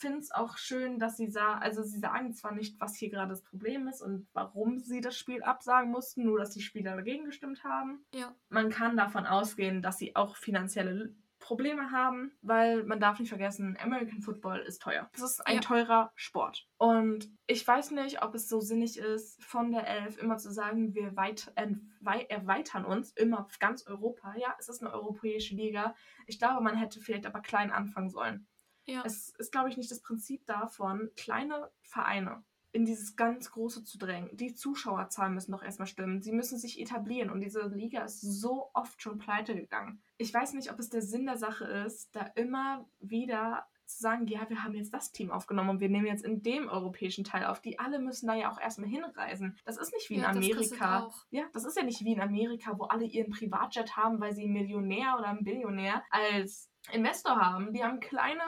finde 0.00 0.18
es 0.18 0.32
auch 0.32 0.56
schön, 0.56 0.98
dass 0.98 1.16
sie 1.16 1.30
sagen, 1.30 1.62
also 1.62 1.82
sie 1.82 1.98
sagen 1.98 2.32
zwar 2.34 2.52
nicht, 2.52 2.80
was 2.80 2.96
hier 2.96 3.10
gerade 3.10 3.30
das 3.30 3.42
Problem 3.42 3.86
ist 3.88 4.02
und 4.02 4.26
warum 4.32 4.78
sie 4.80 5.00
das 5.00 5.16
Spiel 5.16 5.42
absagen 5.42 5.90
mussten, 5.90 6.24
nur 6.24 6.38
dass 6.38 6.50
die 6.50 6.62
Spieler 6.62 6.96
dagegen 6.96 7.24
gestimmt 7.26 7.62
haben. 7.64 8.04
Ja. 8.14 8.34
Man 8.48 8.70
kann 8.70 8.96
davon 8.96 9.26
ausgehen, 9.26 9.82
dass 9.82 9.98
sie 9.98 10.16
auch 10.16 10.36
finanzielle 10.36 11.14
Probleme 11.38 11.90
haben, 11.90 12.32
weil 12.42 12.84
man 12.84 13.00
darf 13.00 13.18
nicht 13.18 13.30
vergessen, 13.30 13.78
American 13.82 14.20
Football 14.20 14.58
ist 14.58 14.82
teuer. 14.82 15.08
Das 15.14 15.22
ist 15.22 15.46
ein 15.46 15.54
Ja. 15.54 15.60
teurer 15.62 16.12
Sport. 16.14 16.68
Und 16.76 17.30
ich 17.46 17.66
weiß 17.66 17.92
nicht, 17.92 18.22
ob 18.22 18.34
es 18.34 18.46
so 18.46 18.60
sinnig 18.60 18.98
ist, 18.98 19.42
von 19.42 19.72
der 19.72 19.86
Elf 19.86 20.18
immer 20.18 20.36
zu 20.36 20.52
sagen, 20.52 20.94
wir 20.94 21.16
weit, 21.16 21.50
erweitern 22.28 22.84
uns 22.84 23.12
immer 23.12 23.40
auf 23.40 23.58
ganz 23.58 23.86
Europa. 23.86 24.34
Ja, 24.36 24.54
es 24.58 24.68
ist 24.68 24.82
eine 24.82 24.92
europäische 24.92 25.54
Liga. 25.54 25.94
Ich 26.26 26.38
glaube, 26.38 26.62
man 26.62 26.76
hätte 26.76 27.00
vielleicht 27.00 27.24
aber 27.24 27.40
klein 27.40 27.70
anfangen 27.70 28.10
sollen. 28.10 28.46
Ja. 28.86 29.02
Es 29.04 29.30
ist, 29.38 29.52
glaube 29.52 29.68
ich, 29.68 29.76
nicht 29.76 29.90
das 29.90 30.00
Prinzip 30.00 30.46
davon, 30.46 31.10
kleine 31.16 31.70
Vereine 31.82 32.42
in 32.72 32.84
dieses 32.84 33.16
ganz 33.16 33.50
Große 33.50 33.84
zu 33.84 33.98
drängen. 33.98 34.36
Die 34.36 34.54
Zuschauerzahlen 34.54 35.34
müssen 35.34 35.52
doch 35.52 35.62
erstmal 35.62 35.88
stimmen. 35.88 36.22
Sie 36.22 36.32
müssen 36.32 36.58
sich 36.58 36.80
etablieren 36.80 37.30
und 37.30 37.40
diese 37.40 37.66
Liga 37.66 38.02
ist 38.04 38.20
so 38.20 38.70
oft 38.74 39.02
schon 39.02 39.18
pleite 39.18 39.54
gegangen. 39.54 40.00
Ich 40.18 40.32
weiß 40.32 40.52
nicht, 40.54 40.70
ob 40.70 40.78
es 40.78 40.88
der 40.88 41.02
Sinn 41.02 41.26
der 41.26 41.36
Sache 41.36 41.64
ist, 41.64 42.14
da 42.14 42.22
immer 42.36 42.88
wieder 43.00 43.66
zu 43.86 43.98
sagen, 43.98 44.28
ja, 44.28 44.48
wir 44.48 44.62
haben 44.62 44.74
jetzt 44.74 44.94
das 44.94 45.10
Team 45.10 45.32
aufgenommen 45.32 45.70
und 45.70 45.80
wir 45.80 45.88
nehmen 45.88 46.06
jetzt 46.06 46.24
in 46.24 46.42
dem 46.42 46.68
europäischen 46.68 47.24
Teil 47.24 47.44
auf. 47.44 47.60
Die 47.60 47.80
alle 47.80 47.98
müssen 47.98 48.28
da 48.28 48.34
ja 48.34 48.52
auch 48.52 48.60
erstmal 48.60 48.88
hinreisen. 48.88 49.58
Das 49.64 49.76
ist 49.76 49.92
nicht 49.92 50.08
wie 50.08 50.14
in 50.14 50.20
Ja, 50.20 50.28
das 50.28 50.36
Amerika. 50.36 51.00
auch. 51.00 51.24
Ja, 51.30 51.44
das 51.52 51.64
ist 51.64 51.76
ja 51.76 51.82
nicht 51.82 52.04
wie 52.04 52.12
in 52.12 52.20
Amerika, 52.20 52.78
wo 52.78 52.84
alle 52.84 53.04
ihren 53.04 53.32
Privatjet 53.32 53.96
haben, 53.96 54.20
weil 54.20 54.32
sie 54.32 54.46
Millionär 54.46 55.16
oder 55.18 55.36
Billionär 55.40 56.04
als 56.10 56.69
Investor 56.92 57.36
haben. 57.36 57.72
Die 57.72 57.84
haben 57.84 58.00
kleine, 58.00 58.42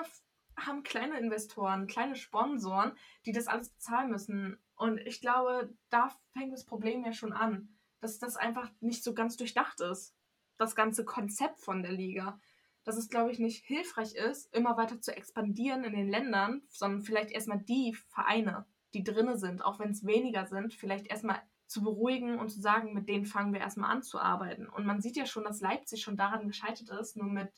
haben 0.56 0.82
kleine 0.82 1.18
Investoren, 1.18 1.86
kleine 1.86 2.16
Sponsoren, 2.16 2.92
die 3.26 3.32
das 3.32 3.46
alles 3.46 3.70
bezahlen 3.70 4.10
müssen. 4.10 4.58
Und 4.76 4.98
ich 4.98 5.20
glaube, 5.20 5.72
da 5.90 6.10
fängt 6.32 6.52
das 6.52 6.64
Problem 6.64 7.04
ja 7.04 7.12
schon 7.12 7.32
an, 7.32 7.76
dass 8.00 8.18
das 8.18 8.36
einfach 8.36 8.70
nicht 8.80 9.04
so 9.04 9.14
ganz 9.14 9.36
durchdacht 9.36 9.80
ist. 9.80 10.14
Das 10.58 10.74
ganze 10.74 11.04
Konzept 11.04 11.60
von 11.60 11.82
der 11.82 11.92
Liga. 11.92 12.40
Dass 12.84 12.96
es, 12.96 13.08
glaube 13.08 13.30
ich, 13.30 13.38
nicht 13.38 13.64
hilfreich 13.64 14.14
ist, 14.14 14.52
immer 14.52 14.76
weiter 14.76 15.00
zu 15.00 15.16
expandieren 15.16 15.84
in 15.84 15.92
den 15.92 16.08
Ländern, 16.08 16.62
sondern 16.68 17.02
vielleicht 17.02 17.30
erstmal 17.30 17.62
die 17.62 17.94
Vereine, 18.08 18.66
die 18.92 19.04
drinne 19.04 19.38
sind, 19.38 19.64
auch 19.64 19.78
wenn 19.78 19.90
es 19.90 20.04
weniger 20.04 20.46
sind, 20.46 20.74
vielleicht 20.74 21.06
erstmal 21.06 21.40
zu 21.68 21.82
beruhigen 21.82 22.38
und 22.38 22.50
zu 22.50 22.60
sagen, 22.60 22.92
mit 22.92 23.08
denen 23.08 23.24
fangen 23.24 23.52
wir 23.52 23.60
erstmal 23.60 23.90
an 23.90 24.02
zu 24.02 24.18
arbeiten. 24.18 24.68
Und 24.68 24.84
man 24.84 25.00
sieht 25.00 25.16
ja 25.16 25.26
schon, 25.26 25.44
dass 25.44 25.60
Leipzig 25.60 26.02
schon 26.02 26.16
daran 26.16 26.48
gescheitert 26.48 26.90
ist, 26.90 27.16
nur 27.16 27.28
mit 27.28 27.52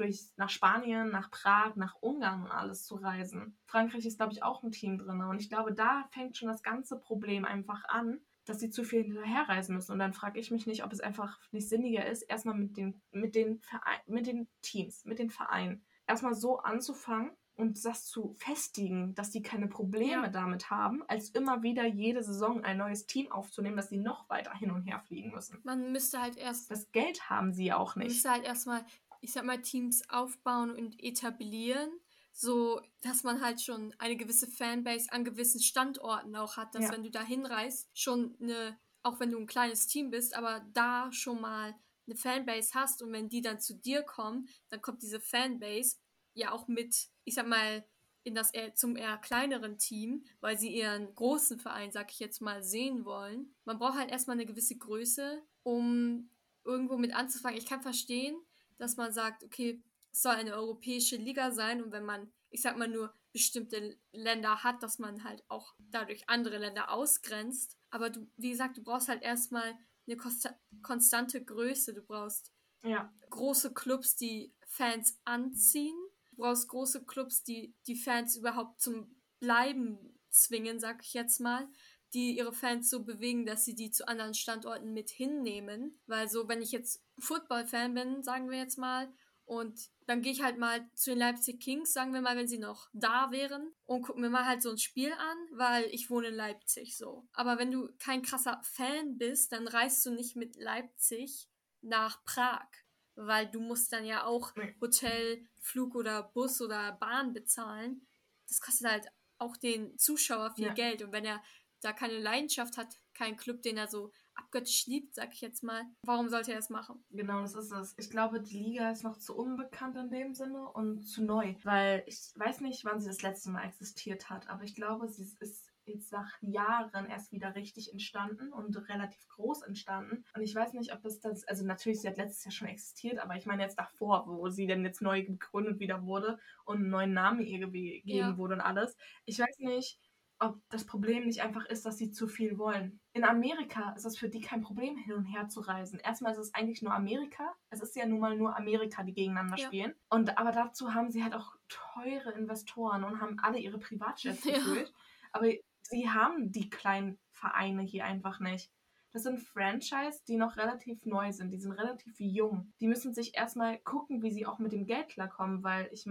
durch 0.00 0.30
nach 0.36 0.50
Spanien, 0.50 1.10
nach 1.10 1.30
Prag, 1.30 1.76
nach 1.76 1.94
Ungarn 2.00 2.42
und 2.44 2.50
alles 2.50 2.84
zu 2.84 2.96
reisen. 2.96 3.56
Frankreich 3.66 4.04
ist, 4.06 4.16
glaube 4.18 4.32
ich, 4.32 4.42
auch 4.42 4.62
ein 4.62 4.72
Team 4.72 4.98
drin. 4.98 5.20
Und 5.22 5.40
ich 5.40 5.48
glaube, 5.48 5.72
da 5.72 6.04
fängt 6.10 6.36
schon 6.36 6.48
das 6.48 6.62
ganze 6.62 6.98
Problem 6.98 7.44
einfach 7.44 7.84
an, 7.88 8.20
dass 8.46 8.58
sie 8.58 8.70
zu 8.70 8.82
viel 8.84 9.04
hinterherreisen 9.04 9.74
müssen. 9.76 9.92
Und 9.92 9.98
dann 10.00 10.12
frage 10.14 10.40
ich 10.40 10.50
mich 10.50 10.66
nicht, 10.66 10.82
ob 10.84 10.92
es 10.92 11.00
einfach 11.00 11.38
nicht 11.52 11.68
sinniger 11.68 12.06
ist, 12.06 12.22
erstmal 12.22 12.56
mit 12.56 12.76
den, 12.76 13.00
mit 13.12 13.34
den, 13.34 13.60
Verein, 13.60 14.00
mit 14.06 14.26
den 14.26 14.48
Teams, 14.62 15.04
mit 15.04 15.18
den 15.18 15.30
Vereinen, 15.30 15.84
erstmal 16.06 16.34
so 16.34 16.58
anzufangen 16.58 17.30
und 17.54 17.84
das 17.84 18.06
zu 18.06 18.34
festigen, 18.38 19.14
dass 19.14 19.30
die 19.30 19.42
keine 19.42 19.68
Probleme 19.68 20.22
Ja. 20.24 20.28
damit 20.28 20.70
haben, 20.70 21.02
als 21.08 21.28
immer 21.30 21.62
wieder 21.62 21.84
jede 21.86 22.22
Saison 22.24 22.64
ein 22.64 22.78
neues 22.78 23.06
Team 23.06 23.30
aufzunehmen, 23.30 23.76
dass 23.76 23.90
sie 23.90 23.98
noch 23.98 24.28
weiter 24.30 24.54
hin 24.54 24.70
und 24.70 24.82
her 24.84 25.00
fliegen 25.06 25.30
müssen. 25.32 25.58
Man 25.62 25.92
müsste 25.92 26.20
halt 26.22 26.38
erst, 26.38 26.70
Das 26.70 26.90
Geld 26.90 27.28
haben 27.28 27.52
sie 27.52 27.66
ja 27.66 27.76
auch 27.76 27.94
man 27.96 28.06
nicht. 28.06 28.14
müsste 28.14 28.30
halt 28.30 28.44
erstmal, 28.44 28.82
ich 29.20 29.32
sag 29.32 29.44
mal, 29.44 29.60
Teams 29.62 30.02
aufbauen 30.08 30.70
und 30.70 31.02
etablieren, 31.02 31.90
so 32.32 32.80
dass 33.02 33.22
man 33.22 33.40
halt 33.42 33.60
schon 33.60 33.94
eine 33.98 34.16
gewisse 34.16 34.46
Fanbase 34.46 35.12
an 35.12 35.24
gewissen 35.24 35.60
Standorten 35.60 36.36
auch 36.36 36.56
hat, 36.56 36.74
dass 36.74 36.84
Ja. 36.84 36.92
wenn 36.92 37.02
du 37.02 37.10
da 37.10 37.22
hinreist, 37.22 37.88
schon 37.98 38.36
eine, 38.40 38.78
auch 39.02 39.20
wenn 39.20 39.30
du 39.30 39.38
ein 39.38 39.46
kleines 39.46 39.86
Team 39.86 40.10
bist, 40.10 40.34
aber 40.34 40.60
da 40.72 41.12
schon 41.12 41.40
mal 41.40 41.74
eine 42.06 42.16
Fanbase 42.16 42.70
hast 42.74 43.02
und 43.02 43.12
wenn 43.12 43.28
die 43.28 43.42
dann 43.42 43.60
zu 43.60 43.74
dir 43.74 44.02
kommen, 44.02 44.48
dann 44.68 44.80
kommt 44.80 45.02
diese 45.02 45.20
Fanbase 45.20 45.96
ja 46.34 46.52
auch 46.52 46.66
mit, 46.68 47.08
ich 47.24 47.34
sag 47.34 47.46
mal, 47.46 47.84
in 48.22 48.34
das 48.34 48.50
eher, 48.52 48.74
zum 48.74 48.96
eher 48.96 49.16
kleineren 49.16 49.78
Team, 49.78 50.24
weil 50.40 50.58
sie 50.58 50.74
ihren 50.74 51.14
großen 51.14 51.58
Verein, 51.58 51.90
sag 51.90 52.10
ich 52.12 52.18
jetzt 52.18 52.40
mal, 52.40 52.62
sehen 52.62 53.04
wollen. 53.04 53.54
Man 53.64 53.78
braucht 53.78 53.98
halt 53.98 54.10
erstmal 54.10 54.36
eine 54.36 54.44
gewisse 54.44 54.76
Größe, 54.76 55.42
um 55.62 56.28
irgendwo 56.64 56.98
mit 56.98 57.14
anzufangen. 57.14 57.56
Ich 57.58 57.64
kann 57.66 57.80
verstehen, 57.80 58.36
dass 58.80 58.96
man 58.96 59.12
sagt, 59.12 59.44
okay, 59.44 59.82
es 60.12 60.22
soll 60.22 60.32
eine 60.32 60.54
europäische 60.54 61.16
Liga 61.16 61.50
sein 61.52 61.82
und 61.82 61.92
wenn 61.92 62.04
man, 62.04 62.32
ich 62.50 62.62
sag 62.62 62.76
mal, 62.76 62.88
nur 62.88 63.14
bestimmte 63.32 63.96
Länder 64.12 64.64
hat, 64.64 64.82
dass 64.82 64.98
man 64.98 65.22
halt 65.24 65.44
auch 65.48 65.74
dadurch 65.78 66.28
andere 66.28 66.58
Länder 66.58 66.90
ausgrenzt. 66.90 67.76
Aber 67.90 68.10
du, 68.10 68.26
wie 68.36 68.50
gesagt, 68.50 68.76
du 68.76 68.82
brauchst 68.82 69.08
halt 69.08 69.22
erstmal 69.22 69.74
eine 70.06 70.16
konsta 70.16 70.58
konstante 70.82 71.44
Größe. 71.44 71.94
Du 71.94 72.02
brauchst 72.02 72.52
Ja, 72.82 73.12
große 73.28 73.72
Clubs, 73.72 74.16
die 74.16 74.52
Fans 74.66 75.20
anziehen. 75.24 75.96
Du 76.30 76.38
brauchst 76.38 76.68
große 76.68 77.04
Clubs, 77.04 77.44
die 77.44 77.74
die 77.86 77.96
Fans 77.96 78.36
überhaupt 78.36 78.80
zum 78.80 79.14
Bleiben 79.38 80.18
zwingen, 80.30 80.80
sag 80.80 81.02
ich 81.04 81.14
jetzt 81.14 81.40
mal. 81.40 81.68
Die 82.14 82.36
ihre 82.36 82.52
Fans 82.52 82.90
so 82.90 83.04
bewegen, 83.04 83.46
dass 83.46 83.64
sie 83.64 83.76
die 83.76 83.92
zu 83.92 84.08
anderen 84.08 84.34
Standorten 84.34 84.92
mit 84.92 85.10
hinnehmen. 85.10 86.00
Weil 86.06 86.28
so, 86.28 86.48
wenn 86.48 86.62
ich 86.62 86.72
jetzt 86.72 87.04
Football-Fan 87.20 87.94
bin, 87.94 88.22
sagen 88.22 88.50
wir 88.50 88.58
jetzt 88.58 88.78
mal, 88.78 89.12
und 89.44 89.90
dann 90.06 90.22
gehe 90.22 90.30
ich 90.30 90.42
halt 90.42 90.58
mal 90.58 90.88
zu 90.94 91.10
den 91.10 91.18
Leipzig 91.18 91.60
Kings, 91.60 91.92
sagen 91.92 92.12
wir 92.12 92.20
mal, 92.20 92.36
wenn 92.36 92.46
sie 92.46 92.58
noch 92.58 92.88
da 92.92 93.32
wären, 93.32 93.74
und 93.84 94.02
gucke 94.02 94.20
mir 94.20 94.30
mal 94.30 94.46
halt 94.46 94.62
so 94.62 94.70
ein 94.70 94.78
Spiel 94.78 95.12
an, 95.12 95.38
weil 95.52 95.86
ich 95.86 96.08
wohne 96.08 96.28
in 96.28 96.34
Leipzig 96.34 96.96
so. 96.96 97.26
Aber 97.32 97.58
wenn 97.58 97.72
du 97.72 97.88
kein 97.98 98.22
krasser 98.22 98.60
Fan 98.62 99.18
bist, 99.18 99.50
dann 99.50 99.66
reist 99.66 100.06
du 100.06 100.12
nicht 100.12 100.36
mit 100.36 100.54
Leipzig 100.56 101.48
nach 101.80 102.24
Prag, 102.24 102.68
weil 103.16 103.50
du 103.50 103.60
musst 103.60 103.92
dann 103.92 104.04
ja 104.04 104.24
auch. 104.24 104.52
Hotel, 104.80 105.44
Flug 105.58 105.96
oder 105.96 106.22
Bus 106.22 106.60
oder 106.60 106.92
Bahn 106.92 107.32
bezahlen. 107.32 108.06
Das 108.48 108.60
kostet 108.60 108.88
halt 108.88 109.06
auch 109.38 109.56
den 109.56 109.98
Zuschauer 109.98 110.52
viel 110.54 110.66
Ja. 110.66 110.74
Geld. 110.74 111.02
Und 111.02 111.12
wenn 111.12 111.24
er 111.24 111.42
da 111.80 111.92
keine 111.92 112.18
Leidenschaft 112.18 112.76
hat, 112.76 112.94
keinen 113.14 113.36
Club, 113.36 113.62
den 113.62 113.76
er 113.78 113.88
so 113.88 114.12
abgöttisch 114.34 114.86
liebt, 114.86 115.14
sag 115.14 115.32
ich 115.34 115.40
jetzt 115.40 115.62
mal, 115.62 115.82
warum 116.02 116.28
sollte 116.28 116.52
er 116.52 116.58
das 116.58 116.70
machen? 116.70 117.04
Genau, 117.10 117.40
das 117.40 117.54
ist 117.54 117.72
es. 117.72 117.94
Ich 117.98 118.10
glaube, 118.10 118.40
die 118.40 118.58
Liga 118.58 118.90
ist 118.90 119.04
noch 119.04 119.18
zu 119.18 119.36
unbekannt 119.36 119.96
in 119.96 120.10
dem 120.10 120.34
Sinne 120.34 120.68
und 120.72 121.02
zu 121.02 121.24
neu. 121.24 121.54
Weil 121.64 122.02
ich 122.06 122.32
weiß 122.36 122.60
nicht, 122.60 122.84
wann 122.84 123.00
sie 123.00 123.08
das 123.08 123.22
letzte 123.22 123.50
Mal 123.50 123.64
existiert 123.64 124.30
hat, 124.30 124.48
aber 124.48 124.64
ich 124.64 124.74
glaube, 124.74 125.08
sie 125.08 125.22
ist 125.40 125.70
jetzt 125.86 126.12
nach 126.12 126.30
Jahren 126.40 127.06
erst 127.06 127.32
wieder 127.32 127.54
richtig 127.56 127.90
entstanden 127.92 128.52
und 128.52 128.76
relativ 128.88 129.26
groß 129.28 129.62
entstanden. 129.62 130.24
Und 130.36 130.42
ich 130.42 130.54
weiß 130.54 130.72
nicht, 130.74 130.92
ob 130.92 131.04
es 131.04 131.20
das, 131.20 131.42
also 131.48 131.64
natürlich, 131.64 132.00
sie 132.00 132.08
hat 132.08 132.16
letztes 132.16 132.44
Jahr 132.44 132.52
schon 132.52 132.68
existiert, 132.68 133.18
aber 133.18 133.34
ich 133.36 133.46
meine 133.46 133.62
jetzt 133.62 133.78
davor, 133.78 134.24
wo 134.28 134.48
sie 134.48 134.66
denn 134.66 134.84
jetzt 134.84 135.02
neu 135.02 135.24
gegründet 135.24 135.80
wieder 135.80 136.04
wurde 136.04 136.38
und 136.64 136.76
einen 136.78 136.90
neuen 136.90 137.12
Namen 137.12 137.40
ihr 137.40 137.58
gegeben 137.58 138.04
Ja. 138.04 138.36
wurde 138.38 138.54
und 138.54 138.60
alles. 138.60 138.96
Ich 139.24 139.38
weiß 139.38 139.58
nicht, 139.58 139.98
ob 140.42 140.58
das 140.70 140.84
Problem 140.86 141.26
nicht 141.26 141.42
einfach 141.42 141.66
ist, 141.66 141.84
dass 141.84 141.98
sie 141.98 142.10
zu 142.10 142.26
viel 142.26 142.56
wollen. 142.58 142.98
In 143.12 143.24
Amerika 143.24 143.92
ist 143.92 144.06
es 144.06 144.16
für 144.18 144.28
die 144.30 144.40
kein 144.40 144.62
Problem, 144.62 144.96
hin 144.96 145.12
und 145.14 145.26
her 145.26 145.48
zu 145.48 145.60
reisen. 145.60 145.98
Erstmal 146.00 146.32
ist 146.32 146.38
es 146.38 146.54
eigentlich 146.54 146.80
nur 146.80 146.94
Amerika. 146.94 147.54
Es 147.68 147.80
ist 147.80 147.94
ja 147.94 148.06
nun 148.06 148.20
mal 148.20 148.36
nur 148.36 148.56
Amerika, 148.56 149.02
die 149.02 149.12
gegeneinander 149.12 149.58
Ja. 149.58 149.66
spielen. 149.66 149.94
Und 150.08 150.38
aber 150.38 150.50
dazu 150.50 150.94
haben 150.94 151.10
sie 151.10 151.22
halt 151.22 151.34
auch 151.34 151.54
teure 151.68 152.32
Investoren 152.32 153.04
und 153.04 153.20
haben 153.20 153.38
alle 153.40 153.58
ihre 153.58 153.78
Privatjets 153.78 154.44
Ja. 154.44 154.54
gefühlt. 154.54 154.92
Aber 155.32 155.46
sie 155.82 156.08
haben 156.08 156.50
die 156.52 156.70
kleinen 156.70 157.18
Vereine 157.30 157.82
hier 157.82 158.04
einfach 158.06 158.40
nicht. 158.40 158.70
Das 159.12 159.24
sind 159.24 159.40
Franchise, 159.40 160.20
die 160.28 160.36
noch 160.36 160.56
relativ 160.56 161.04
neu 161.04 161.32
sind. 161.32 161.50
Die 161.50 161.58
sind 161.60 161.72
relativ 161.72 162.14
jung. 162.18 162.72
Die 162.80 162.86
müssen 162.86 163.12
sich 163.12 163.36
erstmal 163.36 163.78
gucken, 163.80 164.22
wie 164.22 164.30
sie 164.30 164.46
auch 164.46 164.58
mit 164.60 164.72
dem 164.72 164.86
Geld 164.86 165.08
klarkommen, 165.08 165.62
weil 165.64 165.90
ich 165.92 166.06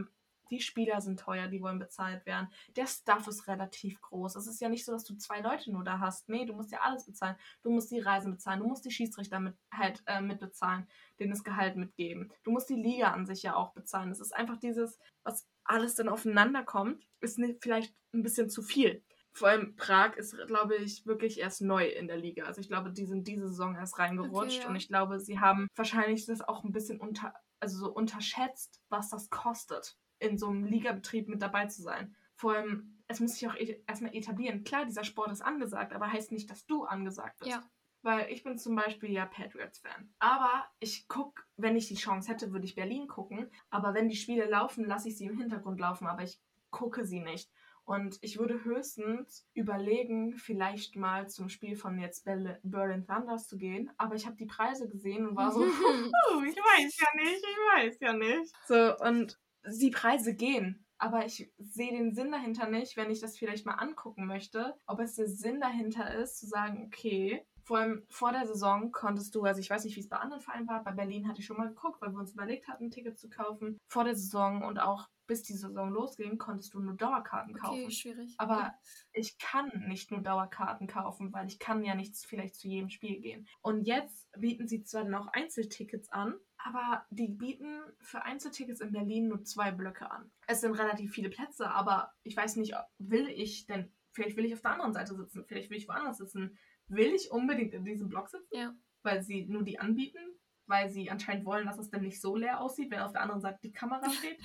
die 0.50 0.62
Spieler 0.62 1.02
sind 1.02 1.20
teuer, 1.20 1.48
die 1.48 1.62
wollen 1.62 1.80
bezahlt 1.80 2.26
werden. 2.26 2.50
Der 2.76 2.88
Staff 2.88 3.28
ist 3.28 3.48
relativ 3.48 4.02
groß. 4.02 4.36
Es 4.36 4.48
ist 4.48 4.62
ja 4.62 4.70
nicht 4.70 4.86
so, 4.86 4.92
dass 4.92 5.04
du 5.04 5.16
zwei 5.16 5.42
Leute 5.42 5.72
nur 5.72 5.84
da 5.84 6.00
hast. 6.00 6.30
Nee, 6.30 6.46
du 6.46 6.54
musst 6.54 6.72
ja 6.72 6.80
alles 6.82 7.06
bezahlen. 7.06 7.36
Du 7.62 7.72
musst 7.72 7.92
die 7.92 8.00
Reisen 8.00 8.32
bezahlen, 8.32 8.60
du 8.60 8.68
musst 8.68 8.86
die 8.86 8.92
Schiedsrichter 8.92 9.40
mit, 9.40 9.56
halt, 9.72 10.02
äh, 10.06 10.22
mitbezahlen, 10.22 10.88
denen 11.20 11.32
das 11.32 11.44
Gehalt 11.44 11.76
mitgeben. 11.76 12.32
Du 12.44 12.52
musst 12.52 12.70
die 12.70 12.82
Liga 12.82 13.12
an 13.12 13.26
sich 13.26 13.44
ja 13.44 13.56
auch 13.56 13.74
bezahlen. 13.74 14.12
Es 14.12 14.20
ist 14.20 14.36
einfach 14.36 14.58
dieses, 14.58 14.98
was 15.24 15.48
alles 15.64 15.96
dann 15.96 16.10
aufeinander 16.10 16.64
kommt, 16.64 17.06
ist 17.22 17.40
vielleicht 17.62 17.94
ein 18.14 18.24
bisschen 18.24 18.50
zu 18.50 18.62
viel. 18.62 19.04
Vor 19.32 19.50
allem 19.50 19.76
Prag 19.76 20.16
ist, 20.18 20.36
glaube 20.48 20.76
ich, 20.76 21.06
wirklich 21.06 21.40
erst 21.40 21.62
neu 21.62 21.86
in 21.86 22.08
der 22.08 22.18
Liga. 22.18 22.46
Also 22.46 22.62
ich 22.62 22.68
glaube, 22.68 22.92
die 22.92 23.06
sind 23.06 23.28
diese 23.28 23.48
Saison 23.48 23.76
erst 23.76 24.00
reingerutscht 24.00 24.58
Okay, 24.58 24.64
ja. 24.64 24.68
und 24.68 24.76
ich 24.76 24.88
glaube, 24.88 25.20
sie 25.20 25.40
haben 25.40 25.68
wahrscheinlich 25.76 26.26
das 26.26 26.42
auch 26.42 26.64
ein 26.64 26.72
bisschen 26.72 27.00
unter, 27.00 27.34
also 27.60 27.78
so 27.78 27.92
unterschätzt, 27.92 28.82
was 28.90 29.10
das 29.10 29.30
kostet, 29.30 29.98
in 30.20 30.38
so 30.38 30.48
einem 30.48 30.66
Ligabetrieb 30.66 31.28
mit 31.28 31.42
dabei 31.42 31.68
zu 31.68 31.82
sein. 31.82 32.16
Vor 32.36 32.54
allem, 32.54 32.98
es 33.08 33.20
muss 33.20 33.34
sich 33.34 33.48
auch 33.48 33.56
e- 33.56 33.82
erstmal 33.88 34.16
etablieren. 34.16 34.64
Klar, 34.64 34.86
dieser 34.86 35.04
Sport 35.04 35.32
ist 35.32 35.42
angesagt, 35.42 35.94
aber 35.94 36.12
heißt 36.12 36.32
nicht, 36.32 36.50
dass 36.50 36.66
du 36.66 36.84
angesagt 36.84 37.40
bist. 37.40 37.52
Ja. 37.52 37.62
Weil 38.02 38.32
ich 38.32 38.44
bin 38.44 38.58
zum 38.58 38.76
Beispiel 38.76 39.12
ja 39.12 39.26
Patriots-Fan. 39.26 40.14
Aber 40.20 40.66
ich 40.80 41.08
gucke, 41.10 41.44
wenn 41.58 41.76
ich 41.76 41.88
die 41.88 41.96
Chance 41.96 42.32
hätte, 42.32 42.54
würde 42.54 42.66
ich 42.66 42.76
Berlin 42.76 43.08
gucken. 43.08 43.52
Aber 43.70 43.94
wenn 43.94 44.08
die 44.08 44.16
Spiele 44.16 44.46
laufen, 44.46 44.86
lasse 44.86 45.10
ich 45.10 45.18
sie 45.18 45.26
im 45.26 45.38
Hintergrund 45.38 45.80
laufen, 45.82 46.08
aber 46.08 46.24
ich 46.24 46.40
gucke 46.70 47.06
sie 47.06 47.20
nicht. 47.20 47.52
Und 47.84 48.20
ich 48.22 48.38
würde 48.38 48.64
höchstens 48.64 49.48
überlegen, 49.54 50.34
vielleicht 50.38 50.96
mal 50.96 51.28
zum 51.28 51.50
Spiel 51.50 51.76
von 51.76 51.98
jetzt 51.98 52.24
Berlin 52.24 53.06
Thunders 53.08 53.48
zu 53.48 53.58
gehen. 53.58 53.90
Aber 53.98 54.14
ich 54.14 54.28
habe 54.28 54.36
die 54.36 54.46
Preise 54.46 54.88
gesehen 54.88 55.28
und 55.28 55.36
war 55.36 55.52
so, 55.52 55.60
oh, 55.64 56.44
ich 56.44 56.56
weiß 56.56 57.00
ja 57.00 57.08
nicht, 57.16 57.44
ich 57.44 57.58
weiß 57.74 57.98
ja 58.00 58.14
nicht. 58.14 58.54
So, 58.68 58.96
und 58.98 59.40
die 59.66 59.92
Preise 59.92 60.36
gehen. 60.36 60.86
Aber 60.98 61.26
ich 61.26 61.50
sehe 61.58 61.92
den 61.92 62.14
Sinn 62.14 62.32
dahinter 62.32 62.70
nicht, 62.70 62.98
wenn 62.98 63.10
ich 63.10 63.22
das 63.22 63.38
vielleicht 63.38 63.66
mal 63.66 63.76
angucken 63.76 64.26
möchte, 64.26 64.76
ob 64.86 65.00
es 65.00 65.16
der 65.16 65.28
Sinn 65.28 65.62
dahinter 65.62 66.14
ist, 66.16 66.40
zu 66.40 66.46
sagen, 66.46 66.84
okay, 66.86 67.46
vor 67.64 67.78
allem 67.78 68.04
vor 68.10 68.32
der 68.32 68.48
Saison 68.48 68.92
konntest 68.92 69.34
du, 69.36 69.44
also 69.44 69.62
ich 69.62 69.70
weiß 69.70 69.86
nicht, 69.86 69.96
wie 69.96 70.02
es 70.02 70.10
bei 70.10 70.18
anderen 70.18 70.42
Vereinen 70.42 70.68
war, 70.68 70.84
bei 70.84 70.92
Berlin 70.92 71.28
hatte 71.28 71.40
ich 71.40 71.46
schon 71.46 71.58
mal 71.58 71.70
geguckt, 71.70 72.02
weil 72.02 72.12
wir 72.12 72.20
uns 72.20 72.34
überlegt 72.34 72.68
hatten, 72.68 72.86
ein 72.86 72.92
Ticket 72.92 73.18
zu 73.18 73.30
kaufen. 73.30 73.78
Vor 73.88 74.04
der 74.04 74.16
Saison 74.16 74.64
und 74.64 74.80
auch 74.80 75.08
bis 75.28 75.44
die 75.44 75.54
Saison 75.54 75.92
losging, 75.92 76.40
konntest 76.40 76.74
du 76.74 76.80
nur 76.80 76.96
Dauerkarten 76.96 77.54
kaufen. 77.54 77.84
Okay, 77.84 77.92
schwierig. 77.92 78.34
Aber 78.40 78.58
ja. 78.58 78.74
ich 79.14 79.38
kann 79.38 79.70
nicht 79.88 80.10
nur 80.10 80.22
Dauerkarten 80.22 80.88
kaufen, 80.88 81.32
weil 81.32 81.48
ich 81.48 81.60
kann 81.60 81.84
ja 81.84 81.94
nicht 81.94 82.16
vielleicht 82.18 82.56
zu 82.56 82.68
jedem 82.68 82.90
Spiel 82.90 83.22
gehen. 83.22 83.48
Und 83.62 83.84
jetzt 83.84 84.28
bieten 84.38 84.68
sie 84.68 84.84
zwar 84.84 85.04
noch 85.04 85.28
Einzeltickets 85.28 86.10
an, 86.10 86.34
aber 86.64 87.06
die 87.10 87.30
bieten 87.30 87.82
für 88.02 88.24
Einzeltickets 88.24 88.82
in 88.82 88.92
Berlin 88.92 89.28
nur 89.28 89.44
zwei 89.44 89.72
Blöcke 89.72 90.12
an. 90.12 90.32
Es 90.48 90.62
sind 90.62 90.74
relativ 90.74 91.12
viele 91.12 91.30
Plätze, 91.30 91.70
aber 91.70 92.12
ich 92.24 92.36
weiß 92.36 92.58
nicht, 92.58 92.74
will 92.98 93.28
ich 93.28 93.66
denn, 93.66 93.92
vielleicht 94.12 94.38
will 94.38 94.46
ich 94.46 94.54
auf 94.54 94.62
der 94.62 94.72
anderen 94.72 94.94
Seite 94.94 95.16
sitzen, 95.16 95.46
vielleicht 95.46 95.70
will 95.70 95.78
ich 95.78 95.88
woanders 95.88 96.18
sitzen 96.18 96.58
will 96.90 97.14
ich 97.14 97.32
unbedingt 97.32 97.74
in 97.74 97.86
diesem 97.86 98.10
Block 98.10 98.30
sitzen, 98.30 98.50
ja. 98.52 98.74
weil 99.04 99.22
sie 99.22 99.46
nur 99.46 99.64
die 99.64 99.80
anbieten, 99.80 100.20
weil 100.66 100.90
sie 100.90 101.10
anscheinend 101.10 101.46
wollen, 101.46 101.66
dass 101.66 101.78
es 101.78 101.90
dann 101.90 102.02
nicht 102.02 102.20
so 102.20 102.36
leer 102.36 102.60
aussieht, 102.60 102.92
wenn 102.92 103.00
auf 103.00 103.14
der 103.14 103.22
anderen 103.22 103.42
Seite 103.42 103.60
die 103.64 103.72
Kamera 103.72 104.10
steht. 104.10 104.40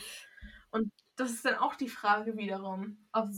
Und 0.71 0.93
das 1.17 1.33
ist 1.33 1.45
dann 1.45 1.57
auch 1.57 1.75
die 1.75 1.89
Frage 1.89 2.37
wiederum, 2.37 3.07
ob 3.13 3.31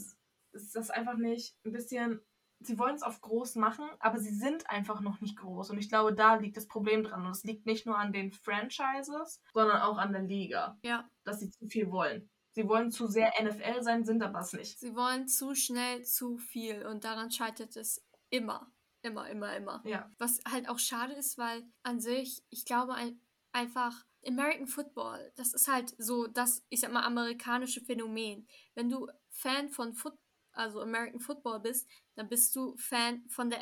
ist 0.53 0.75
das 0.75 0.91
einfach 0.91 1.17
nicht 1.17 1.55
ein 1.65 1.73
bisschen, 1.73 2.21
sie 2.67 2.79
wollen 2.79 2.95
es 2.95 3.03
auf 3.03 3.21
groß 3.21 3.57
machen, 3.57 3.89
aber 4.01 4.19
sie 4.19 4.35
sind 4.35 4.69
einfach 4.71 5.01
noch 5.01 5.21
nicht 5.21 5.37
groß. 5.37 5.71
Und 5.71 5.79
ich 5.79 5.89
glaube, 5.89 6.15
da 6.15 6.35
liegt 6.35 6.57
das 6.57 6.69
Problem 6.69 7.05
dran. 7.05 7.25
Und 7.25 7.33
es 7.33 7.45
liegt 7.45 7.67
nicht 7.67 7.87
nur 7.87 7.99
an 7.99 8.13
den 8.13 8.33
Franchises, 8.33 9.41
sondern 9.53 9.81
auch 9.81 9.99
an 9.99 10.13
der 10.13 10.23
Liga. 10.23 10.79
Ja. 10.83 11.09
Dass 11.25 11.41
sie 11.41 11.51
zu 11.51 11.67
viel 11.69 11.91
wollen. 11.91 12.31
Sie 12.53 12.67
wollen 12.69 12.91
zu 12.91 13.07
sehr 13.07 13.33
NFL 13.43 13.83
sein, 13.83 14.05
sind 14.05 14.23
aber 14.23 14.41
es 14.41 14.55
nicht. 14.55 14.79
Sie 14.79 14.95
wollen 14.97 15.29
zu 15.29 15.55
schnell 15.55 16.05
zu 16.05 16.39
viel 16.39 16.87
und 16.87 17.05
daran 17.05 17.31
scheitert 17.31 17.77
es 17.77 18.03
immer. 18.31 18.73
Immer, 19.03 19.29
immer, 19.29 19.55
immer. 19.55 19.83
Ja. 19.85 20.11
Was 20.19 20.41
halt 20.51 20.69
auch 20.69 20.79
schade 20.79 21.13
ist, 21.13 21.37
weil 21.39 21.63
an 21.83 22.01
sich, 22.01 22.43
ich 22.49 22.65
glaube 22.65 22.95
ein, 22.95 23.21
einfach, 23.53 24.07
American 24.27 24.67
Football, 24.67 25.33
das 25.37 25.55
ist 25.55 25.69
halt 25.69 25.95
so 25.99 26.27
das, 26.27 26.65
ich 26.69 26.81
sag 26.81 26.93
mal, 26.93 27.05
amerikanische 27.05 27.81
Phänomen. 27.83 28.49
Wenn 28.75 28.89
du 28.89 29.07
Fan 29.31 29.69
von 29.69 29.93
Foot, 29.95 30.15
also 30.57 30.81
American 30.81 31.21
Football 31.21 31.61
bist, 31.61 31.89
dann 32.15 32.29
bist 32.29 32.55
du 32.57 32.77
Fan 32.77 33.25
von 33.29 33.51
der 33.51 33.61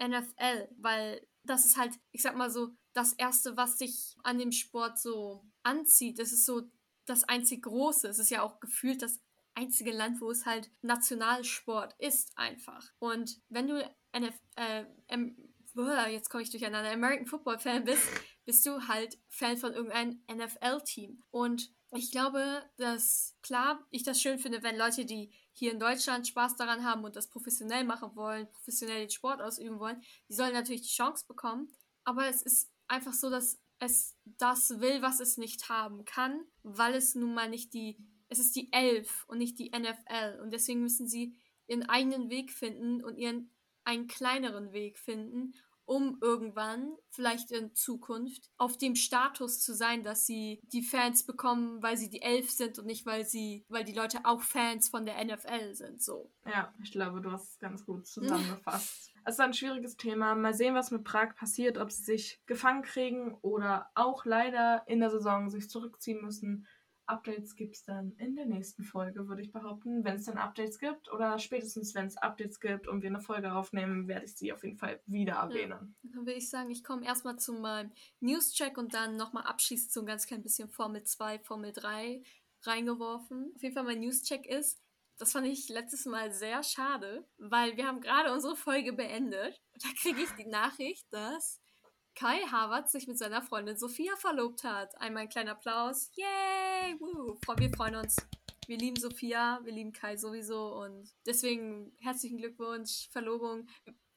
NFL, 0.00 0.68
weil 0.78 1.26
das 1.44 1.64
ist 1.64 1.76
halt, 1.76 1.92
ich 2.12 2.22
sag 2.22 2.36
mal 2.36 2.50
so, 2.50 2.70
das 2.92 3.12
Erste, 3.14 3.56
was 3.56 3.76
dich 3.76 4.16
an 4.22 4.38
dem 4.38 4.52
Sport 4.52 4.98
so 4.98 5.44
anzieht. 5.62 6.18
Das 6.18 6.32
ist 6.32 6.46
so 6.46 6.62
das 7.06 7.24
einzig 7.24 7.62
Große. 7.62 8.08
Es 8.08 8.18
ist 8.18 8.30
ja 8.30 8.42
auch 8.42 8.60
gefühlt 8.60 9.02
das 9.02 9.20
einzige 9.54 9.92
Land, 9.92 10.20
wo 10.20 10.30
es 10.30 10.46
halt 10.46 10.70
Nationalsport 10.82 11.94
ist 11.98 12.36
einfach. 12.36 12.92
Und 12.98 13.40
wenn 13.48 13.66
du 13.66 13.82
NF, 14.12 14.34
äh, 14.56 14.84
jetzt 16.10 16.30
komme 16.30 16.42
ich 16.42 16.50
durcheinander, 16.50 16.90
American 16.90 17.26
Football 17.26 17.58
Fan 17.58 17.84
bist, 17.84 18.02
bist 18.44 18.66
du 18.66 18.88
halt 18.88 19.18
Fan 19.28 19.56
von 19.56 19.72
irgendeinem 19.72 20.20
NFL-Team. 20.32 21.22
Und 21.30 21.72
ich 21.92 22.10
glaube, 22.10 22.62
dass 22.76 23.36
klar, 23.42 23.86
ich 23.90 24.02
das 24.02 24.20
schön 24.20 24.38
finde, 24.38 24.62
wenn 24.62 24.76
Leute, 24.76 25.04
die 25.04 25.32
hier 25.58 25.72
in 25.72 25.80
Deutschland 25.80 26.26
Spaß 26.26 26.56
daran 26.56 26.84
haben 26.84 27.04
und 27.04 27.16
das 27.16 27.28
professionell 27.28 27.84
machen 27.84 28.14
wollen, 28.14 28.50
professionell 28.52 29.00
den 29.00 29.10
Sport 29.10 29.40
ausüben 29.40 29.78
wollen, 29.78 30.00
die 30.28 30.34
sollen 30.34 30.52
natürlich 30.52 30.82
die 30.82 30.94
Chance 30.94 31.24
bekommen. 31.26 31.68
Aber 32.04 32.28
es 32.28 32.42
ist 32.42 32.70
einfach 32.86 33.12
so, 33.12 33.28
dass 33.28 33.60
es 33.80 34.16
das 34.24 34.80
will, 34.80 35.02
was 35.02 35.20
es 35.20 35.36
nicht 35.36 35.68
haben 35.68 36.04
kann, 36.04 36.44
weil 36.62 36.94
es 36.94 37.14
nun 37.14 37.34
mal 37.34 37.48
nicht 37.48 37.74
die, 37.74 37.98
es 38.28 38.38
ist 38.38 38.56
die 38.56 38.72
Elf 38.72 39.24
und 39.28 39.38
nicht 39.38 39.58
die 39.58 39.70
NFL. 39.70 40.40
Und 40.42 40.52
deswegen 40.52 40.82
müssen 40.82 41.06
sie 41.06 41.36
ihren 41.66 41.88
eigenen 41.88 42.30
Weg 42.30 42.50
finden 42.50 43.02
und 43.02 43.16
ihren 43.16 43.50
einen 43.84 44.06
kleineren 44.06 44.72
Weg 44.72 44.98
finden, 44.98 45.54
um 45.88 46.18
irgendwann, 46.20 46.92
vielleicht 47.08 47.50
in 47.50 47.74
Zukunft, 47.74 48.50
auf 48.58 48.76
dem 48.76 48.94
Status 48.94 49.60
zu 49.60 49.74
sein, 49.74 50.02
dass 50.02 50.26
sie 50.26 50.60
die 50.64 50.82
Fans 50.82 51.24
bekommen, 51.24 51.82
weil 51.82 51.96
sie 51.96 52.10
die 52.10 52.20
Elf 52.20 52.50
sind 52.50 52.78
und 52.78 52.84
nicht, 52.84 53.06
weil 53.06 53.24
sie, 53.24 53.64
weil 53.70 53.84
die 53.84 53.94
Leute 53.94 54.18
auch 54.24 54.42
Fans 54.42 54.90
von 54.90 55.06
der 55.06 55.24
NFL 55.24 55.74
sind. 55.74 56.02
So. 56.02 56.30
Ja, 56.44 56.74
ich 56.82 56.92
glaube, 56.92 57.22
du 57.22 57.32
hast 57.32 57.52
es 57.52 57.58
ganz 57.58 57.86
gut 57.86 58.06
zusammengefasst. 58.06 59.14
es 59.24 59.34
ist 59.34 59.40
ein 59.40 59.54
schwieriges 59.54 59.96
Thema. 59.96 60.34
Mal 60.34 60.52
sehen, 60.52 60.74
was 60.74 60.90
mit 60.90 61.04
Prag 61.04 61.34
passiert, 61.34 61.78
ob 61.78 61.90
sie 61.90 62.04
sich 62.04 62.42
gefangen 62.44 62.82
kriegen 62.82 63.34
oder 63.40 63.86
auch 63.94 64.26
leider 64.26 64.82
in 64.86 65.00
der 65.00 65.10
Saison 65.10 65.48
sich 65.48 65.70
zurückziehen 65.70 66.20
müssen. 66.20 66.66
Updates 67.08 67.56
gibt 67.56 67.76
es 67.76 67.84
dann 67.84 68.12
in 68.18 68.36
der 68.36 68.46
nächsten 68.46 68.84
Folge, 68.84 69.28
würde 69.28 69.42
ich 69.42 69.52
behaupten. 69.52 70.04
Wenn 70.04 70.16
es 70.16 70.26
dann 70.26 70.38
Updates 70.38 70.78
gibt 70.78 71.10
oder 71.12 71.38
spätestens, 71.38 71.94
wenn 71.94 72.06
es 72.06 72.16
Updates 72.16 72.60
gibt 72.60 72.86
und 72.86 73.02
wir 73.02 73.08
eine 73.08 73.20
Folge 73.20 73.52
aufnehmen, 73.52 74.08
werde 74.08 74.26
ich 74.26 74.36
sie 74.36 74.52
auf 74.52 74.62
jeden 74.62 74.76
Fall 74.76 75.00
wieder 75.06 75.34
erwähnen. 75.34 75.96
Ja, 76.02 76.10
dann 76.14 76.26
würde 76.26 76.38
ich 76.38 76.50
sagen, 76.50 76.70
ich 76.70 76.84
komme 76.84 77.06
erstmal 77.06 77.38
zu 77.38 77.54
meinem 77.54 77.92
News-Check 78.20 78.76
und 78.76 78.94
dann 78.94 79.16
nochmal 79.16 79.44
abschließend 79.44 79.92
so 79.92 80.00
ein 80.00 80.06
ganz 80.06 80.26
klein 80.26 80.42
bisschen 80.42 80.68
Formel 80.68 81.02
2, 81.02 81.38
Formel 81.40 81.72
3 81.72 82.22
reingeworfen. 82.62 83.52
Auf 83.54 83.62
jeden 83.62 83.74
Fall 83.74 83.84
mein 83.84 84.00
News-Check 84.00 84.46
ist, 84.46 84.82
das 85.16 85.32
fand 85.32 85.46
ich 85.46 85.68
letztes 85.68 86.06
Mal 86.06 86.32
sehr 86.32 86.62
schade, 86.62 87.26
weil 87.38 87.76
wir 87.76 87.86
haben 87.86 88.00
gerade 88.00 88.32
unsere 88.32 88.54
Folge 88.54 88.92
beendet. 88.92 89.60
Und 89.72 89.84
da 89.84 89.88
kriege 90.00 90.22
ich 90.22 90.30
die 90.32 90.46
Nachricht, 90.46 91.06
dass 91.12 91.60
Kai 92.18 92.40
Harvard 92.50 92.90
sich 92.90 93.06
mit 93.06 93.16
seiner 93.16 93.42
Freundin 93.42 93.78
Sophia 93.78 94.16
verlobt 94.16 94.64
hat. 94.64 95.00
Einmal 95.00 95.22
ein 95.22 95.28
kleiner 95.28 95.52
Applaus. 95.52 96.10
Yay! 96.16 96.98
Woo. 96.98 97.38
Wir 97.56 97.70
freuen 97.70 97.94
uns. 97.94 98.16
Wir 98.66 98.76
lieben 98.76 98.96
Sophia, 98.96 99.60
wir 99.62 99.72
lieben 99.72 99.92
Kai 99.92 100.16
sowieso 100.16 100.82
und 100.82 101.14
deswegen 101.26 101.96
herzlichen 102.00 102.38
Glückwunsch, 102.38 103.08
Verlobung. 103.12 103.68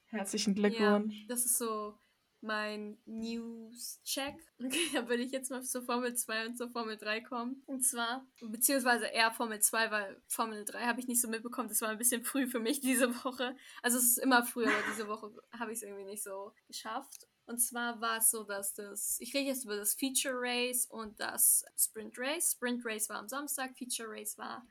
Herzlichen 0.08 0.56
Glückwunsch. 0.56 1.14
Ja, 1.16 1.28
das 1.28 1.46
ist 1.46 1.60
so 1.60 1.96
mein 2.42 2.98
News-Check. 3.06 4.36
Okay, 4.58 4.90
da 4.96 5.08
würde 5.08 5.22
ich 5.22 5.32
jetzt 5.32 5.52
mal 5.52 5.62
zur 5.62 5.84
Formel 5.84 6.16
2 6.16 6.48
und 6.48 6.58
zur 6.58 6.72
Formel 6.72 6.98
3 6.98 7.22
kommen. 7.22 7.62
Und 7.68 7.86
zwar, 7.86 8.26
beziehungsweise 8.42 9.06
eher 9.06 9.32
Formel 9.32 9.60
2, 9.60 9.92
weil 9.92 10.20
Formel 10.28 10.66
3 10.66 10.88
habe 10.88 11.00
ich 11.00 11.08
nicht 11.08 11.22
so 11.22 11.28
mitbekommen. 11.28 11.70
Das 11.70 11.82
war 11.82 11.90
ein 11.90 12.00
bisschen 12.00 12.24
früh 12.24 12.48
für 12.48 12.60
mich 12.60 12.82
diese 12.82 13.14
Woche. 13.24 13.56
Also 13.84 14.00
es 14.00 14.06
ist 14.06 14.18
immer 14.18 14.44
früher, 14.44 14.70
aber 14.70 14.84
diese 14.92 15.08
Woche 15.08 15.32
habe 15.58 15.72
ich 15.72 15.78
es 15.78 15.84
irgendwie 15.84 16.06
nicht 16.06 16.24
so 16.24 16.52
geschafft. 16.66 17.28
Und 17.52 17.58
zwar 17.58 18.00
war 18.00 18.20
es 18.20 18.32
so, 18.32 18.46
dass 18.46 18.74
das, 18.76 19.18
ich 19.20 19.34
rede 19.34 19.50
jetzt 19.50 19.66
über 19.66 19.76
das 19.76 19.94
Feature 19.94 20.36
Race 20.38 20.86
und 20.86 21.20
das 21.20 21.66
Sprint 21.78 22.18
Race. 22.18 22.54
Sprint 22.54 22.86
Race 22.86 23.10
war 23.10 23.18
am 23.18 23.28
Samstag, 23.28 23.78
Feature 23.78 24.08
Race 24.10 24.38
war 24.38 24.66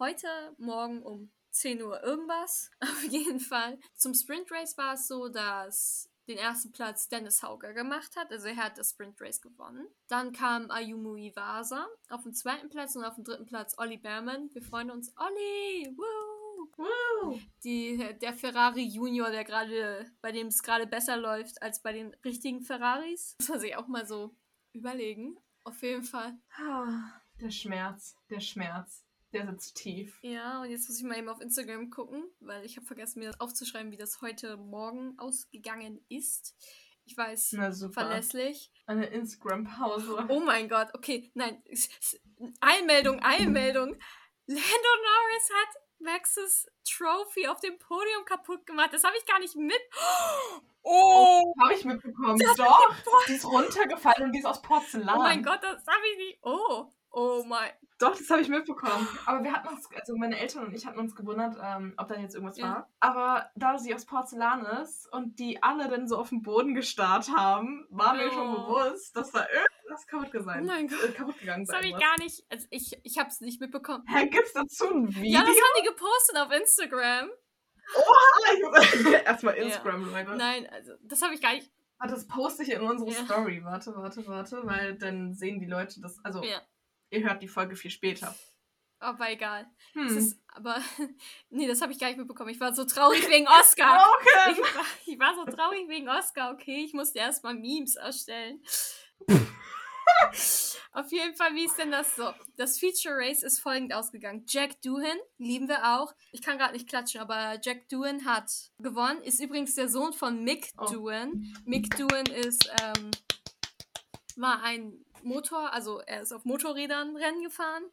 heute 0.00 0.26
Morgen 0.58 1.00
um 1.04 1.30
10 1.52 1.80
Uhr 1.80 2.02
irgendwas. 2.02 2.72
Auf 2.80 3.04
jeden 3.04 3.38
Fall. 3.38 3.78
Zum 3.94 4.14
Sprint 4.14 4.50
Race 4.50 4.76
war 4.76 4.94
es 4.94 5.06
so, 5.06 5.28
dass 5.28 6.10
den 6.26 6.36
ersten 6.36 6.72
Platz 6.72 7.08
Dennis 7.08 7.40
Hauger 7.40 7.72
gemacht 7.72 8.16
hat. 8.16 8.32
Also 8.32 8.48
er 8.48 8.56
hat 8.56 8.78
das 8.78 8.90
Sprint 8.90 9.20
Race 9.20 9.40
gewonnen. 9.40 9.86
Dann 10.08 10.32
kam 10.32 10.72
Ayumu 10.72 11.14
Iwasa 11.14 11.86
auf 12.10 12.24
dem 12.24 12.34
zweiten 12.34 12.68
Platz 12.68 12.96
und 12.96 13.04
auf 13.04 13.14
dem 13.14 13.22
dritten 13.22 13.46
Platz 13.46 13.78
Olli 13.78 13.98
Berman. 13.98 14.52
Wir 14.52 14.62
freuen 14.62 14.90
uns. 14.90 15.14
Olli! 15.16 15.96
Woo! 15.96 16.33
Die, 17.62 17.96
der 18.20 18.34
Ferrari 18.34 18.82
Junior, 18.82 19.30
der 19.30 19.44
gerade, 19.44 20.10
bei 20.20 20.32
dem 20.32 20.48
es 20.48 20.62
gerade 20.62 20.86
besser 20.86 21.16
läuft 21.16 21.62
als 21.62 21.82
bei 21.82 21.92
den 21.92 22.14
richtigen 22.24 22.62
Ferraris. 22.62 23.36
Muss 23.40 23.48
man 23.48 23.60
sich 23.60 23.76
auch 23.76 23.88
mal 23.88 24.06
so 24.06 24.36
überlegen. 24.72 25.36
Auf 25.64 25.82
jeden 25.82 26.02
Fall. 26.04 26.36
Ah, 26.56 27.20
der 27.40 27.50
Schmerz, 27.50 28.16
der 28.30 28.40
Schmerz. 28.40 29.04
Der 29.32 29.46
sitzt 29.50 29.76
tief. 29.76 30.20
Ja, 30.22 30.62
und 30.62 30.70
jetzt 30.70 30.88
muss 30.88 30.98
ich 30.98 31.04
mal 31.04 31.18
eben 31.18 31.28
auf 31.28 31.40
Instagram 31.40 31.90
gucken, 31.90 32.22
weil 32.38 32.64
ich 32.64 32.76
habe 32.76 32.86
vergessen, 32.86 33.18
mir 33.18 33.26
das 33.26 33.40
aufzuschreiben, 33.40 33.90
wie 33.90 33.96
das 33.96 34.20
heute 34.20 34.56
Morgen 34.56 35.18
ausgegangen 35.18 36.04
ist. 36.08 36.54
Ich 37.04 37.16
weiß, 37.16 37.56
verlässlich. 37.92 38.70
Eine 38.86 39.06
Instagram-Pause. 39.06 40.26
Oh 40.28 40.40
mein 40.40 40.68
Gott, 40.68 40.88
okay, 40.94 41.32
nein. 41.34 41.62
Einmeldung, 42.60 43.18
Einmeldung. 43.20 43.96
Lando 44.46 44.62
Norris 44.62 45.50
hat 45.50 45.83
Maxes 46.04 46.66
Trophy 46.84 47.48
auf 47.48 47.60
dem 47.60 47.78
Podium 47.78 48.24
kaputt 48.24 48.66
gemacht. 48.66 48.90
Das 48.92 49.04
habe 49.04 49.14
ich 49.18 49.26
gar 49.26 49.38
nicht 49.40 49.56
mit. 49.56 49.80
Oh, 50.86 51.54
oh 51.56 51.62
habe 51.62 51.72
ich 51.72 51.82
mitbekommen. 51.86 52.38
Doch, 52.58 52.94
die 53.26 53.32
ist 53.32 53.46
runtergefallen 53.46 54.24
und 54.24 54.32
die 54.32 54.40
ist 54.40 54.44
aus 54.44 54.60
Porzellan. 54.60 55.16
Oh 55.16 55.22
mein 55.22 55.42
Gott, 55.42 55.60
das 55.62 55.78
habe 55.86 56.02
ich 56.12 56.18
nicht. 56.18 56.38
Oh, 56.42 56.92
oh 57.10 57.42
mein. 57.48 57.70
Doch, 57.98 58.14
das 58.14 58.28
habe 58.28 58.42
ich 58.42 58.50
mitbekommen. 58.50 59.08
Aber 59.24 59.42
wir 59.42 59.50
hatten 59.50 59.68
uns, 59.68 59.88
also 59.94 60.14
meine 60.14 60.38
Eltern 60.38 60.66
und 60.66 60.74
ich 60.74 60.84
hatten 60.84 60.98
uns 60.98 61.16
gewundert, 61.16 61.56
ähm, 61.62 61.94
ob 61.96 62.08
da 62.08 62.16
jetzt 62.16 62.34
irgendwas 62.34 62.58
ja. 62.58 62.66
war. 62.66 62.90
Aber 63.00 63.50
da 63.54 63.78
sie 63.78 63.94
aus 63.94 64.04
Porzellan 64.04 64.66
ist 64.82 65.10
und 65.10 65.38
die 65.38 65.62
alle 65.62 65.88
dann 65.88 66.06
so 66.06 66.18
auf 66.18 66.28
den 66.28 66.42
Boden 66.42 66.74
gestarrt 66.74 67.30
haben, 67.34 67.86
war 67.88 68.12
oh. 68.12 68.16
mir 68.16 68.30
schon 68.30 68.52
bewusst, 68.52 69.16
dass 69.16 69.30
da 69.30 69.40
irgendwas 69.40 69.73
das 69.88 70.00
ist 70.00 70.08
kaputt, 70.08 70.30
sein. 70.44 70.62
Oh 70.62 70.66
mein 70.66 70.86
Äh, 70.86 70.88
Gott. 70.88 71.14
kaputt 71.14 71.38
gegangen 71.38 71.64
Das 71.66 71.68
sein. 71.68 71.76
habe 71.76 71.88
ich 71.88 71.98
gar 72.04 72.18
nicht. 72.18 72.44
Also 72.50 72.66
ich, 72.70 72.98
ich 73.02 73.18
habe 73.18 73.28
es 73.28 73.40
nicht 73.40 73.60
mitbekommen. 73.60 74.04
Hä, 74.08 74.26
gibt's 74.28 74.52
dazu 74.52 74.86
ein 74.88 75.08
Video? 75.14 75.32
Ja, 75.32 75.40
das 75.40 75.48
haben 75.50 75.82
die 75.82 75.86
gepostet 75.88 76.36
auf 76.36 76.50
Instagram. 76.52 77.30
Erstmal 79.24 79.56
Ja. 79.58 79.64
Instagram, 79.64 80.10
Leute. 80.10 80.36
Nein, 80.36 80.66
also 80.70 80.92
das 81.02 81.20
habe 81.22 81.34
ich 81.34 81.40
gar 81.42 81.52
nicht. 81.54 81.70
Warte, 81.98 82.14
das 82.14 82.26
poste 82.26 82.62
ich 82.62 82.70
in 82.70 82.80
unsere 82.82 83.10
Ja. 83.10 83.24
Story. 83.24 83.62
Warte, 83.64 83.94
warte, 83.94 84.26
warte, 84.26 84.60
weil 84.64 84.96
dann 84.98 85.34
sehen 85.34 85.60
die 85.60 85.66
Leute 85.66 86.00
das. 86.00 86.18
Also, 86.24 86.42
Ja, 86.42 86.60
ihr 87.10 87.22
hört 87.28 87.42
die 87.42 87.48
Folge 87.48 87.76
viel 87.76 87.90
später. 87.90 88.34
aber 89.00 89.30
egal. 89.30 89.66
Hm. 89.92 90.04
Das 90.08 90.16
ist, 90.16 90.40
aber 90.48 90.76
nee, 91.50 91.66
das 91.68 91.82
habe 91.82 91.92
ich 91.92 91.98
gar 92.00 92.08
nicht 92.08 92.16
mitbekommen. 92.18 92.48
Ich 92.50 92.58
war 92.60 92.74
so 92.74 92.84
traurig 92.84 93.28
wegen 93.28 93.46
Oscar. 93.48 94.06
Ich 94.50 94.58
war, 94.58 94.84
ich 95.06 95.18
war 95.18 95.34
so 95.34 95.44
traurig 95.44 95.88
wegen 95.88 96.08
Oscar, 96.08 96.52
okay? 96.52 96.84
Ich 96.84 96.92
musste 96.94 97.18
erstmal 97.18 97.54
Memes 97.54 97.96
erstellen. 97.96 98.62
Auf 100.92 101.10
jeden 101.10 101.34
Fall, 101.34 101.54
wie 101.54 101.64
ist 101.64 101.76
denn 101.76 101.90
das 101.90 102.14
so? 102.14 102.32
Das 102.56 102.78
Feature 102.78 103.16
Race 103.16 103.42
ist 103.42 103.58
folgend 103.58 103.92
ausgegangen. 103.92 104.44
Jack 104.48 104.80
Doohan, 104.82 105.18
lieben 105.38 105.68
wir 105.68 105.96
auch. 105.98 106.14
Ich 106.30 106.40
kann 106.40 106.56
gerade 106.56 106.72
nicht 106.74 106.88
klatschen, 106.88 107.20
aber 107.20 107.58
Jack 107.62 107.88
Doohan 107.88 108.24
hat 108.24 108.50
gewonnen. 108.78 109.20
Ist 109.22 109.40
übrigens 109.40 109.74
der 109.74 109.88
Sohn 109.88 110.12
von 110.12 110.44
Mick 110.44 110.70
Oh. 110.78 110.86
Doohan. 110.86 111.52
Mick 111.64 111.96
Doohan 111.96 112.26
ist, 112.26 112.70
ähm, 112.82 113.10
war 114.36 114.62
ein 114.62 115.04
Motor, 115.22 115.72
also 115.72 116.00
er 116.00 116.22
ist 116.22 116.32
auf 116.32 116.44
Motorrädern 116.44 117.16
Rennen 117.16 117.42
gefahren. 117.42 117.84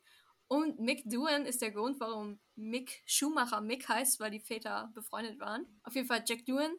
Und 0.47 0.79
Mick 0.79 1.03
Doohan 1.09 1.45
ist 1.45 1.61
der 1.61 1.71
Grund, 1.71 1.99
warum 1.99 2.39
Mick 2.55 3.01
Schumacher 3.05 3.61
Mick 3.61 3.87
heißt, 3.87 4.19
weil 4.19 4.31
die 4.31 4.41
Väter 4.41 4.91
befreundet 4.93 5.39
waren. 5.39 5.65
Auf 5.83 5.95
jeden 5.95 6.07
Fall 6.07 6.23
Jack 6.27 6.45
Doohan, 6.45 6.73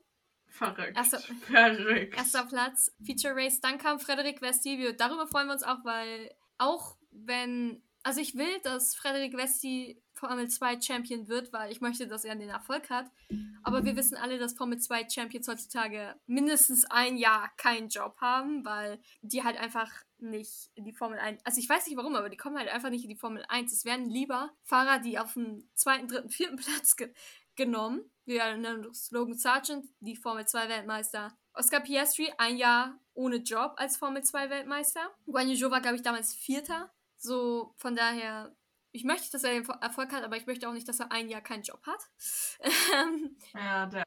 Verrückt. 0.53 0.97
Erster- 0.97 1.21
Verrückt. 1.47 2.17
Erster 2.17 2.45
Platz, 2.47 2.93
Feature 3.05 3.35
Race. 3.37 3.61
Dann 3.61 3.79
kam 3.79 3.99
Frederik 3.99 4.41
Vesti. 4.41 4.79
Wir, 4.79 4.93
darüber 4.93 5.27
freuen 5.27 5.47
wir 5.49 5.55
uns 5.55 5.63
auch, 5.63 5.85
weil 5.85 6.31
auch 6.59 6.97
wenn. 7.11 7.83
Also 8.05 8.21
ich 8.21 8.35
will, 8.35 8.59
dass 8.65 8.97
Frederik 8.97 9.33
Vesti 9.37 10.03
Formel 10.15 10.49
2 10.49 10.81
Champion 10.81 11.29
wird, 11.29 11.53
weil 11.53 11.71
ich 11.71 11.81
möchte, 11.81 12.09
dass 12.09 12.25
er 12.25 12.35
den 12.35 12.49
Erfolg 12.49 12.91
hat. 12.91 13.07
Aber 13.63 13.85
wir 13.85 13.95
wissen 13.97 14.17
alle, 14.17 14.39
dass 14.41 14.55
Formel 14.55 14.79
2 14.79 15.09
Champions 15.09 15.47
heutzutage 15.47 16.17
mindestens 16.27 16.85
ein 16.85 17.17
Jahr 17.17 17.53
keinen 17.57 17.89
Job 17.89 18.17
haben, 18.21 18.65
weil 18.65 19.01
die 19.21 19.45
halt 19.45 19.57
einfach 19.57 19.89
nicht 20.19 20.71
in 20.75 20.85
die 20.85 20.93
Formel 20.93 21.21
1. 21.21 21.41
Also 21.47 21.61
ich 21.61 21.69
weiß 21.69 21.87
nicht 21.87 21.97
warum, 21.97 22.17
aber 22.17 22.29
die 22.29 22.37
kommen 22.37 22.59
halt 22.59 22.69
einfach 22.71 22.91
nicht 22.91 23.05
in 23.05 23.11
die 23.11 23.17
Formel 23.17 23.45
1. 23.49 23.73
Es 23.73 23.85
werden 23.85 24.11
lieber 24.11 24.51
Fahrer, 24.65 24.99
die 24.99 25.21
auf 25.21 25.35
dem 25.35 25.69
zweiten, 25.75 26.09
dritten, 26.09 26.29
vierten 26.31 26.57
Platz 26.57 26.97
ge 26.97 27.13
genommen. 27.55 28.01
Wir 28.25 28.57
nennen 28.57 28.87
uns 28.87 29.11
Logan 29.11 29.37
Sargent, 29.37 29.87
die 30.01 30.17
Formel 30.17 30.47
2 30.47 30.69
Weltmeister. 30.69 31.37
Oscar 31.55 31.81
Piastri, 31.81 32.33
ein 32.39 32.57
Jahr 32.57 32.99
ohne 33.15 33.37
Job 33.37 33.75
als 33.77 33.97
Formel 33.97 34.23
2 34.23 34.49
Weltmeister. 34.49 35.01
Guan 35.27 35.49
Yu 35.49 35.57
Zhou 35.57 35.71
war, 35.71 35.81
glaube 35.81 35.97
ich, 35.97 36.03
damals 36.03 36.33
Vierter. 36.33 36.91
So, 37.17 37.75
von 37.77 37.95
daher, 37.95 38.55
ich 38.93 39.05
möchte, 39.05 39.31
dass 39.33 39.45
er 39.45 39.53
den 39.53 39.69
Erfolg 39.69 40.13
hat, 40.13 40.23
aber 40.23 40.37
ich 40.37 40.47
möchte 40.47 40.69
auch 40.69 40.73
nicht, 40.73 40.89
dass 40.89 41.01
er 41.01 41.11
ein 41.13 41.29
Jahr 41.29 41.41
keinen 41.41 41.63
Job 41.63 41.85
hat. 41.87 42.01
Ähm, 42.95 43.37
Ja, 43.55 43.87
der. 43.87 44.05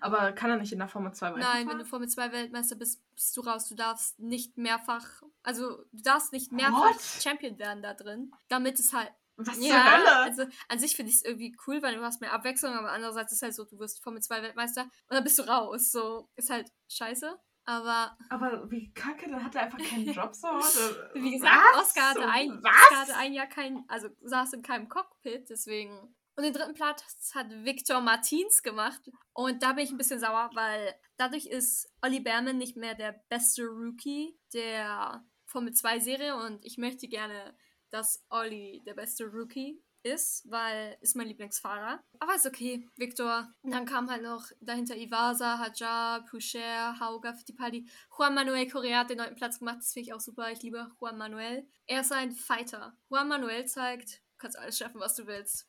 Aber 0.00 0.32
kann 0.32 0.50
er 0.50 0.56
nicht 0.56 0.72
in 0.72 0.78
der 0.78 0.88
Formel 0.88 1.12
2 1.12 1.30
Nein, 1.32 1.68
wenn 1.68 1.78
du 1.78 1.84
Formel 1.84 2.08
2 2.08 2.32
Weltmeister 2.32 2.76
bist, 2.76 3.02
bist 3.14 3.36
du 3.36 3.40
raus. 3.40 3.68
Du 3.68 3.74
darfst 3.74 4.18
nicht 4.18 4.56
mehrfach, 4.56 5.22
also 5.42 5.84
du 5.92 6.02
darfst 6.02 6.32
nicht 6.32 6.52
mehrfach 6.52 6.94
What? 6.94 7.22
Champion 7.22 7.58
werden 7.58 7.82
da 7.82 7.94
drin, 7.94 8.32
damit 8.48 8.78
es 8.78 8.92
halt 8.92 9.10
Was 9.46 9.58
zur 9.58 9.66
Ja, 9.68 9.96
Hölle? 9.98 10.16
also 10.16 10.44
an 10.68 10.78
sich 10.78 10.96
finde 10.96 11.10
ich 11.10 11.16
es 11.16 11.24
irgendwie 11.24 11.56
cool, 11.66 11.82
weil 11.82 11.94
du 11.96 12.02
hast 12.02 12.20
mehr 12.20 12.32
Abwechslung, 12.32 12.72
aber 12.74 12.92
andererseits 12.92 13.32
ist 13.32 13.38
es 13.38 13.42
halt 13.42 13.54
so, 13.54 13.64
du 13.64 13.78
wirst 13.78 14.02
Formel 14.02 14.20
2 14.22 14.42
Weltmeister 14.42 14.82
und 14.82 14.90
dann 15.14 15.24
bist 15.24 15.38
du 15.38 15.42
raus. 15.42 15.90
So, 15.90 16.28
ist 16.36 16.50
halt 16.50 16.70
scheiße. 16.88 17.38
Aber 17.64 18.16
Aber 18.30 18.70
wie 18.70 18.92
kacke, 18.94 19.28
dann 19.30 19.44
hat 19.44 19.54
er 19.54 19.62
einfach 19.64 19.78
keinen 19.78 20.06
Job 20.12 20.34
so. 20.34 20.48
Oder- 20.48 21.10
wie 21.14 21.32
gesagt, 21.32 21.54
Was? 21.74 21.82
Oscar 21.82 22.10
hatte, 22.10 22.28
ein, 22.28 22.58
Was? 22.62 22.72
Oscar 22.82 23.00
hatte 23.02 23.16
ein 23.16 23.32
Jahr 23.32 23.46
kein, 23.46 23.84
also 23.88 24.08
saß 24.22 24.54
in 24.54 24.62
keinem 24.62 24.88
Cockpit, 24.88 25.48
deswegen. 25.50 26.14
Und 26.36 26.44
den 26.44 26.54
dritten 26.54 26.74
Platz 26.74 27.32
hat 27.34 27.50
Victor 27.50 28.00
Martins 28.00 28.62
gemacht. 28.62 29.00
Und 29.34 29.62
da 29.62 29.74
bin 29.74 29.84
ich 29.84 29.90
ein 29.90 29.98
bisschen 29.98 30.20
sauer, 30.20 30.48
weil 30.54 30.94
dadurch 31.18 31.44
ist 31.46 31.92
Olli 32.02 32.20
Berman 32.20 32.56
nicht 32.56 32.76
mehr 32.76 32.94
der 32.94 33.12
beste 33.28 33.64
Rookie 33.66 34.38
der 34.54 35.22
Formel 35.44 35.74
2 35.74 35.98
Serie 35.98 36.36
und 36.36 36.64
ich 36.64 36.78
möchte 36.78 37.08
gerne, 37.08 37.54
dass 37.90 38.24
Olli 38.30 38.82
der 38.86 38.94
beste 38.94 39.24
Rookie 39.24 39.82
ist, 40.02 40.50
weil 40.50 40.96
ist 41.00 41.16
mein 41.16 41.28
Lieblingsfahrer. 41.28 42.02
Aber 42.18 42.34
ist 42.34 42.46
okay, 42.46 42.88
Victor. 42.96 43.52
Und 43.62 43.72
dann 43.72 43.84
kam 43.84 44.10
halt 44.10 44.22
noch 44.22 44.46
dahinter 44.60 44.96
Iwasa, 44.96 45.58
Hajar, 45.58 46.24
Poucher, 46.24 46.98
Hauga, 46.98 47.34
Fittipaldi. 47.34 47.88
Juan 48.16 48.34
Manuel 48.34 48.70
Correa 48.70 49.00
hat 49.00 49.10
den 49.10 49.18
neunten 49.18 49.36
Platz 49.36 49.58
gemacht. 49.58 49.78
Das 49.80 49.92
finde 49.92 50.08
ich 50.08 50.14
auch 50.14 50.20
super. 50.20 50.50
Ich 50.50 50.62
liebe 50.62 50.90
Juan 51.00 51.18
Manuel. 51.18 51.66
Er 51.86 52.00
ist 52.00 52.12
ein 52.12 52.32
Fighter. 52.32 52.96
Juan 53.10 53.28
Manuel 53.28 53.66
zeigt, 53.66 54.22
du 54.32 54.38
kannst 54.38 54.58
alles 54.58 54.78
schaffen, 54.78 55.00
was 55.00 55.14
du 55.14 55.26
willst. 55.26 55.68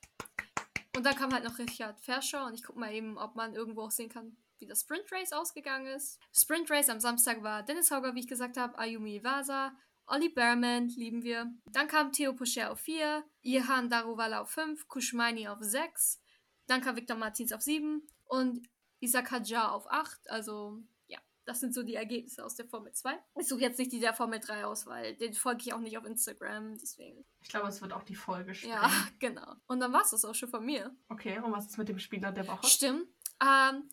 Und 0.95 1.05
dann 1.05 1.15
kam 1.15 1.33
halt 1.33 1.43
noch 1.43 1.57
Richard 1.57 1.99
Verscher 2.01 2.45
und 2.45 2.53
ich 2.53 2.63
gucke 2.63 2.79
mal 2.79 2.93
eben, 2.93 3.17
ob 3.17 3.35
man 3.35 3.55
irgendwo 3.55 3.83
auch 3.83 3.91
sehen 3.91 4.09
kann, 4.09 4.35
wie 4.59 4.67
das 4.67 4.81
Sprint 4.81 5.09
Race 5.11 5.31
ausgegangen 5.31 5.87
ist. 5.87 6.19
Sprint 6.33 6.69
Race 6.69 6.89
am 6.89 6.99
Samstag 6.99 7.43
war 7.43 7.63
Dennis 7.63 7.91
Hauger, 7.91 8.13
wie 8.13 8.19
ich 8.19 8.27
gesagt 8.27 8.57
habe, 8.57 8.77
Ayumi 8.77 9.17
Iwasa, 9.17 9.73
Olli 10.11 10.27
Behrman, 10.27 10.89
lieben 10.89 11.23
wir. 11.23 11.53
Dann 11.71 11.87
kam 11.87 12.11
Theo 12.11 12.33
Pocher 12.33 12.69
auf 12.69 12.81
4, 12.81 13.23
Ihan 13.43 13.89
Daruvala 13.89 14.41
auf 14.41 14.49
5, 14.49 14.89
Kushmaini 14.89 15.47
auf 15.47 15.59
6, 15.61 16.21
dann 16.67 16.81
kam 16.81 16.97
Victor 16.97 17.15
Martins 17.15 17.53
auf 17.53 17.61
7 17.61 18.05
und 18.25 18.67
Isaac 18.99 19.31
Hadjar 19.31 19.71
auf 19.71 19.89
8. 19.89 20.29
Also, 20.29 20.83
ja, 21.07 21.17
das 21.45 21.61
sind 21.61 21.73
so 21.73 21.81
die 21.81 21.95
Ergebnisse 21.95 22.43
aus 22.43 22.55
der 22.55 22.65
Formel 22.65 22.91
2. 22.91 23.17
Ich 23.39 23.47
suche 23.47 23.61
jetzt 23.61 23.79
nicht 23.79 23.93
die 23.93 24.01
der 24.01 24.13
Formel 24.13 24.41
3 24.41 24.65
aus, 24.65 24.85
weil 24.85 25.15
den 25.15 25.33
folge 25.33 25.61
ich 25.61 25.73
auch 25.73 25.79
nicht 25.79 25.97
auf 25.97 26.03
Instagram, 26.03 26.77
deswegen. 26.77 27.23
Ich 27.41 27.47
glaube, 27.47 27.69
es 27.69 27.81
wird 27.81 27.93
auch 27.93 28.03
die 28.03 28.15
Folge 28.15 28.53
springen. 28.53 28.73
Ja, 28.73 28.91
genau. 29.19 29.55
Und 29.67 29.79
dann 29.79 29.93
war 29.93 30.01
es 30.01 30.11
das 30.11 30.25
auch 30.25 30.35
schon 30.35 30.49
von 30.49 30.65
mir. 30.65 30.93
Okay, 31.07 31.39
und 31.39 31.53
was 31.53 31.67
ist 31.67 31.77
mit 31.77 31.87
dem 31.87 31.99
Spieler 31.99 32.33
der 32.33 32.49
Woche? 32.49 32.67
Stimmt. 32.67 33.07
Ähm, 33.41 33.89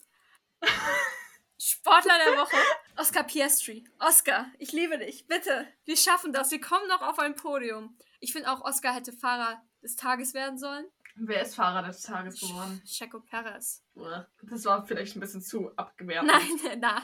Sportler 1.58 2.14
der 2.24 2.38
Woche. 2.38 2.56
Oscar 2.96 3.24
Piastri. 3.24 3.84
Oscar, 3.98 4.46
ich 4.58 4.72
liebe 4.72 4.98
dich. 4.98 5.26
Bitte. 5.26 5.66
Wir 5.84 5.96
schaffen 5.96 6.32
das. 6.32 6.50
Wir 6.50 6.60
kommen 6.60 6.86
noch 6.88 7.02
auf 7.02 7.18
ein 7.18 7.34
Podium. 7.34 7.96
Ich 8.20 8.32
finde 8.32 8.50
auch, 8.50 8.62
Oscar 8.62 8.94
hätte 8.94 9.12
Fahrer 9.12 9.60
des 9.82 9.96
Tages 9.96 10.34
werden 10.34 10.58
sollen. 10.58 10.86
Wer 11.16 11.42
ist 11.42 11.56
Fahrer 11.56 11.82
des 11.82 12.02
Tages 12.02 12.40
geworden? 12.40 12.80
Checo 12.86 13.20
Perez. 13.20 13.82
Das 14.42 14.64
war 14.64 14.86
vielleicht 14.86 15.16
ein 15.16 15.20
bisschen 15.20 15.42
zu 15.42 15.70
abgewertet. 15.76 16.30
Nein, 16.30 16.78
na. 16.80 17.02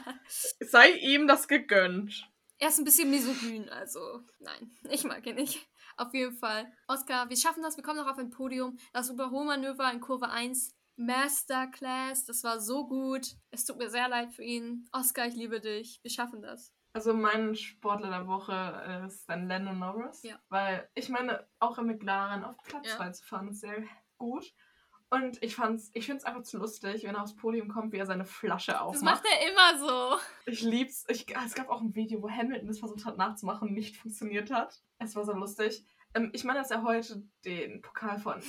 Sei 0.61 0.91
ihm 0.91 1.27
das 1.27 1.47
gegönnt. 1.49 2.29
Er 2.57 2.69
ist 2.69 2.79
ein 2.79 2.85
bisschen 2.85 3.11
misogyn, 3.11 3.67
also 3.67 4.21
nein, 4.39 4.71
ich 4.89 5.03
mag 5.03 5.25
ihn 5.27 5.35
nicht. 5.35 5.67
Auf 5.97 6.13
jeden 6.13 6.37
Fall. 6.37 6.71
Oscar, 6.87 7.29
wir 7.29 7.35
schaffen 7.37 7.63
das, 7.63 7.75
wir 7.75 7.83
kommen 7.83 7.99
noch 7.99 8.07
auf 8.07 8.17
ein 8.17 8.29
Podium. 8.29 8.77
Das 8.93 9.09
Überholmanöver 9.09 9.91
in 9.91 9.99
Kurve 10.01 10.29
1, 10.29 10.74
Masterclass, 10.97 12.25
das 12.25 12.43
war 12.43 12.59
so 12.59 12.87
gut. 12.87 13.27
Es 13.51 13.65
tut 13.65 13.77
mir 13.77 13.89
sehr 13.89 14.07
leid 14.07 14.31
für 14.33 14.43
ihn. 14.43 14.87
Oscar, 14.91 15.27
ich 15.27 15.35
liebe 15.35 15.59
dich. 15.59 15.99
Wir 16.03 16.11
schaffen 16.11 16.41
das. 16.41 16.73
Also 16.93 17.13
mein 17.13 17.55
Sportler 17.55 18.09
der 18.09 18.27
Woche 18.27 19.03
ist 19.05 19.27
dann 19.29 19.47
Lando 19.47 19.73
Norris. 19.73 20.23
Ja. 20.23 20.39
Weil 20.49 20.89
ich 20.93 21.09
meine, 21.09 21.45
auch 21.59 21.77
im 21.77 21.87
McLaren 21.87 22.43
auf 22.45 22.55
Platz 22.63 22.87
Ja. 22.87 22.95
2 22.97 23.09
zu 23.11 23.25
fahren 23.25 23.47
ist 23.49 23.59
sehr 23.59 23.83
gut. 24.17 24.53
Und 25.09 25.41
ich 25.43 25.55
fand's, 25.55 25.91
ich 25.93 26.05
finde 26.05 26.19
es 26.19 26.23
einfach 26.23 26.41
zu 26.43 26.57
lustig, 26.57 27.03
wenn 27.03 27.15
er 27.15 27.21
aufs 27.23 27.35
Podium 27.35 27.67
kommt, 27.67 27.93
wie 27.93 27.97
er 27.97 28.05
seine 28.05 28.25
Flasche 28.25 28.71
Das 28.71 28.81
aufmacht. 28.81 29.23
macht 29.23 29.25
er 29.25 29.51
immer 29.51 29.77
so. 29.77 30.19
Ich 30.45 30.61
lieb's. 30.61 31.05
Ich, 31.09 31.25
es 31.35 31.53
gab 31.53 31.69
auch 31.69 31.81
ein 31.81 31.93
Video, 31.95 32.21
wo 32.23 32.29
Hamilton 32.29 32.69
es 32.69 32.79
versucht 32.79 33.05
hat 33.05 33.17
nachzumachen 33.17 33.67
und 33.67 33.73
nicht 33.75 33.97
funktioniert 33.97 34.49
hat. 34.51 34.81
Es 34.97 35.15
war 35.15 35.25
so 35.25 35.33
lustig. 35.33 35.85
Ähm, 36.15 36.31
ich 36.33 36.43
meine, 36.43 36.59
dass 36.59 36.71
er 36.71 36.81
heute 36.83 37.23
den 37.43 37.81
Pokal 37.81 38.17
von 38.19 38.41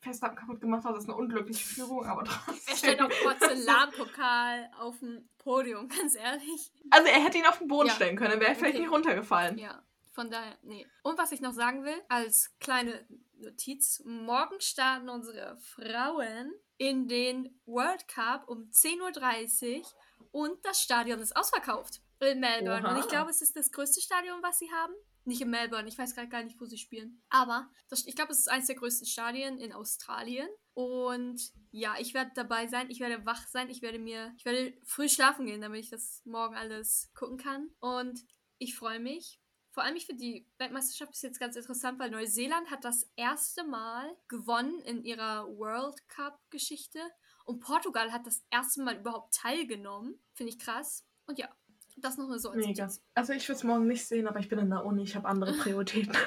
Verstappen 0.00 0.36
kaputt 0.36 0.60
gemacht 0.60 0.84
hat, 0.84 0.94
das 0.94 1.04
ist 1.04 1.08
eine 1.10 1.18
unglückliche 1.18 1.66
Führung, 1.66 2.06
aber 2.06 2.24
trotzdem. 2.24 2.56
Er 2.66 2.76
stellt 2.76 3.00
auch 3.02 3.10
Porzellanpokal 3.22 4.70
auf 4.78 4.98
dem 5.00 5.28
Podium, 5.38 5.88
ganz 5.88 6.14
ehrlich. 6.14 6.72
Also 6.90 7.06
er 7.08 7.22
hätte 7.22 7.38
ihn 7.38 7.46
auf 7.46 7.58
den 7.58 7.68
Boden 7.68 7.88
Ja. 7.88 7.94
stellen 7.94 8.16
können, 8.16 8.30
dann 8.32 8.40
wäre 8.40 8.50
er 8.50 8.56
vielleicht 8.56 8.74
Okay. 8.76 8.82
nicht 8.84 8.92
runtergefallen. 8.92 9.58
Ja, 9.58 9.82
von 10.12 10.30
daher, 10.30 10.56
nee. 10.62 10.86
Und 11.02 11.18
was 11.18 11.32
ich 11.32 11.40
noch 11.40 11.52
sagen 11.52 11.84
will, 11.84 12.00
als 12.08 12.52
kleine 12.60 13.06
Notiz, 13.38 14.02
morgen 14.04 14.60
starten 14.60 15.08
unsere 15.08 15.56
Frauen 15.58 16.52
in 16.78 17.08
den 17.08 17.60
World 17.66 18.08
Cup 18.08 18.48
um 18.48 18.70
10.30 18.70 19.80
Uhr 19.80 19.86
und 20.32 20.64
das 20.64 20.82
Stadion 20.82 21.18
ist 21.20 21.36
ausverkauft 21.36 22.00
in 22.20 22.40
Melbourne. 22.40 22.82
Oha. 22.86 22.92
Und 22.94 23.00
ich 23.00 23.08
glaube, 23.08 23.30
es 23.30 23.42
ist 23.42 23.56
das 23.56 23.70
größte 23.70 24.00
Stadion, 24.00 24.42
was 24.42 24.58
sie 24.58 24.70
haben. 24.72 24.94
Nicht 25.30 25.42
in 25.42 25.50
Melbourne, 25.50 25.86
ich 25.86 25.96
weiß 25.96 26.16
gerade 26.16 26.28
gar 26.28 26.42
nicht, 26.42 26.60
wo 26.60 26.64
sie 26.64 26.76
spielen. 26.76 27.22
Aber 27.28 27.70
das, 27.88 28.04
ich 28.04 28.16
glaube, 28.16 28.32
es 28.32 28.40
ist 28.40 28.48
eines 28.48 28.66
der 28.66 28.74
größten 28.74 29.06
Stadien 29.06 29.60
in 29.60 29.72
Australien. 29.72 30.48
Und 30.74 31.52
ja, 31.70 31.94
ich 32.00 32.14
werde 32.14 32.32
dabei 32.34 32.66
sein, 32.66 32.90
ich 32.90 32.98
werde 32.98 33.24
wach 33.24 33.46
sein, 33.46 33.70
ich 33.70 33.80
werde 33.80 34.00
mir, 34.00 34.34
ich 34.36 34.44
werde 34.44 34.76
früh 34.82 35.08
schlafen 35.08 35.46
gehen, 35.46 35.60
damit 35.60 35.84
ich 35.84 35.90
das 35.90 36.20
morgen 36.24 36.56
alles 36.56 37.12
gucken 37.14 37.38
kann. 37.38 37.70
Und 37.78 38.24
ich 38.58 38.74
freue 38.74 38.98
mich. 38.98 39.40
Vor 39.70 39.84
allem, 39.84 39.94
ich 39.94 40.06
finde 40.06 40.24
die 40.24 40.48
Weltmeisterschaft 40.58 41.12
ist 41.12 41.22
jetzt 41.22 41.38
ganz 41.38 41.54
interessant, 41.54 42.00
weil 42.00 42.10
Neuseeland 42.10 42.68
hat 42.68 42.84
das 42.84 43.08
erste 43.14 43.62
Mal 43.62 44.16
gewonnen 44.26 44.80
in 44.80 45.04
ihrer 45.04 45.46
World 45.46 46.08
Cup-Geschichte 46.08 46.98
und 47.44 47.60
Portugal 47.60 48.10
hat 48.10 48.26
das 48.26 48.42
erste 48.50 48.82
Mal 48.82 48.96
überhaupt 48.96 49.32
teilgenommen. 49.32 50.20
Finde 50.34 50.54
ich 50.54 50.58
krass. 50.58 51.06
Und 51.26 51.38
ja, 51.38 51.48
Das 51.96 52.16
noch 52.16 52.34
so 52.38 52.50
als 52.50 52.66
Mega. 52.66 52.90
Also 53.14 53.32
ich 53.32 53.48
würde 53.48 53.58
es 53.58 53.64
morgen 53.64 53.86
nicht 53.86 54.06
sehen, 54.06 54.26
aber 54.26 54.40
ich 54.40 54.48
bin 54.48 54.58
in 54.58 54.70
der 54.70 54.84
Uni, 54.84 55.02
ich 55.02 55.16
habe 55.16 55.28
andere 55.28 55.52
Prioritäten. 55.58 56.12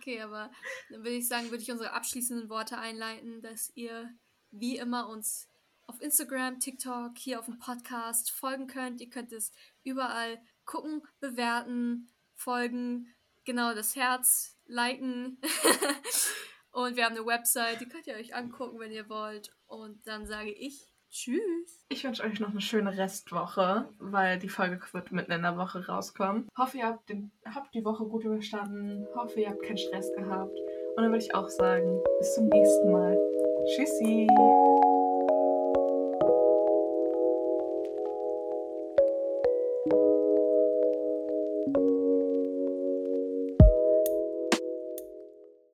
Okay, 0.00 0.22
aber 0.22 0.50
dann 0.88 1.00
würde 1.00 1.16
ich 1.16 1.28
sagen, 1.28 1.50
würde 1.50 1.62
ich 1.62 1.70
unsere 1.70 1.92
abschließenden 1.92 2.48
Worte 2.48 2.78
einleiten, 2.78 3.42
dass 3.42 3.70
ihr 3.74 4.08
wie 4.50 4.78
immer 4.78 5.10
uns 5.10 5.46
auf 5.86 6.00
Instagram, 6.00 6.58
TikTok, 6.58 7.18
hier 7.18 7.38
auf 7.38 7.44
dem 7.44 7.58
Podcast 7.58 8.30
folgen 8.30 8.66
könnt. 8.66 9.02
Ihr 9.02 9.10
könnt 9.10 9.30
es 9.30 9.52
überall 9.82 10.40
gucken, 10.64 11.02
bewerten, 11.20 12.08
folgen, 12.34 13.12
genau 13.44 13.74
das 13.74 13.94
Herz 13.94 14.56
liken. 14.66 15.38
Und 16.72 16.96
wir 16.96 17.04
haben 17.04 17.16
eine 17.16 17.26
Website, 17.26 17.80
die 17.80 17.88
könnt 17.88 18.06
ihr 18.06 18.14
euch 18.14 18.34
angucken, 18.34 18.78
wenn 18.78 18.92
ihr 18.92 19.08
wollt. 19.08 19.54
Und 19.66 20.06
dann 20.06 20.26
sage 20.26 20.50
ich 20.50 20.89
Tschüss. 21.10 21.84
Ich 21.88 22.04
wünsche 22.04 22.22
euch 22.22 22.38
noch 22.38 22.50
eine 22.50 22.60
schöne 22.60 22.96
Restwoche, 22.96 23.88
weil 23.98 24.38
die 24.38 24.48
Folge 24.48 24.80
wird 24.92 25.10
mitten 25.10 25.32
in 25.32 25.42
der 25.42 25.56
Woche 25.56 25.84
rauskommen. 25.86 26.48
Hoffe, 26.56 26.78
ihr 26.78 26.86
habt, 26.86 27.08
den, 27.08 27.32
habt 27.52 27.74
die 27.74 27.84
Woche 27.84 28.04
gut 28.04 28.24
überstanden. 28.24 29.06
Hoffe, 29.16 29.40
ihr 29.40 29.50
habt 29.50 29.62
keinen 29.62 29.78
Stress 29.78 30.12
gehabt. 30.14 30.56
Und 30.96 31.02
dann 31.02 31.10
würde 31.10 31.24
ich 31.24 31.34
auch 31.34 31.48
sagen, 31.48 32.00
bis 32.18 32.34
zum 32.34 32.46
nächsten 32.46 32.92
Mal. 32.92 33.18
Tschüssi. 33.66 34.28